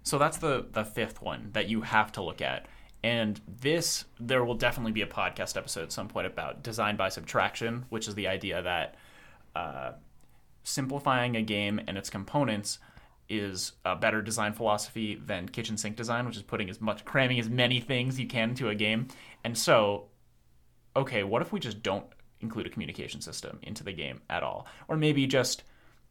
So 0.02 0.18
that's 0.18 0.38
the 0.38 0.66
the 0.72 0.84
fifth 0.84 1.22
one 1.22 1.50
that 1.52 1.68
you 1.68 1.82
have 1.82 2.12
to 2.12 2.22
look 2.22 2.40
at. 2.40 2.66
And 3.04 3.40
this, 3.60 4.04
there 4.18 4.44
will 4.44 4.54
definitely 4.54 4.90
be 4.90 5.02
a 5.02 5.06
podcast 5.06 5.56
episode 5.56 5.82
at 5.84 5.92
some 5.92 6.08
point 6.08 6.26
about 6.26 6.64
design 6.64 6.96
by 6.96 7.08
subtraction, 7.08 7.84
which 7.88 8.08
is 8.08 8.16
the 8.16 8.26
idea 8.26 8.62
that 8.62 8.96
uh, 9.54 9.92
simplifying 10.64 11.36
a 11.36 11.42
game 11.42 11.80
and 11.86 11.96
its 11.96 12.10
components 12.10 12.80
is 13.28 13.72
a 13.84 13.94
better 13.94 14.22
design 14.22 14.52
philosophy 14.52 15.20
than 15.24 15.48
kitchen 15.48 15.76
sink 15.76 15.96
design, 15.96 16.26
which 16.26 16.36
is 16.36 16.42
putting 16.42 16.68
as 16.68 16.80
much, 16.80 17.04
cramming 17.04 17.38
as 17.38 17.48
many 17.48 17.80
things 17.80 18.18
you 18.18 18.26
can 18.26 18.50
into 18.50 18.68
a 18.68 18.74
game. 18.74 19.08
And 19.44 19.56
so, 19.56 20.06
okay, 20.96 21.22
what 21.22 21.42
if 21.42 21.52
we 21.52 21.60
just 21.60 21.82
don't 21.82 22.06
include 22.46 22.66
a 22.66 22.70
communication 22.70 23.20
system 23.20 23.58
into 23.62 23.84
the 23.84 23.92
game 23.92 24.20
at 24.30 24.42
all? 24.42 24.66
Or 24.88 24.96
maybe 24.96 25.26
just 25.26 25.64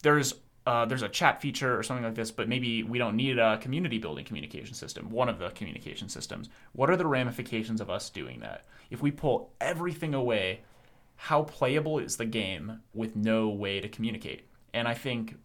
there's 0.04 0.36
uh, 0.68 0.86
there's 0.86 1.04
a 1.04 1.10
chat 1.10 1.42
feature 1.42 1.78
or 1.78 1.84
something 1.84 2.04
like 2.04 2.16
this, 2.16 2.32
but 2.32 2.50
maybe 2.50 2.82
we 2.82 2.98
don't 2.98 3.16
need 3.16 3.38
a 3.38 3.58
community 3.60 4.00
building 4.00 4.26
communication 4.26 4.74
system, 4.74 5.12
one 5.12 5.30
of 5.30 5.38
the 5.38 5.50
communication 5.52 6.10
systems. 6.10 6.50
What 6.74 6.90
are 6.90 6.98
the 6.98 7.06
ramifications 7.06 7.82
of 7.82 7.90
us 7.90 8.10
doing 8.10 8.40
that? 8.40 8.66
If 8.90 9.02
we 9.02 9.12
pull 9.12 9.54
everything 9.62 10.16
away, 10.16 10.62
how 11.18 11.44
playable 11.44 12.00
is 12.00 12.18
the 12.18 12.26
game 12.26 12.82
with 12.94 13.16
no 13.16 13.50
way 13.50 13.80
to 13.80 13.88
communicate? 13.88 14.48
And 14.74 14.88
I 14.88 14.96
think 14.96 15.36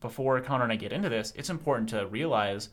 before 0.00 0.40
Connor 0.40 0.64
and 0.64 0.72
I 0.72 0.76
get 0.76 0.92
into 0.92 1.10
this, 1.10 1.32
it's 1.36 1.50
important 1.50 1.90
to 1.90 2.06
realize 2.06 2.70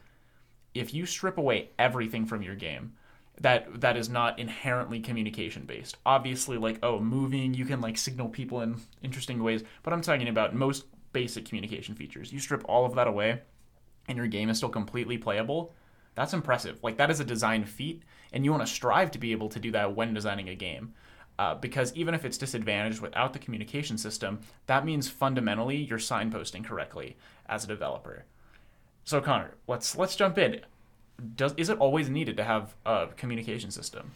if 0.73 0.93
you 0.93 1.05
strip 1.05 1.37
away 1.37 1.71
everything 1.77 2.25
from 2.25 2.41
your 2.41 2.55
game, 2.55 2.93
that 3.41 3.81
that 3.81 3.97
is 3.97 4.09
not 4.09 4.39
inherently 4.39 4.99
communication 4.99 5.65
based. 5.65 5.97
Obviously, 6.05 6.57
like 6.57 6.79
oh, 6.83 6.99
moving, 6.99 7.53
you 7.53 7.65
can 7.65 7.81
like 7.81 7.97
signal 7.97 8.29
people 8.29 8.61
in 8.61 8.81
interesting 9.03 9.43
ways, 9.43 9.63
but 9.83 9.93
I'm 9.93 10.01
talking 10.01 10.27
about 10.27 10.55
most 10.55 10.85
basic 11.13 11.45
communication 11.45 11.95
features. 11.95 12.31
You 12.33 12.39
strip 12.39 12.63
all 12.65 12.85
of 12.85 12.95
that 12.95 13.07
away 13.07 13.41
and 14.07 14.17
your 14.17 14.27
game 14.27 14.49
is 14.49 14.57
still 14.57 14.69
completely 14.69 15.17
playable. 15.17 15.73
That's 16.15 16.33
impressive. 16.33 16.79
Like 16.81 16.97
that 16.97 17.11
is 17.11 17.19
a 17.19 17.25
design 17.25 17.65
feat, 17.65 18.03
and 18.33 18.43
you 18.43 18.51
want 18.51 18.65
to 18.65 18.73
strive 18.73 19.11
to 19.11 19.19
be 19.19 19.31
able 19.31 19.49
to 19.49 19.59
do 19.59 19.71
that 19.71 19.95
when 19.95 20.13
designing 20.13 20.49
a 20.49 20.55
game. 20.55 20.93
Uh, 21.39 21.53
because 21.53 21.93
even 21.93 22.15
if 22.15 22.25
it's 22.25 22.37
disadvantaged 22.37 22.99
without 22.99 23.31
the 23.31 23.39
communication 23.39 23.97
system, 23.97 24.39
that 24.65 24.85
means 24.85 25.07
fundamentally 25.07 25.77
you're 25.77 25.99
signposting 25.99 26.65
correctly 26.65 27.15
as 27.47 27.63
a 27.63 27.67
developer. 27.67 28.25
So 29.03 29.21
Connor, 29.21 29.53
let's 29.67 29.95
let's 29.95 30.15
jump 30.15 30.37
in. 30.37 30.61
Does 31.35 31.53
is 31.57 31.69
it 31.69 31.79
always 31.79 32.09
needed 32.09 32.37
to 32.37 32.43
have 32.43 32.75
a 32.85 33.07
communication 33.15 33.71
system? 33.71 34.11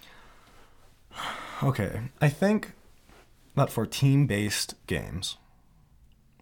Okay, 1.63 2.01
I 2.19 2.29
think 2.29 2.73
that 3.55 3.69
for 3.69 3.85
team-based 3.85 4.75
games, 4.87 5.37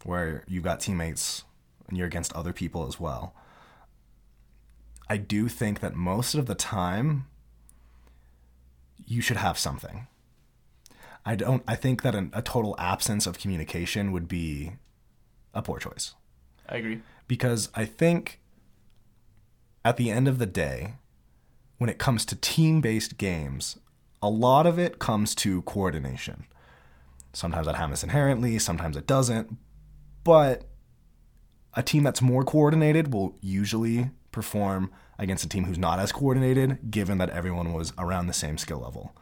where 0.03 0.43
you've 0.47 0.63
got 0.63 0.79
teammates 0.79 1.43
and 1.87 1.97
you're 1.97 2.07
against 2.07 2.33
other 2.33 2.53
people 2.53 2.87
as 2.87 2.99
well. 2.99 3.33
I 5.09 5.17
do 5.17 5.47
think 5.47 5.79
that 5.79 5.95
most 5.95 6.35
of 6.35 6.45
the 6.45 6.55
time 6.55 7.25
you 9.05 9.21
should 9.21 9.37
have 9.37 9.57
something. 9.57 10.07
I 11.25 11.35
don't 11.35 11.63
I 11.67 11.75
think 11.75 12.03
that 12.03 12.15
an, 12.15 12.29
a 12.33 12.41
total 12.41 12.75
absence 12.77 13.25
of 13.25 13.39
communication 13.39 14.11
would 14.11 14.27
be 14.27 14.73
a 15.53 15.61
poor 15.61 15.79
choice. 15.79 16.13
I 16.67 16.77
agree. 16.77 17.01
Because 17.27 17.69
I 17.73 17.85
think 17.85 18.39
at 19.83 19.97
the 19.97 20.09
end 20.11 20.27
of 20.27 20.39
the 20.39 20.45
day, 20.45 20.95
when 21.77 21.89
it 21.89 21.97
comes 21.97 22.25
to 22.25 22.35
team-based 22.35 23.17
games, 23.17 23.77
a 24.21 24.29
lot 24.29 24.67
of 24.67 24.77
it 24.77 24.99
comes 24.99 25.33
to 25.35 25.61
coordination. 25.61 26.45
Sometimes 27.31 27.67
that 27.67 27.75
happens 27.75 28.03
inherently, 28.03 28.59
sometimes 28.59 28.97
it 28.97 29.07
doesn't, 29.07 29.55
but 30.23 30.65
a 31.75 31.83
team 31.83 32.03
that's 32.03 32.21
more 32.21 32.43
coordinated 32.43 33.13
will 33.13 33.35
usually 33.41 34.09
perform 34.31 34.91
against 35.17 35.45
a 35.45 35.49
team 35.49 35.65
who's 35.65 35.77
not 35.77 35.99
as 35.99 36.11
coordinated, 36.11 36.91
given 36.91 37.17
that 37.19 37.29
everyone 37.29 37.73
was 37.73 37.93
around 37.97 38.27
the 38.27 38.33
same 38.33 38.57
skill 38.57 38.79
level. 38.79 39.15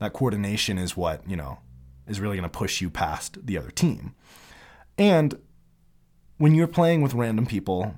That 0.00 0.12
coordination 0.12 0.78
is 0.78 0.96
what, 0.96 1.28
you 1.28 1.36
know, 1.36 1.58
is 2.06 2.20
really 2.20 2.36
going 2.36 2.48
to 2.48 2.58
push 2.58 2.80
you 2.80 2.90
past 2.90 3.46
the 3.46 3.56
other 3.56 3.70
team. 3.70 4.14
And 4.98 5.38
when 6.36 6.54
you're 6.54 6.66
playing 6.66 7.00
with 7.02 7.14
random 7.14 7.46
people, 7.46 7.94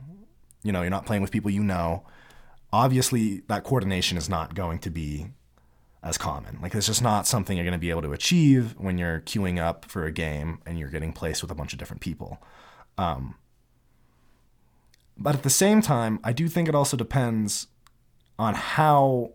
you 0.66 0.72
know, 0.72 0.82
you're 0.82 0.90
not 0.90 1.06
playing 1.06 1.22
with 1.22 1.30
people 1.30 1.50
you 1.50 1.62
know, 1.62 2.04
obviously 2.72 3.42
that 3.46 3.62
coordination 3.62 4.18
is 4.18 4.28
not 4.28 4.54
going 4.54 4.80
to 4.80 4.90
be 4.90 5.28
as 6.02 6.18
common. 6.18 6.58
Like 6.60 6.74
it's 6.74 6.88
just 6.88 7.02
not 7.02 7.24
something 7.26 7.56
you're 7.56 7.64
going 7.64 7.72
to 7.72 7.78
be 7.78 7.90
able 7.90 8.02
to 8.02 8.12
achieve 8.12 8.74
when 8.76 8.98
you're 8.98 9.20
queuing 9.20 9.60
up 9.60 9.84
for 9.84 10.04
a 10.04 10.12
game 10.12 10.58
and 10.66 10.76
you're 10.76 10.90
getting 10.90 11.12
placed 11.12 11.40
with 11.40 11.52
a 11.52 11.54
bunch 11.54 11.72
of 11.72 11.78
different 11.78 12.02
people. 12.02 12.42
Um, 12.98 13.36
but 15.16 15.36
at 15.36 15.44
the 15.44 15.50
same 15.50 15.80
time, 15.82 16.18
I 16.24 16.32
do 16.32 16.48
think 16.48 16.68
it 16.68 16.74
also 16.74 16.96
depends 16.96 17.68
on 18.36 18.54
how 18.54 19.32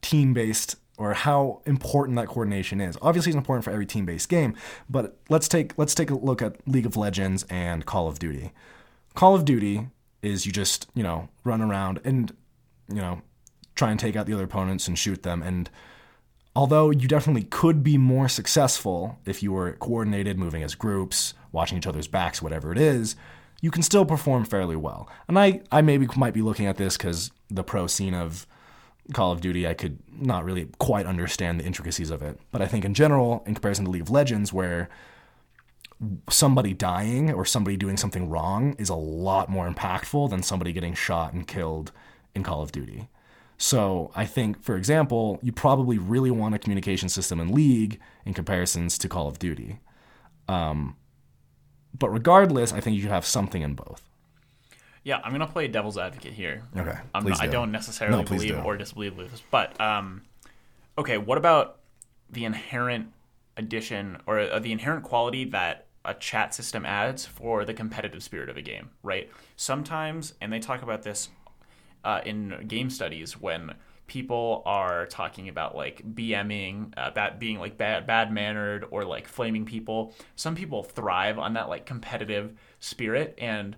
team 0.00 0.32
based 0.32 0.76
or 0.96 1.12
how 1.12 1.60
important 1.66 2.16
that 2.16 2.28
coordination 2.28 2.80
is. 2.80 2.96
Obviously, 3.02 3.30
it's 3.30 3.36
important 3.36 3.64
for 3.64 3.70
every 3.70 3.86
team 3.86 4.06
based 4.06 4.30
game, 4.30 4.56
but 4.88 5.18
let's 5.28 5.48
take 5.48 5.76
let's 5.78 5.94
take 5.94 6.10
a 6.10 6.14
look 6.14 6.40
at 6.40 6.66
League 6.66 6.86
of 6.86 6.96
Legends 6.96 7.44
and 7.50 7.84
Call 7.84 8.08
of 8.08 8.18
Duty. 8.18 8.52
Call 9.14 9.34
of 9.34 9.44
Duty 9.44 9.88
is 10.22 10.46
you 10.46 10.52
just 10.52 10.88
you 10.94 11.02
know 11.02 11.28
run 11.44 11.60
around 11.60 12.00
and 12.04 12.34
you 12.88 13.00
know 13.00 13.22
try 13.74 13.90
and 13.90 13.98
take 13.98 14.16
out 14.16 14.26
the 14.26 14.34
other 14.34 14.44
opponents 14.44 14.86
and 14.88 14.98
shoot 14.98 15.22
them. 15.22 15.42
And 15.42 15.70
although 16.54 16.90
you 16.90 17.08
definitely 17.08 17.44
could 17.44 17.82
be 17.82 17.96
more 17.96 18.28
successful 18.28 19.18
if 19.24 19.42
you 19.42 19.52
were 19.52 19.72
coordinated, 19.72 20.38
moving 20.38 20.62
as 20.62 20.74
groups, 20.74 21.34
watching 21.52 21.78
each 21.78 21.86
other's 21.86 22.08
backs, 22.08 22.42
whatever 22.42 22.72
it 22.72 22.78
is, 22.78 23.16
you 23.62 23.70
can 23.70 23.82
still 23.82 24.04
perform 24.04 24.44
fairly 24.44 24.76
well. 24.76 25.08
And 25.28 25.38
I, 25.38 25.62
I 25.70 25.82
maybe 25.82 26.06
might 26.16 26.34
be 26.34 26.42
looking 26.42 26.66
at 26.66 26.76
this 26.76 26.96
because 26.96 27.30
the 27.48 27.64
pro 27.64 27.86
scene 27.86 28.14
of 28.14 28.46
Call 29.12 29.32
of 29.32 29.40
Duty, 29.40 29.66
I 29.66 29.74
could 29.74 29.98
not 30.12 30.44
really 30.44 30.68
quite 30.78 31.06
understand 31.06 31.60
the 31.60 31.64
intricacies 31.64 32.10
of 32.10 32.22
it. 32.22 32.38
But 32.50 32.62
I 32.62 32.66
think 32.66 32.84
in 32.84 32.94
general, 32.94 33.42
in 33.46 33.54
comparison 33.54 33.84
to 33.86 33.90
League 33.90 34.02
of 34.02 34.10
Legends, 34.10 34.52
where 34.52 34.88
somebody 36.30 36.72
dying 36.72 37.32
or 37.32 37.44
somebody 37.44 37.76
doing 37.76 37.96
something 37.96 38.28
wrong 38.28 38.74
is 38.78 38.88
a 38.88 38.94
lot 38.94 39.48
more 39.48 39.68
impactful 39.70 40.30
than 40.30 40.42
somebody 40.42 40.72
getting 40.72 40.94
shot 40.94 41.32
and 41.32 41.46
killed 41.46 41.92
in 42.34 42.42
Call 42.42 42.62
of 42.62 42.72
Duty. 42.72 43.08
So 43.58 44.10
I 44.16 44.24
think, 44.24 44.62
for 44.62 44.76
example, 44.76 45.38
you 45.42 45.52
probably 45.52 45.98
really 45.98 46.30
want 46.30 46.54
a 46.54 46.58
communication 46.58 47.10
system 47.10 47.38
in 47.40 47.52
League 47.52 48.00
in 48.24 48.32
comparisons 48.32 48.96
to 48.98 49.08
Call 49.08 49.28
of 49.28 49.38
Duty. 49.38 49.80
Um, 50.48 50.96
but 51.96 52.08
regardless, 52.08 52.72
I 52.72 52.80
think 52.80 52.96
you 52.96 53.02
should 53.02 53.10
have 53.10 53.26
something 53.26 53.60
in 53.60 53.74
both. 53.74 54.02
Yeah, 55.04 55.20
I'm 55.22 55.32
gonna 55.32 55.46
play 55.46 55.68
devil's 55.68 55.98
advocate 55.98 56.32
here. 56.32 56.62
Okay, 56.76 56.96
I'm 57.14 57.24
not, 57.24 57.40
I 57.40 57.46
do. 57.46 57.52
don't 57.52 57.72
necessarily 57.72 58.18
No, 58.18 58.22
believe 58.22 58.50
do. 58.50 58.60
or 58.60 58.76
disbelieve 58.76 59.16
this, 59.16 59.42
but 59.50 59.78
um, 59.80 60.22
okay. 60.98 61.16
What 61.18 61.38
about 61.38 61.80
the 62.30 62.44
inherent 62.44 63.08
addition 63.56 64.18
or 64.26 64.40
uh, 64.40 64.58
the 64.58 64.72
inherent 64.72 65.04
quality 65.04 65.44
that 65.46 65.86
a 66.04 66.14
chat 66.14 66.54
system 66.54 66.86
adds 66.86 67.26
for 67.26 67.64
the 67.64 67.74
competitive 67.74 68.22
spirit 68.22 68.48
of 68.48 68.56
a 68.56 68.62
game? 68.62 68.90
Right. 69.02 69.30
Sometimes, 69.56 70.34
and 70.40 70.52
they 70.52 70.58
talk 70.58 70.82
about 70.82 71.02
this 71.02 71.28
uh, 72.04 72.20
in 72.24 72.64
game 72.66 72.90
studies 72.90 73.40
when 73.40 73.74
people 74.06 74.62
are 74.66 75.06
talking 75.06 75.48
about 75.48 75.76
like 75.76 76.02
BMing, 76.14 76.92
uh, 76.96 77.10
that 77.10 77.38
being 77.38 77.60
like 77.60 77.78
bad 77.78 78.06
bad 78.08 78.32
mannered 78.32 78.84
or 78.90 79.04
like 79.04 79.28
flaming 79.28 79.64
people. 79.64 80.12
Some 80.34 80.56
people 80.56 80.82
thrive 80.82 81.38
on 81.38 81.54
that 81.54 81.68
like 81.68 81.86
competitive 81.86 82.58
spirit, 82.80 83.36
and 83.38 83.76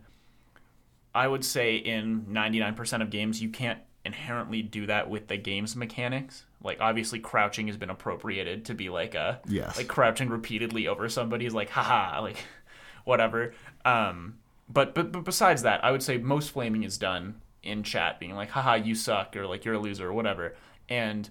I 1.14 1.28
would 1.28 1.44
say 1.44 1.76
in 1.76 2.22
99% 2.30 3.02
of 3.02 3.10
games 3.10 3.42
you 3.42 3.50
can't 3.50 3.80
inherently 4.04 4.62
do 4.62 4.86
that 4.86 5.08
with 5.08 5.28
the 5.28 5.36
game's 5.36 5.76
mechanics. 5.76 6.44
Like 6.62 6.78
obviously 6.80 7.18
crouching 7.18 7.66
has 7.68 7.76
been 7.76 7.90
appropriated 7.90 8.64
to 8.66 8.74
be 8.74 8.88
like 8.88 9.14
a 9.14 9.40
Yes. 9.46 9.76
like 9.76 9.88
crouching 9.88 10.28
repeatedly 10.28 10.86
over 10.88 11.08
somebody 11.08 11.46
is 11.46 11.54
like 11.54 11.70
haha 11.70 12.20
like 12.20 12.38
whatever. 13.04 13.54
Um 13.84 14.38
but, 14.68 14.94
but 14.94 15.12
but 15.12 15.24
besides 15.24 15.62
that, 15.62 15.84
I 15.84 15.90
would 15.90 16.02
say 16.02 16.16
most 16.18 16.50
flaming 16.50 16.82
is 16.82 16.96
done 16.98 17.40
in 17.62 17.82
chat 17.82 18.18
being 18.18 18.34
like 18.34 18.50
haha 18.50 18.74
you 18.74 18.94
suck 18.94 19.36
or 19.36 19.46
like 19.46 19.64
you're 19.64 19.74
a 19.74 19.78
loser 19.78 20.08
or 20.08 20.12
whatever. 20.12 20.54
And 20.88 21.28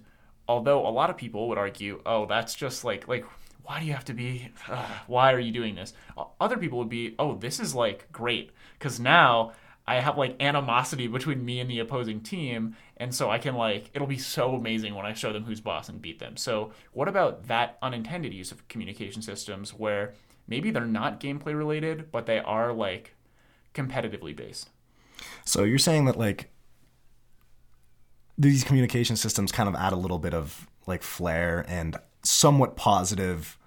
although 0.48 0.86
a 0.86 0.90
lot 0.90 1.10
of 1.10 1.16
people 1.16 1.48
would 1.48 1.58
argue, 1.58 2.00
"Oh, 2.06 2.26
that's 2.26 2.54
just 2.54 2.84
like 2.84 3.08
like 3.08 3.24
why 3.64 3.80
do 3.80 3.86
you 3.86 3.92
have 3.92 4.04
to 4.06 4.14
be 4.14 4.48
uh, 4.68 4.86
why 5.06 5.32
are 5.32 5.38
you 5.40 5.52
doing 5.52 5.74
this?" 5.74 5.92
Other 6.40 6.56
people 6.56 6.78
would 6.78 6.88
be, 6.88 7.14
"Oh, 7.18 7.34
this 7.36 7.58
is 7.60 7.74
like 7.74 8.10
great 8.12 8.50
cuz 8.78 8.98
now 9.00 9.52
I 9.86 10.00
have 10.00 10.16
like 10.16 10.40
animosity 10.40 11.06
between 11.08 11.44
me 11.44 11.60
and 11.60 11.68
the 11.68 11.80
opposing 11.80 12.20
team, 12.20 12.76
and 12.96 13.14
so 13.14 13.30
I 13.30 13.38
can 13.38 13.54
like 13.54 13.90
it'll 13.94 14.06
be 14.06 14.18
so 14.18 14.54
amazing 14.54 14.94
when 14.94 15.06
I 15.06 15.12
show 15.12 15.32
them 15.32 15.44
who's 15.44 15.60
boss 15.60 15.88
and 15.88 16.00
beat 16.00 16.18
them. 16.18 16.36
So, 16.36 16.72
what 16.92 17.08
about 17.08 17.48
that 17.48 17.78
unintended 17.82 18.32
use 18.32 18.52
of 18.52 18.66
communication 18.68 19.22
systems 19.22 19.74
where 19.74 20.14
maybe 20.46 20.70
they're 20.70 20.84
not 20.84 21.20
gameplay 21.20 21.56
related, 21.56 22.12
but 22.12 22.26
they 22.26 22.38
are 22.38 22.72
like 22.72 23.14
competitively 23.74 24.34
based? 24.36 24.70
So 25.44 25.64
you're 25.64 25.78
saying 25.78 26.04
that 26.06 26.16
like 26.16 26.50
these 28.38 28.64
communication 28.64 29.16
systems 29.16 29.52
kind 29.52 29.68
of 29.68 29.74
add 29.74 29.92
a 29.92 29.96
little 29.96 30.18
bit 30.18 30.34
of 30.34 30.66
like 30.86 31.02
flair 31.02 31.64
and 31.68 31.96
somewhat 32.22 32.76
positive 32.76 33.58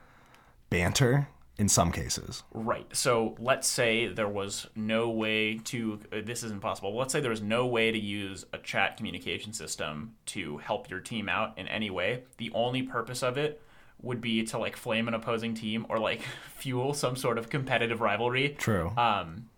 banter 0.70 1.28
in 1.58 1.70
some 1.70 1.92
cases. 1.92 2.44
Right. 2.54 2.86
So 2.96 3.36
let's 3.40 3.68
say 3.68 4.08
there 4.08 4.28
was 4.28 4.68
no 4.76 5.10
way 5.10 5.58
to, 5.66 6.00
uh, 6.12 6.18
this 6.24 6.44
is 6.44 6.52
impossible. 6.52 6.96
Let's 6.96 7.14
say 7.14 7.22
there 7.22 7.32
was 7.32 7.42
no 7.42 7.66
way 7.66 7.92
to 7.92 7.98
use 7.98 8.46
a 8.52 8.58
chat 8.58 8.98
communication 8.98 9.54
system 9.54 10.16
to 10.28 10.58
help 10.58 10.90
your 10.90 11.00
team 11.00 11.30
out 11.30 11.58
in 11.58 11.68
any 11.68 11.90
way. 11.90 12.24
The 12.38 12.52
only 12.54 12.84
purpose 12.84 13.24
of 13.24 13.38
it 13.38 13.62
would 14.02 14.20
be 14.20 14.44
to 14.44 14.58
like 14.58 14.76
flame 14.76 15.08
an 15.08 15.14
opposing 15.14 15.54
team 15.54 15.86
or 15.90 15.98
like 16.00 16.22
fuel 16.56 16.94
some 16.94 17.16
sort 17.16 17.38
of 17.38 17.50
competitive 17.50 18.02
rivalry. 18.02 18.56
True. 18.58 18.92
Um, 18.98 19.50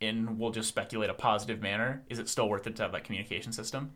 in 0.00 0.38
we'll 0.38 0.50
just 0.50 0.68
speculate 0.68 1.10
a 1.10 1.14
positive 1.14 1.62
manner. 1.62 2.02
Is 2.10 2.18
it 2.18 2.28
still 2.28 2.48
worth 2.48 2.66
it 2.66 2.76
to 2.76 2.82
have 2.82 2.92
that 2.92 3.04
communication 3.04 3.52
system? 3.52 3.92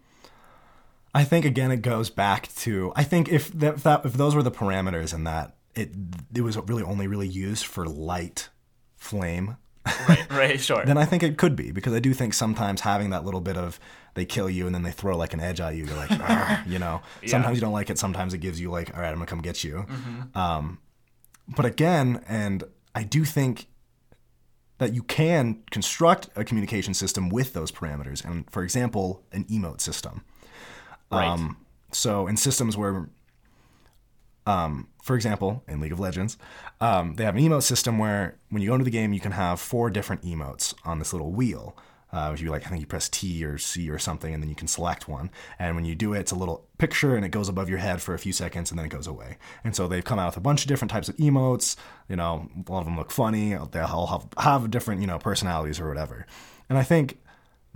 I 1.15 1.25
think 1.25 1.45
again 1.45 1.71
it 1.71 1.83
goes 1.83 2.09
back 2.09 2.55
to 2.57 2.93
I 2.97 3.05
think 3.05 3.29
if 3.29 3.53
that, 3.53 3.75
if 3.75 3.83
that 3.83 4.07
if 4.07 4.13
those 4.15 4.35
were 4.35 4.43
the 4.43 4.51
parameters 4.51 5.13
in 5.13 5.25
that 5.25 5.57
it 5.75 5.93
it 6.35 6.41
was 6.43 6.57
really 6.57 6.83
only 6.83 7.07
really 7.07 7.29
used 7.29 7.67
for 7.67 7.87
light 7.87 8.49
flame 8.97 9.57
Right. 10.09 10.31
Right. 10.31 10.61
Sure. 10.71 10.85
then 10.85 10.99
I 10.99 11.05
think 11.07 11.23
it 11.23 11.39
could 11.39 11.57
be 11.57 11.73
because 11.73 11.95
I 11.95 12.01
do 12.01 12.13
think 12.13 12.35
sometimes 12.35 12.83
having 12.83 13.11
that 13.11 13.25
little 13.25 13.41
bit 13.41 13.57
of 13.57 13.81
they 14.15 14.25
kill 14.25 14.51
you 14.51 14.67
and 14.67 14.75
then 14.75 14.83
they 14.83 14.91
throw 14.91 15.17
like 15.17 15.33
an 15.33 15.41
edge 15.41 15.61
at 15.61 15.75
you, 15.75 15.85
you're 15.87 15.97
like, 15.97 16.11
you 16.67 16.79
know. 16.79 17.01
Sometimes 17.27 17.57
you 17.57 17.61
don't 17.61 17.73
like 17.73 17.91
it. 17.91 17.99
Sometimes 17.99 18.35
it 18.35 18.39
gives 18.39 18.61
you 18.61 18.71
like, 18.71 18.95
all 18.95 19.01
right, 19.01 19.09
I'm 19.09 19.15
gonna 19.15 19.27
come 19.27 19.41
get 19.41 19.65
you. 19.65 19.87
Um, 20.35 20.79
but 21.49 21.65
again, 21.65 22.23
and 22.29 22.65
I 22.95 23.05
do 23.05 23.25
think 23.25 23.69
that 24.79 24.95
you 24.95 25.03
can 25.03 25.63
construct 25.71 26.29
a 26.37 26.45
communication 26.45 26.95
system 26.95 27.29
with 27.29 27.53
those 27.53 27.71
parameters, 27.73 28.25
and 28.25 28.51
for 28.51 28.63
example, 28.63 29.23
an 29.33 29.45
emote 29.45 29.81
system. 29.81 30.25
right. 31.11 31.27
Um, 31.27 31.57
so 31.93 32.27
in 32.27 32.37
systems 32.37 32.77
where, 32.77 33.09
um, 34.51 34.89
for 35.01 35.15
example, 35.15 35.63
in 35.69 35.81
League 35.81 35.93
of 35.93 36.01
Legends, 36.01 36.37
um, 36.81 37.15
they 37.15 37.25
have 37.25 37.37
an 37.37 37.43
emote 37.43 37.63
system 37.63 37.99
where 37.99 38.37
when 38.49 38.61
you 38.61 38.69
go 38.69 38.75
into 38.75 38.85
the 38.85 38.91
game, 38.91 39.13
you 39.13 39.21
can 39.21 39.33
have 39.33 39.61
four 39.61 39.91
different 39.91 40.23
emotes 40.23 40.75
on 40.85 40.99
this 40.99 41.13
little 41.13 41.31
wheel. 41.31 41.77
Uh, 42.13 42.33
if 42.35 42.41
you 42.41 42.51
like, 42.51 42.67
I 42.67 42.69
think 42.69 42.81
you 42.81 42.87
press 42.89 43.09
T 43.09 43.45
or 43.45 43.57
C 43.57 43.89
or 43.89 43.99
something, 43.99 44.35
and 44.35 44.43
then 44.43 44.51
you 44.51 44.57
can 44.57 44.67
select 44.67 45.07
one. 45.07 45.31
And 45.61 45.77
when 45.77 45.85
you 45.85 45.95
do 45.95 46.15
it, 46.15 46.19
it's 46.19 46.33
a 46.33 46.37
little 46.37 46.67
picture, 46.79 47.15
and 47.15 47.25
it 47.25 47.29
goes 47.29 47.49
above 47.49 47.69
your 47.69 47.79
head 47.79 48.03
for 48.03 48.13
a 48.13 48.19
few 48.19 48.33
seconds, 48.33 48.73
and 48.73 48.79
then 48.79 48.87
it 48.87 48.91
goes 48.91 49.07
away. 49.07 49.39
And 49.63 49.77
so 49.77 49.87
they've 49.87 50.05
come 50.05 50.19
out 50.19 50.31
with 50.31 50.39
a 50.39 50.41
bunch 50.41 50.63
of 50.63 50.67
different 50.67 50.91
types 50.91 51.09
of 51.09 51.17
emotes. 51.19 51.77
You 52.09 52.17
know, 52.17 52.49
a 52.67 52.73
lot 52.73 52.81
of 52.81 52.87
them 52.87 52.97
look 52.97 53.13
funny. 53.13 53.57
They 53.71 53.79
all 53.79 54.09
have, 54.09 54.27
have 54.39 54.71
different, 54.73 55.01
you 55.01 55.07
know, 55.07 55.21
personalities 55.21 55.79
or 55.79 55.87
whatever. 55.87 56.27
And 56.69 56.77
I 56.77 56.83
think 56.83 57.21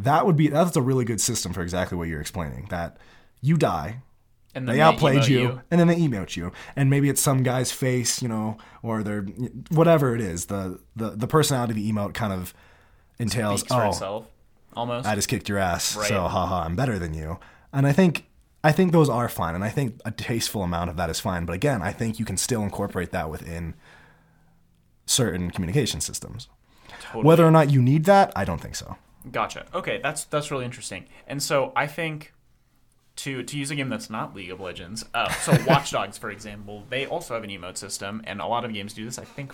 that 0.00 0.26
would 0.26 0.36
be 0.36 0.48
that's 0.48 0.76
a 0.76 0.82
really 0.82 1.04
good 1.04 1.20
system 1.20 1.52
for 1.52 1.62
exactly 1.62 1.96
what 1.96 2.08
you're 2.08 2.20
explaining. 2.20 2.66
That 2.70 2.96
you 3.40 3.56
die, 3.56 4.02
and 4.54 4.68
they 4.68 4.80
outplayed 4.80 5.22
emote 5.22 5.28
you, 5.28 5.60
and 5.70 5.80
then 5.80 5.88
they 5.88 5.96
emote 5.96 6.36
you, 6.36 6.52
and 6.76 6.90
maybe 6.90 7.08
it's 7.08 7.20
some 7.20 7.42
guy's 7.42 7.72
face, 7.72 8.22
you 8.22 8.28
know, 8.28 8.56
or 8.82 9.02
their 9.02 9.22
whatever 9.70 10.14
it 10.14 10.20
is. 10.20 10.46
The 10.46 10.80
the 10.94 11.10
the 11.10 11.26
personality 11.26 11.72
of 11.72 11.76
the 11.76 11.92
emote 11.92 12.14
kind 12.14 12.32
of 12.32 12.54
entails. 13.18 13.60
Speaks 13.60 13.72
oh, 13.72 13.88
itself, 13.88 14.26
almost. 14.74 15.06
I 15.06 15.14
just 15.14 15.28
kicked 15.28 15.48
your 15.48 15.58
ass, 15.58 15.96
Right. 15.96 16.08
so 16.08 16.26
haha, 16.28 16.64
I'm 16.64 16.76
better 16.76 16.98
than 16.98 17.14
you. 17.14 17.38
And 17.72 17.86
I 17.86 17.92
think 17.92 18.26
I 18.62 18.72
think 18.72 18.92
those 18.92 19.08
are 19.08 19.28
fine, 19.28 19.54
and 19.54 19.64
I 19.64 19.68
think 19.70 20.00
a 20.04 20.10
tasteful 20.10 20.62
amount 20.62 20.90
of 20.90 20.96
that 20.96 21.10
is 21.10 21.20
fine. 21.20 21.44
But 21.44 21.54
again, 21.54 21.82
I 21.82 21.92
think 21.92 22.18
you 22.18 22.24
can 22.24 22.36
still 22.36 22.62
incorporate 22.62 23.10
that 23.10 23.30
within 23.30 23.74
certain 25.06 25.50
communication 25.50 26.00
systems. 26.00 26.48
Totally. 27.00 27.24
Whether 27.24 27.44
or 27.44 27.50
not 27.50 27.70
you 27.70 27.82
need 27.82 28.04
that, 28.04 28.32
I 28.34 28.44
don't 28.44 28.60
think 28.60 28.74
so. 28.74 28.96
Gotcha. 29.30 29.66
Okay, 29.74 30.00
that's 30.02 30.24
that's 30.24 30.50
really 30.50 30.64
interesting. 30.64 31.06
And 31.26 31.42
so 31.42 31.72
I 31.74 31.86
think 31.86 32.33
to 33.16 33.42
to 33.42 33.58
use 33.58 33.70
a 33.70 33.74
game 33.76 33.88
that's 33.88 34.10
not 34.10 34.34
League 34.34 34.50
of 34.50 34.60
Legends, 34.60 35.04
uh, 35.14 35.32
so 35.32 35.56
Watch 35.66 35.90
Dogs, 35.90 36.18
for 36.18 36.30
example, 36.30 36.84
they 36.88 37.06
also 37.06 37.34
have 37.34 37.44
an 37.44 37.50
emote 37.50 37.76
system, 37.76 38.22
and 38.24 38.40
a 38.40 38.46
lot 38.46 38.64
of 38.64 38.72
games 38.72 38.94
do 38.94 39.04
this. 39.04 39.18
I 39.18 39.24
think 39.24 39.52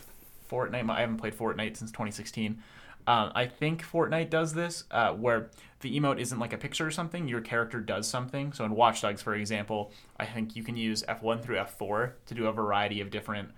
Fortnite. 0.51 0.91
I 0.91 1.01
haven't 1.01 1.19
played 1.19 1.37
Fortnite 1.37 1.77
since 1.77 1.91
2016. 1.91 2.63
Um, 3.07 3.33
I 3.35 3.47
think 3.47 3.83
Fortnite 3.83 4.31
does 4.31 4.53
this, 4.53 4.85
uh, 4.91 5.13
where 5.13 5.51
the 5.81 5.99
emote 5.99 6.21
isn't 6.21 6.39
like 6.39 6.53
a 6.53 6.59
picture 6.59 6.87
or 6.87 6.91
something. 6.91 7.29
Your 7.29 7.41
character 7.41 7.81
does 7.81 8.07
something. 8.07 8.53
So 8.53 8.65
in 8.65 8.73
Watch 8.73 9.01
Dogs, 9.01 9.23
for 9.23 9.35
example, 9.35 9.93
I 10.19 10.27
think 10.27 10.55
you 10.55 10.63
can 10.63 10.77
use 10.77 11.03
F1 11.09 11.43
through 11.43 11.57
F4 11.57 12.13
to 12.27 12.35
do 12.35 12.47
a 12.47 12.53
variety 12.53 13.01
of 13.01 13.11
different 13.11 13.51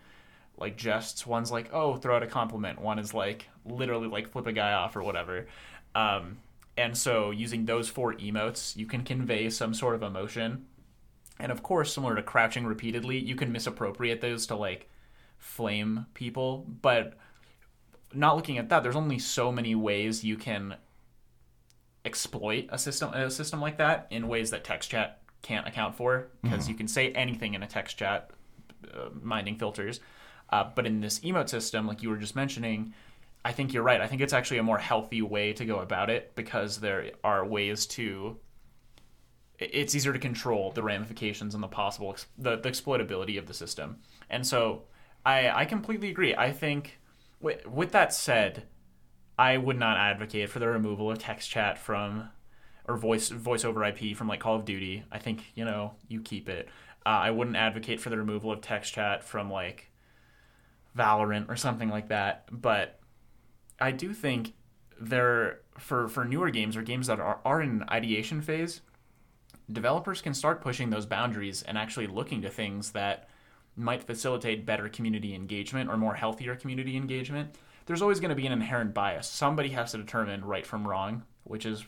like 0.58 0.76
jests. 0.76 1.26
One's 1.26 1.50
like, 1.50 1.70
oh, 1.72 1.96
throw 1.96 2.16
out 2.16 2.22
a 2.22 2.26
compliment. 2.26 2.80
One 2.80 2.98
is 2.98 3.12
like 3.12 3.48
literally 3.64 4.08
like 4.08 4.30
flip 4.30 4.46
a 4.46 4.52
guy 4.52 4.72
off 4.72 4.94
or 4.94 5.02
whatever. 5.02 5.46
Um, 5.94 6.38
and 6.76 6.96
so 6.96 7.30
using 7.30 7.64
those 7.64 7.88
four 7.88 8.14
emotes, 8.14 8.76
you 8.76 8.86
can 8.86 9.04
convey 9.04 9.50
some 9.50 9.74
sort 9.74 9.94
of 9.94 10.02
emotion. 10.02 10.66
And 11.38 11.52
of 11.52 11.62
course, 11.62 11.92
similar 11.92 12.14
to 12.16 12.22
crouching 12.22 12.66
repeatedly, 12.66 13.18
you 13.18 13.34
can 13.34 13.52
misappropriate 13.52 14.20
those 14.20 14.46
to 14.46 14.56
like 14.56 14.88
flame 15.38 16.06
people. 16.14 16.66
But 16.80 17.14
not 18.14 18.36
looking 18.36 18.58
at 18.58 18.68
that, 18.70 18.82
there's 18.82 18.96
only 18.96 19.18
so 19.18 19.52
many 19.52 19.74
ways 19.74 20.24
you 20.24 20.36
can 20.36 20.76
exploit 22.04 22.66
a 22.70 22.78
system 22.78 23.12
a 23.14 23.30
system 23.30 23.60
like 23.60 23.78
that 23.78 24.08
in 24.10 24.26
ways 24.26 24.50
that 24.50 24.64
text 24.64 24.90
chat 24.90 25.20
can't 25.40 25.68
account 25.68 25.94
for 25.94 26.28
because 26.42 26.68
you 26.68 26.74
can 26.74 26.88
say 26.88 27.12
anything 27.12 27.54
in 27.54 27.62
a 27.62 27.66
text 27.66 27.96
chat 27.96 28.30
uh, 28.92 29.08
minding 29.20 29.56
filters 29.56 30.00
uh, 30.50 30.64
but 30.74 30.84
in 30.84 31.00
this 31.00 31.20
emote 31.20 31.48
system 31.48 31.86
like 31.86 32.02
you 32.02 32.10
were 32.10 32.16
just 32.16 32.34
mentioning 32.34 32.92
i 33.44 33.52
think 33.52 33.72
you're 33.72 33.82
right 33.82 34.00
i 34.00 34.06
think 34.06 34.20
it's 34.22 34.32
actually 34.32 34.58
a 34.58 34.62
more 34.62 34.78
healthy 34.78 35.22
way 35.22 35.52
to 35.52 35.64
go 35.64 35.80
about 35.80 36.10
it 36.10 36.34
because 36.34 36.78
there 36.80 37.10
are 37.24 37.44
ways 37.44 37.86
to 37.86 38.38
it's 39.58 39.94
easier 39.94 40.12
to 40.12 40.18
control 40.18 40.72
the 40.72 40.82
ramifications 40.82 41.54
and 41.54 41.62
the 41.62 41.68
possible 41.68 42.16
the, 42.38 42.56
the 42.56 42.68
exploitability 42.68 43.38
of 43.38 43.46
the 43.46 43.54
system 43.54 43.98
and 44.28 44.46
so 44.46 44.82
i 45.24 45.48
i 45.50 45.64
completely 45.64 46.08
agree 46.08 46.34
i 46.34 46.50
think 46.50 46.98
with, 47.40 47.66
with 47.66 47.92
that 47.92 48.14
said 48.14 48.64
I 49.38 49.56
would 49.56 49.78
not 49.78 49.96
advocate 49.96 50.50
for 50.50 50.58
the 50.58 50.68
removal 50.68 51.10
of 51.10 51.18
text 51.18 51.50
chat 51.50 51.78
from 51.78 52.30
or 52.86 52.96
voice 52.96 53.28
voice 53.28 53.64
over 53.64 53.84
IP 53.84 54.16
from 54.16 54.28
like 54.28 54.40
Call 54.40 54.56
of 54.56 54.64
Duty. 54.64 55.04
I 55.10 55.18
think 55.18 55.44
you 55.54 55.64
know 55.64 55.94
you 56.08 56.20
keep 56.20 56.48
it. 56.48 56.68
Uh, 57.04 57.08
I 57.08 57.30
wouldn't 57.30 57.56
advocate 57.56 58.00
for 58.00 58.10
the 58.10 58.16
removal 58.16 58.52
of 58.52 58.60
text 58.60 58.94
chat 58.94 59.24
from 59.24 59.50
like 59.50 59.90
Valorant 60.96 61.48
or 61.48 61.56
something 61.56 61.88
like 61.88 62.08
that. 62.08 62.46
But 62.52 63.00
I 63.80 63.90
do 63.90 64.12
think 64.12 64.54
there 65.00 65.60
for 65.78 66.08
for 66.08 66.24
newer 66.24 66.50
games 66.50 66.76
or 66.76 66.82
games 66.82 67.06
that 67.06 67.20
are 67.20 67.40
are 67.44 67.60
in 67.62 67.70
an 67.70 67.84
ideation 67.90 68.40
phase, 68.40 68.80
developers 69.70 70.20
can 70.20 70.34
start 70.34 70.60
pushing 70.60 70.90
those 70.90 71.06
boundaries 71.06 71.62
and 71.62 71.76
actually 71.76 72.06
looking 72.06 72.42
to 72.42 72.50
things 72.50 72.92
that 72.92 73.28
might 73.76 74.04
facilitate 74.04 74.66
better 74.66 74.88
community 74.88 75.34
engagement 75.34 75.88
or 75.90 75.96
more 75.96 76.14
healthier 76.14 76.54
community 76.54 76.96
engagement. 76.96 77.54
There's 77.86 78.02
always 78.02 78.20
going 78.20 78.28
to 78.28 78.36
be 78.36 78.46
an 78.46 78.52
inherent 78.52 78.94
bias. 78.94 79.26
Somebody 79.26 79.70
has 79.70 79.92
to 79.92 79.98
determine 79.98 80.44
right 80.44 80.66
from 80.66 80.86
wrong, 80.86 81.22
which 81.44 81.66
is 81.66 81.84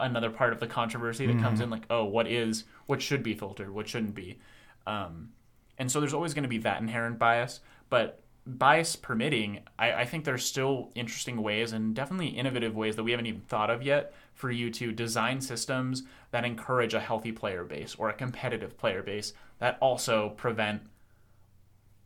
another 0.00 0.30
part 0.30 0.52
of 0.52 0.60
the 0.60 0.66
controversy 0.66 1.26
that 1.26 1.40
comes 1.40 1.60
in 1.60 1.70
like, 1.70 1.84
oh, 1.90 2.04
what 2.04 2.26
is, 2.26 2.64
what 2.86 3.02
should 3.02 3.22
be 3.22 3.34
filtered, 3.34 3.70
what 3.70 3.88
shouldn't 3.88 4.14
be. 4.14 4.38
Um, 4.86 5.30
and 5.78 5.90
so 5.90 6.00
there's 6.00 6.14
always 6.14 6.34
going 6.34 6.42
to 6.42 6.48
be 6.48 6.58
that 6.58 6.80
inherent 6.80 7.18
bias. 7.18 7.60
But 7.88 8.22
bias 8.48 8.96
permitting, 8.96 9.60
I, 9.78 9.92
I 9.92 10.04
think 10.06 10.24
there's 10.24 10.44
still 10.44 10.90
interesting 10.94 11.42
ways 11.42 11.72
and 11.72 11.94
definitely 11.94 12.28
innovative 12.28 12.74
ways 12.74 12.96
that 12.96 13.04
we 13.04 13.10
haven't 13.10 13.26
even 13.26 13.42
thought 13.42 13.70
of 13.70 13.82
yet 13.82 14.14
for 14.32 14.50
you 14.50 14.70
to 14.70 14.90
design 14.90 15.40
systems 15.40 16.04
that 16.30 16.44
encourage 16.44 16.94
a 16.94 17.00
healthy 17.00 17.32
player 17.32 17.64
base 17.64 17.94
or 17.96 18.08
a 18.08 18.14
competitive 18.14 18.78
player 18.78 19.02
base 19.02 19.34
that 19.58 19.76
also 19.80 20.30
prevent 20.30 20.82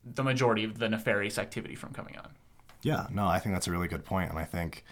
the 0.04 0.24
majority 0.24 0.64
of 0.64 0.78
the 0.78 0.88
nefarious 0.88 1.38
activity 1.38 1.76
from 1.76 1.92
coming 1.92 2.16
on. 2.16 2.30
Yeah, 2.82 3.06
no, 3.12 3.26
I 3.26 3.38
think 3.38 3.54
that's 3.54 3.68
a 3.68 3.70
really 3.70 3.86
good 3.86 4.04
point, 4.04 4.30
and 4.30 4.38
I 4.38 4.44
think 4.44 4.84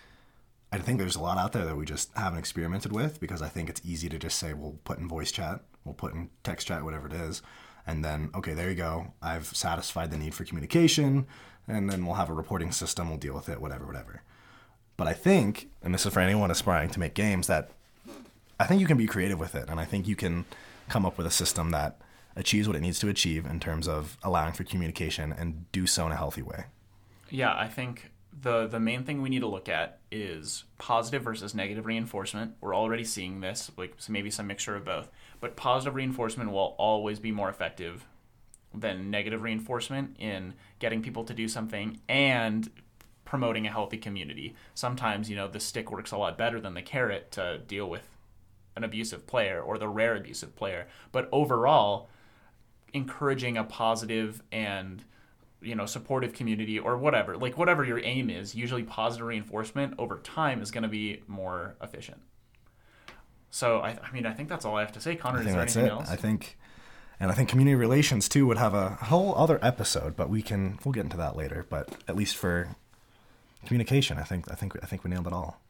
I 0.72 0.78
think 0.78 1.00
there's 1.00 1.16
a 1.16 1.20
lot 1.20 1.36
out 1.36 1.50
there 1.50 1.64
that 1.64 1.76
we 1.76 1.84
just 1.84 2.16
haven't 2.16 2.38
experimented 2.38 2.92
with 2.92 3.18
because 3.18 3.42
I 3.42 3.48
think 3.48 3.68
it's 3.68 3.80
easy 3.84 4.08
to 4.08 4.18
just 4.18 4.38
say 4.38 4.54
we'll 4.54 4.78
put 4.84 4.98
in 5.00 5.08
voice 5.08 5.32
chat, 5.32 5.62
we'll 5.84 5.94
put 5.94 6.14
in 6.14 6.30
text 6.44 6.68
chat, 6.68 6.84
whatever 6.84 7.08
it 7.08 7.12
is, 7.12 7.42
and 7.90 8.04
then 8.04 8.30
okay, 8.34 8.54
there 8.54 8.68
you 8.68 8.76
go. 8.76 9.12
I've 9.20 9.46
satisfied 9.46 10.10
the 10.10 10.16
need 10.16 10.32
for 10.32 10.44
communication, 10.44 11.26
and 11.66 11.90
then 11.90 12.06
we'll 12.06 12.14
have 12.14 12.30
a 12.30 12.34
reporting 12.34 12.70
system. 12.70 13.08
We'll 13.08 13.18
deal 13.18 13.34
with 13.34 13.48
it, 13.48 13.60
whatever, 13.60 13.84
whatever. 13.84 14.22
But 14.96 15.08
I 15.08 15.12
think, 15.12 15.70
and 15.82 15.92
this 15.92 16.06
is 16.06 16.12
for 16.12 16.20
anyone 16.20 16.50
aspiring 16.50 16.90
to 16.90 17.00
make 17.00 17.14
games, 17.14 17.48
that 17.48 17.70
I 18.60 18.66
think 18.66 18.80
you 18.80 18.86
can 18.86 18.96
be 18.96 19.06
creative 19.06 19.40
with 19.40 19.54
it, 19.54 19.68
and 19.68 19.80
I 19.80 19.84
think 19.84 20.06
you 20.06 20.14
can 20.14 20.44
come 20.88 21.04
up 21.04 21.18
with 21.18 21.26
a 21.26 21.30
system 21.30 21.70
that 21.70 22.00
achieves 22.36 22.68
what 22.68 22.76
it 22.76 22.80
needs 22.80 23.00
to 23.00 23.08
achieve 23.08 23.44
in 23.44 23.58
terms 23.58 23.88
of 23.88 24.16
allowing 24.22 24.52
for 24.52 24.62
communication 24.62 25.32
and 25.32 25.70
do 25.72 25.86
so 25.86 26.06
in 26.06 26.12
a 26.12 26.16
healthy 26.16 26.42
way. 26.42 26.66
Yeah, 27.28 27.54
I 27.54 27.66
think 27.66 28.10
the 28.42 28.66
the 28.66 28.80
main 28.80 29.04
thing 29.04 29.20
we 29.20 29.28
need 29.28 29.40
to 29.40 29.48
look 29.48 29.68
at 29.68 29.98
is 30.12 30.64
positive 30.78 31.22
versus 31.22 31.54
negative 31.54 31.86
reinforcement. 31.86 32.54
We're 32.60 32.76
already 32.76 33.04
seeing 33.04 33.40
this, 33.40 33.70
like 33.76 33.96
maybe 34.08 34.30
some 34.30 34.46
mixture 34.46 34.76
of 34.76 34.84
both. 34.84 35.08
But 35.40 35.56
positive 35.56 35.94
reinforcement 35.94 36.52
will 36.52 36.74
always 36.78 37.18
be 37.18 37.32
more 37.32 37.48
effective 37.48 38.06
than 38.72 39.10
negative 39.10 39.42
reinforcement 39.42 40.16
in 40.18 40.54
getting 40.78 41.02
people 41.02 41.24
to 41.24 41.34
do 41.34 41.48
something 41.48 42.00
and 42.08 42.70
promoting 43.24 43.66
a 43.66 43.70
healthy 43.70 43.96
community. 43.96 44.54
Sometimes, 44.74 45.30
you 45.30 45.36
know, 45.36 45.48
the 45.48 45.60
stick 45.60 45.90
works 45.90 46.12
a 46.12 46.16
lot 46.16 46.36
better 46.36 46.60
than 46.60 46.74
the 46.74 46.82
carrot 46.82 47.30
to 47.32 47.58
deal 47.66 47.88
with 47.88 48.16
an 48.76 48.84
abusive 48.84 49.26
player 49.26 49.60
or 49.60 49.78
the 49.78 49.88
rare 49.88 50.16
abusive 50.16 50.54
player. 50.56 50.86
But 51.12 51.28
overall, 51.32 52.08
encouraging 52.92 53.56
a 53.56 53.64
positive 53.64 54.42
and 54.50 55.04
you 55.60 55.74
know 55.74 55.86
supportive 55.86 56.32
community 56.32 56.78
or 56.78 56.96
whatever 56.96 57.36
like 57.36 57.58
whatever 57.58 57.84
your 57.84 58.00
aim 58.02 58.30
is 58.30 58.54
usually 58.54 58.82
positive 58.82 59.26
reinforcement 59.26 59.94
over 59.98 60.18
time 60.18 60.62
is 60.62 60.70
going 60.70 60.82
to 60.82 60.88
be 60.88 61.22
more 61.26 61.76
efficient 61.82 62.20
so 63.50 63.80
I, 63.80 63.98
I 64.02 64.12
mean 64.12 64.26
i 64.26 64.32
think 64.32 64.48
that's 64.48 64.64
all 64.64 64.76
i 64.76 64.80
have 64.80 64.92
to 64.92 65.00
say 65.00 65.16
connor 65.16 65.38
I 65.38 65.40
is 65.40 65.46
there 65.46 65.54
that's 65.56 65.76
anything 65.76 65.92
it. 65.92 65.98
else 66.00 66.10
I 66.10 66.16
think, 66.16 66.56
and 67.18 67.30
I 67.30 67.34
think 67.34 67.48
community 67.48 67.74
relations 67.74 68.28
too 68.28 68.46
would 68.46 68.56
have 68.58 68.72
a 68.72 68.90
whole 68.90 69.34
other 69.36 69.58
episode, 69.62 70.16
but 70.16 70.30
we 70.30 70.40
can 70.40 70.78
we'll 70.84 70.92
get 70.92 71.04
into 71.04 71.18
that 71.18 71.36
later. 71.36 71.66
But 71.68 71.90
at 72.08 72.16
least 72.16 72.36
for 72.36 72.68
communication, 73.66 74.16
I 74.18 74.22
think 74.22 74.50
I 74.50 74.54
think 74.54 74.74
I 74.82 74.86
think 74.86 75.04
we 75.04 75.10
nailed 75.10 75.26
it 75.26 75.32
all. 75.34 75.60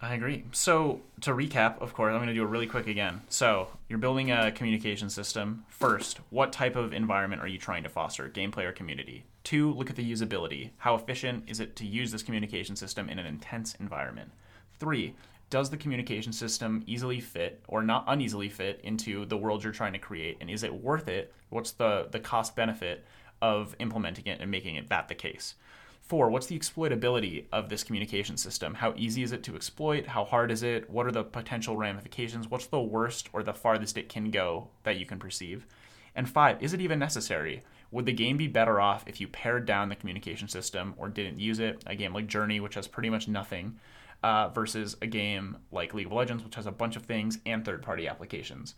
I 0.00 0.14
agree. 0.14 0.44
So 0.52 1.00
to 1.22 1.32
recap, 1.32 1.80
of 1.80 1.94
course, 1.94 2.12
I'm 2.12 2.18
going 2.18 2.28
to 2.28 2.34
do 2.34 2.42
it 2.42 2.48
really 2.48 2.66
quick 2.66 2.86
again. 2.86 3.22
So 3.28 3.68
you're 3.88 3.98
building 3.98 4.30
a 4.30 4.52
communication 4.52 5.08
system. 5.08 5.64
First, 5.68 6.20
what 6.28 6.52
type 6.52 6.76
of 6.76 6.92
environment 6.92 7.40
are 7.40 7.48
you 7.48 7.58
trying 7.58 7.82
to 7.82 7.88
foster, 7.88 8.28
gameplay 8.28 8.64
or 8.64 8.72
community? 8.72 9.24
Two, 9.42 9.72
look 9.72 9.88
at 9.88 9.96
the 9.96 10.12
usability. 10.12 10.70
How 10.78 10.94
efficient 10.96 11.44
is 11.46 11.60
it 11.60 11.76
to 11.76 11.86
use 11.86 12.12
this 12.12 12.22
communication 12.22 12.76
system 12.76 13.08
in 13.08 13.18
an 13.18 13.24
intense 13.24 13.74
environment? 13.76 14.32
Three, 14.78 15.14
does 15.50 15.70
the 15.70 15.76
communication 15.76 16.32
system 16.32 16.82
easily 16.86 17.20
fit 17.20 17.62
or 17.68 17.82
not 17.82 18.04
uneasily 18.08 18.48
fit 18.48 18.80
into 18.82 19.24
the 19.26 19.36
world 19.36 19.62
you're 19.62 19.72
trying 19.72 19.92
to 19.92 19.98
create? 19.98 20.38
And 20.40 20.50
is 20.50 20.62
it 20.62 20.74
worth 20.74 21.08
it? 21.08 21.32
What's 21.50 21.72
the, 21.72 22.08
the 22.10 22.20
cost 22.20 22.56
benefit 22.56 23.04
of 23.40 23.76
implementing 23.78 24.26
it 24.26 24.40
and 24.40 24.50
making 24.50 24.76
it 24.76 24.88
that 24.88 25.08
the 25.08 25.14
case? 25.14 25.54
Four, 26.02 26.30
what's 26.30 26.46
the 26.46 26.58
exploitability 26.58 27.46
of 27.52 27.68
this 27.68 27.82
communication 27.82 28.36
system? 28.36 28.74
How 28.74 28.94
easy 28.96 29.22
is 29.22 29.32
it 29.32 29.42
to 29.44 29.56
exploit? 29.56 30.06
How 30.06 30.24
hard 30.24 30.52
is 30.52 30.62
it? 30.62 30.88
What 30.88 31.06
are 31.06 31.12
the 31.12 31.24
potential 31.24 31.76
ramifications? 31.76 32.48
What's 32.48 32.66
the 32.66 32.80
worst 32.80 33.28
or 33.32 33.42
the 33.42 33.52
farthest 33.52 33.98
it 33.98 34.08
can 34.08 34.30
go 34.30 34.68
that 34.84 34.98
you 34.98 35.06
can 35.06 35.18
perceive? 35.18 35.66
And 36.14 36.28
five, 36.28 36.62
is 36.62 36.72
it 36.72 36.80
even 36.80 36.98
necessary? 36.98 37.62
Would 37.90 38.06
the 38.06 38.12
game 38.12 38.36
be 38.36 38.46
better 38.46 38.80
off 38.80 39.04
if 39.06 39.20
you 39.20 39.28
pared 39.28 39.66
down 39.66 39.88
the 39.88 39.96
communication 39.96 40.48
system 40.48 40.94
or 40.96 41.08
didn't 41.08 41.40
use 41.40 41.58
it? 41.58 41.82
A 41.86 41.96
game 41.96 42.14
like 42.14 42.26
Journey, 42.26 42.60
which 42.60 42.74
has 42.74 42.86
pretty 42.86 43.10
much 43.10 43.28
nothing, 43.28 43.78
uh, 44.26 44.48
versus 44.48 44.96
a 45.00 45.06
game 45.06 45.56
like 45.70 45.94
League 45.94 46.06
of 46.06 46.12
Legends, 46.12 46.42
which 46.42 46.56
has 46.56 46.66
a 46.66 46.72
bunch 46.72 46.96
of 46.96 47.04
things 47.04 47.38
and 47.46 47.64
third-party 47.64 48.08
applications. 48.08 48.74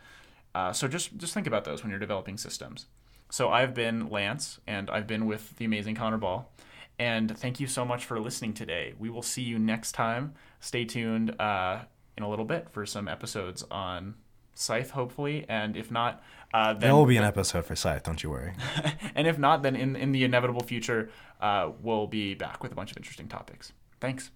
Uh, 0.54 0.74
so 0.74 0.86
just 0.86 1.16
just 1.16 1.32
think 1.32 1.46
about 1.46 1.64
those 1.64 1.82
when 1.82 1.88
you're 1.88 1.98
developing 1.98 2.36
systems. 2.36 2.84
So 3.30 3.48
I've 3.48 3.72
been 3.72 4.10
Lance, 4.10 4.60
and 4.66 4.90
I've 4.90 5.06
been 5.06 5.24
with 5.24 5.56
the 5.56 5.64
amazing 5.64 5.94
Connor 5.94 6.18
Ball. 6.18 6.52
And 6.98 7.34
thank 7.38 7.60
you 7.60 7.66
so 7.66 7.82
much 7.82 8.04
for 8.04 8.20
listening 8.20 8.52
today. 8.52 8.92
We 8.98 9.08
will 9.08 9.22
see 9.22 9.40
you 9.40 9.58
next 9.58 9.92
time. 9.92 10.34
Stay 10.60 10.84
tuned 10.84 11.40
uh, 11.40 11.84
in 12.18 12.24
a 12.24 12.28
little 12.28 12.44
bit 12.44 12.68
for 12.68 12.84
some 12.84 13.08
episodes 13.08 13.64
on 13.70 14.16
Scythe, 14.52 14.90
hopefully. 14.90 15.46
And 15.48 15.78
if 15.78 15.90
not, 15.90 16.22
uh, 16.52 16.72
then 16.74 16.80
There 16.80 16.94
will 16.94 17.06
be 17.06 17.16
an 17.16 17.24
episode 17.24 17.64
for 17.64 17.74
Scythe, 17.74 18.02
don't 18.02 18.22
you 18.22 18.28
worry. 18.28 18.52
and 19.14 19.26
if 19.26 19.38
not, 19.38 19.62
then 19.62 19.76
in 19.76 19.96
in 19.96 20.12
the 20.12 20.24
inevitable 20.24 20.62
future, 20.62 21.10
uh, 21.40 21.70
we'll 21.80 22.06
be 22.06 22.34
back 22.34 22.62
with 22.62 22.72
a 22.72 22.74
bunch 22.74 22.90
of 22.90 22.98
interesting 22.98 23.28
topics. 23.28 23.72
Thanks. 23.98 24.30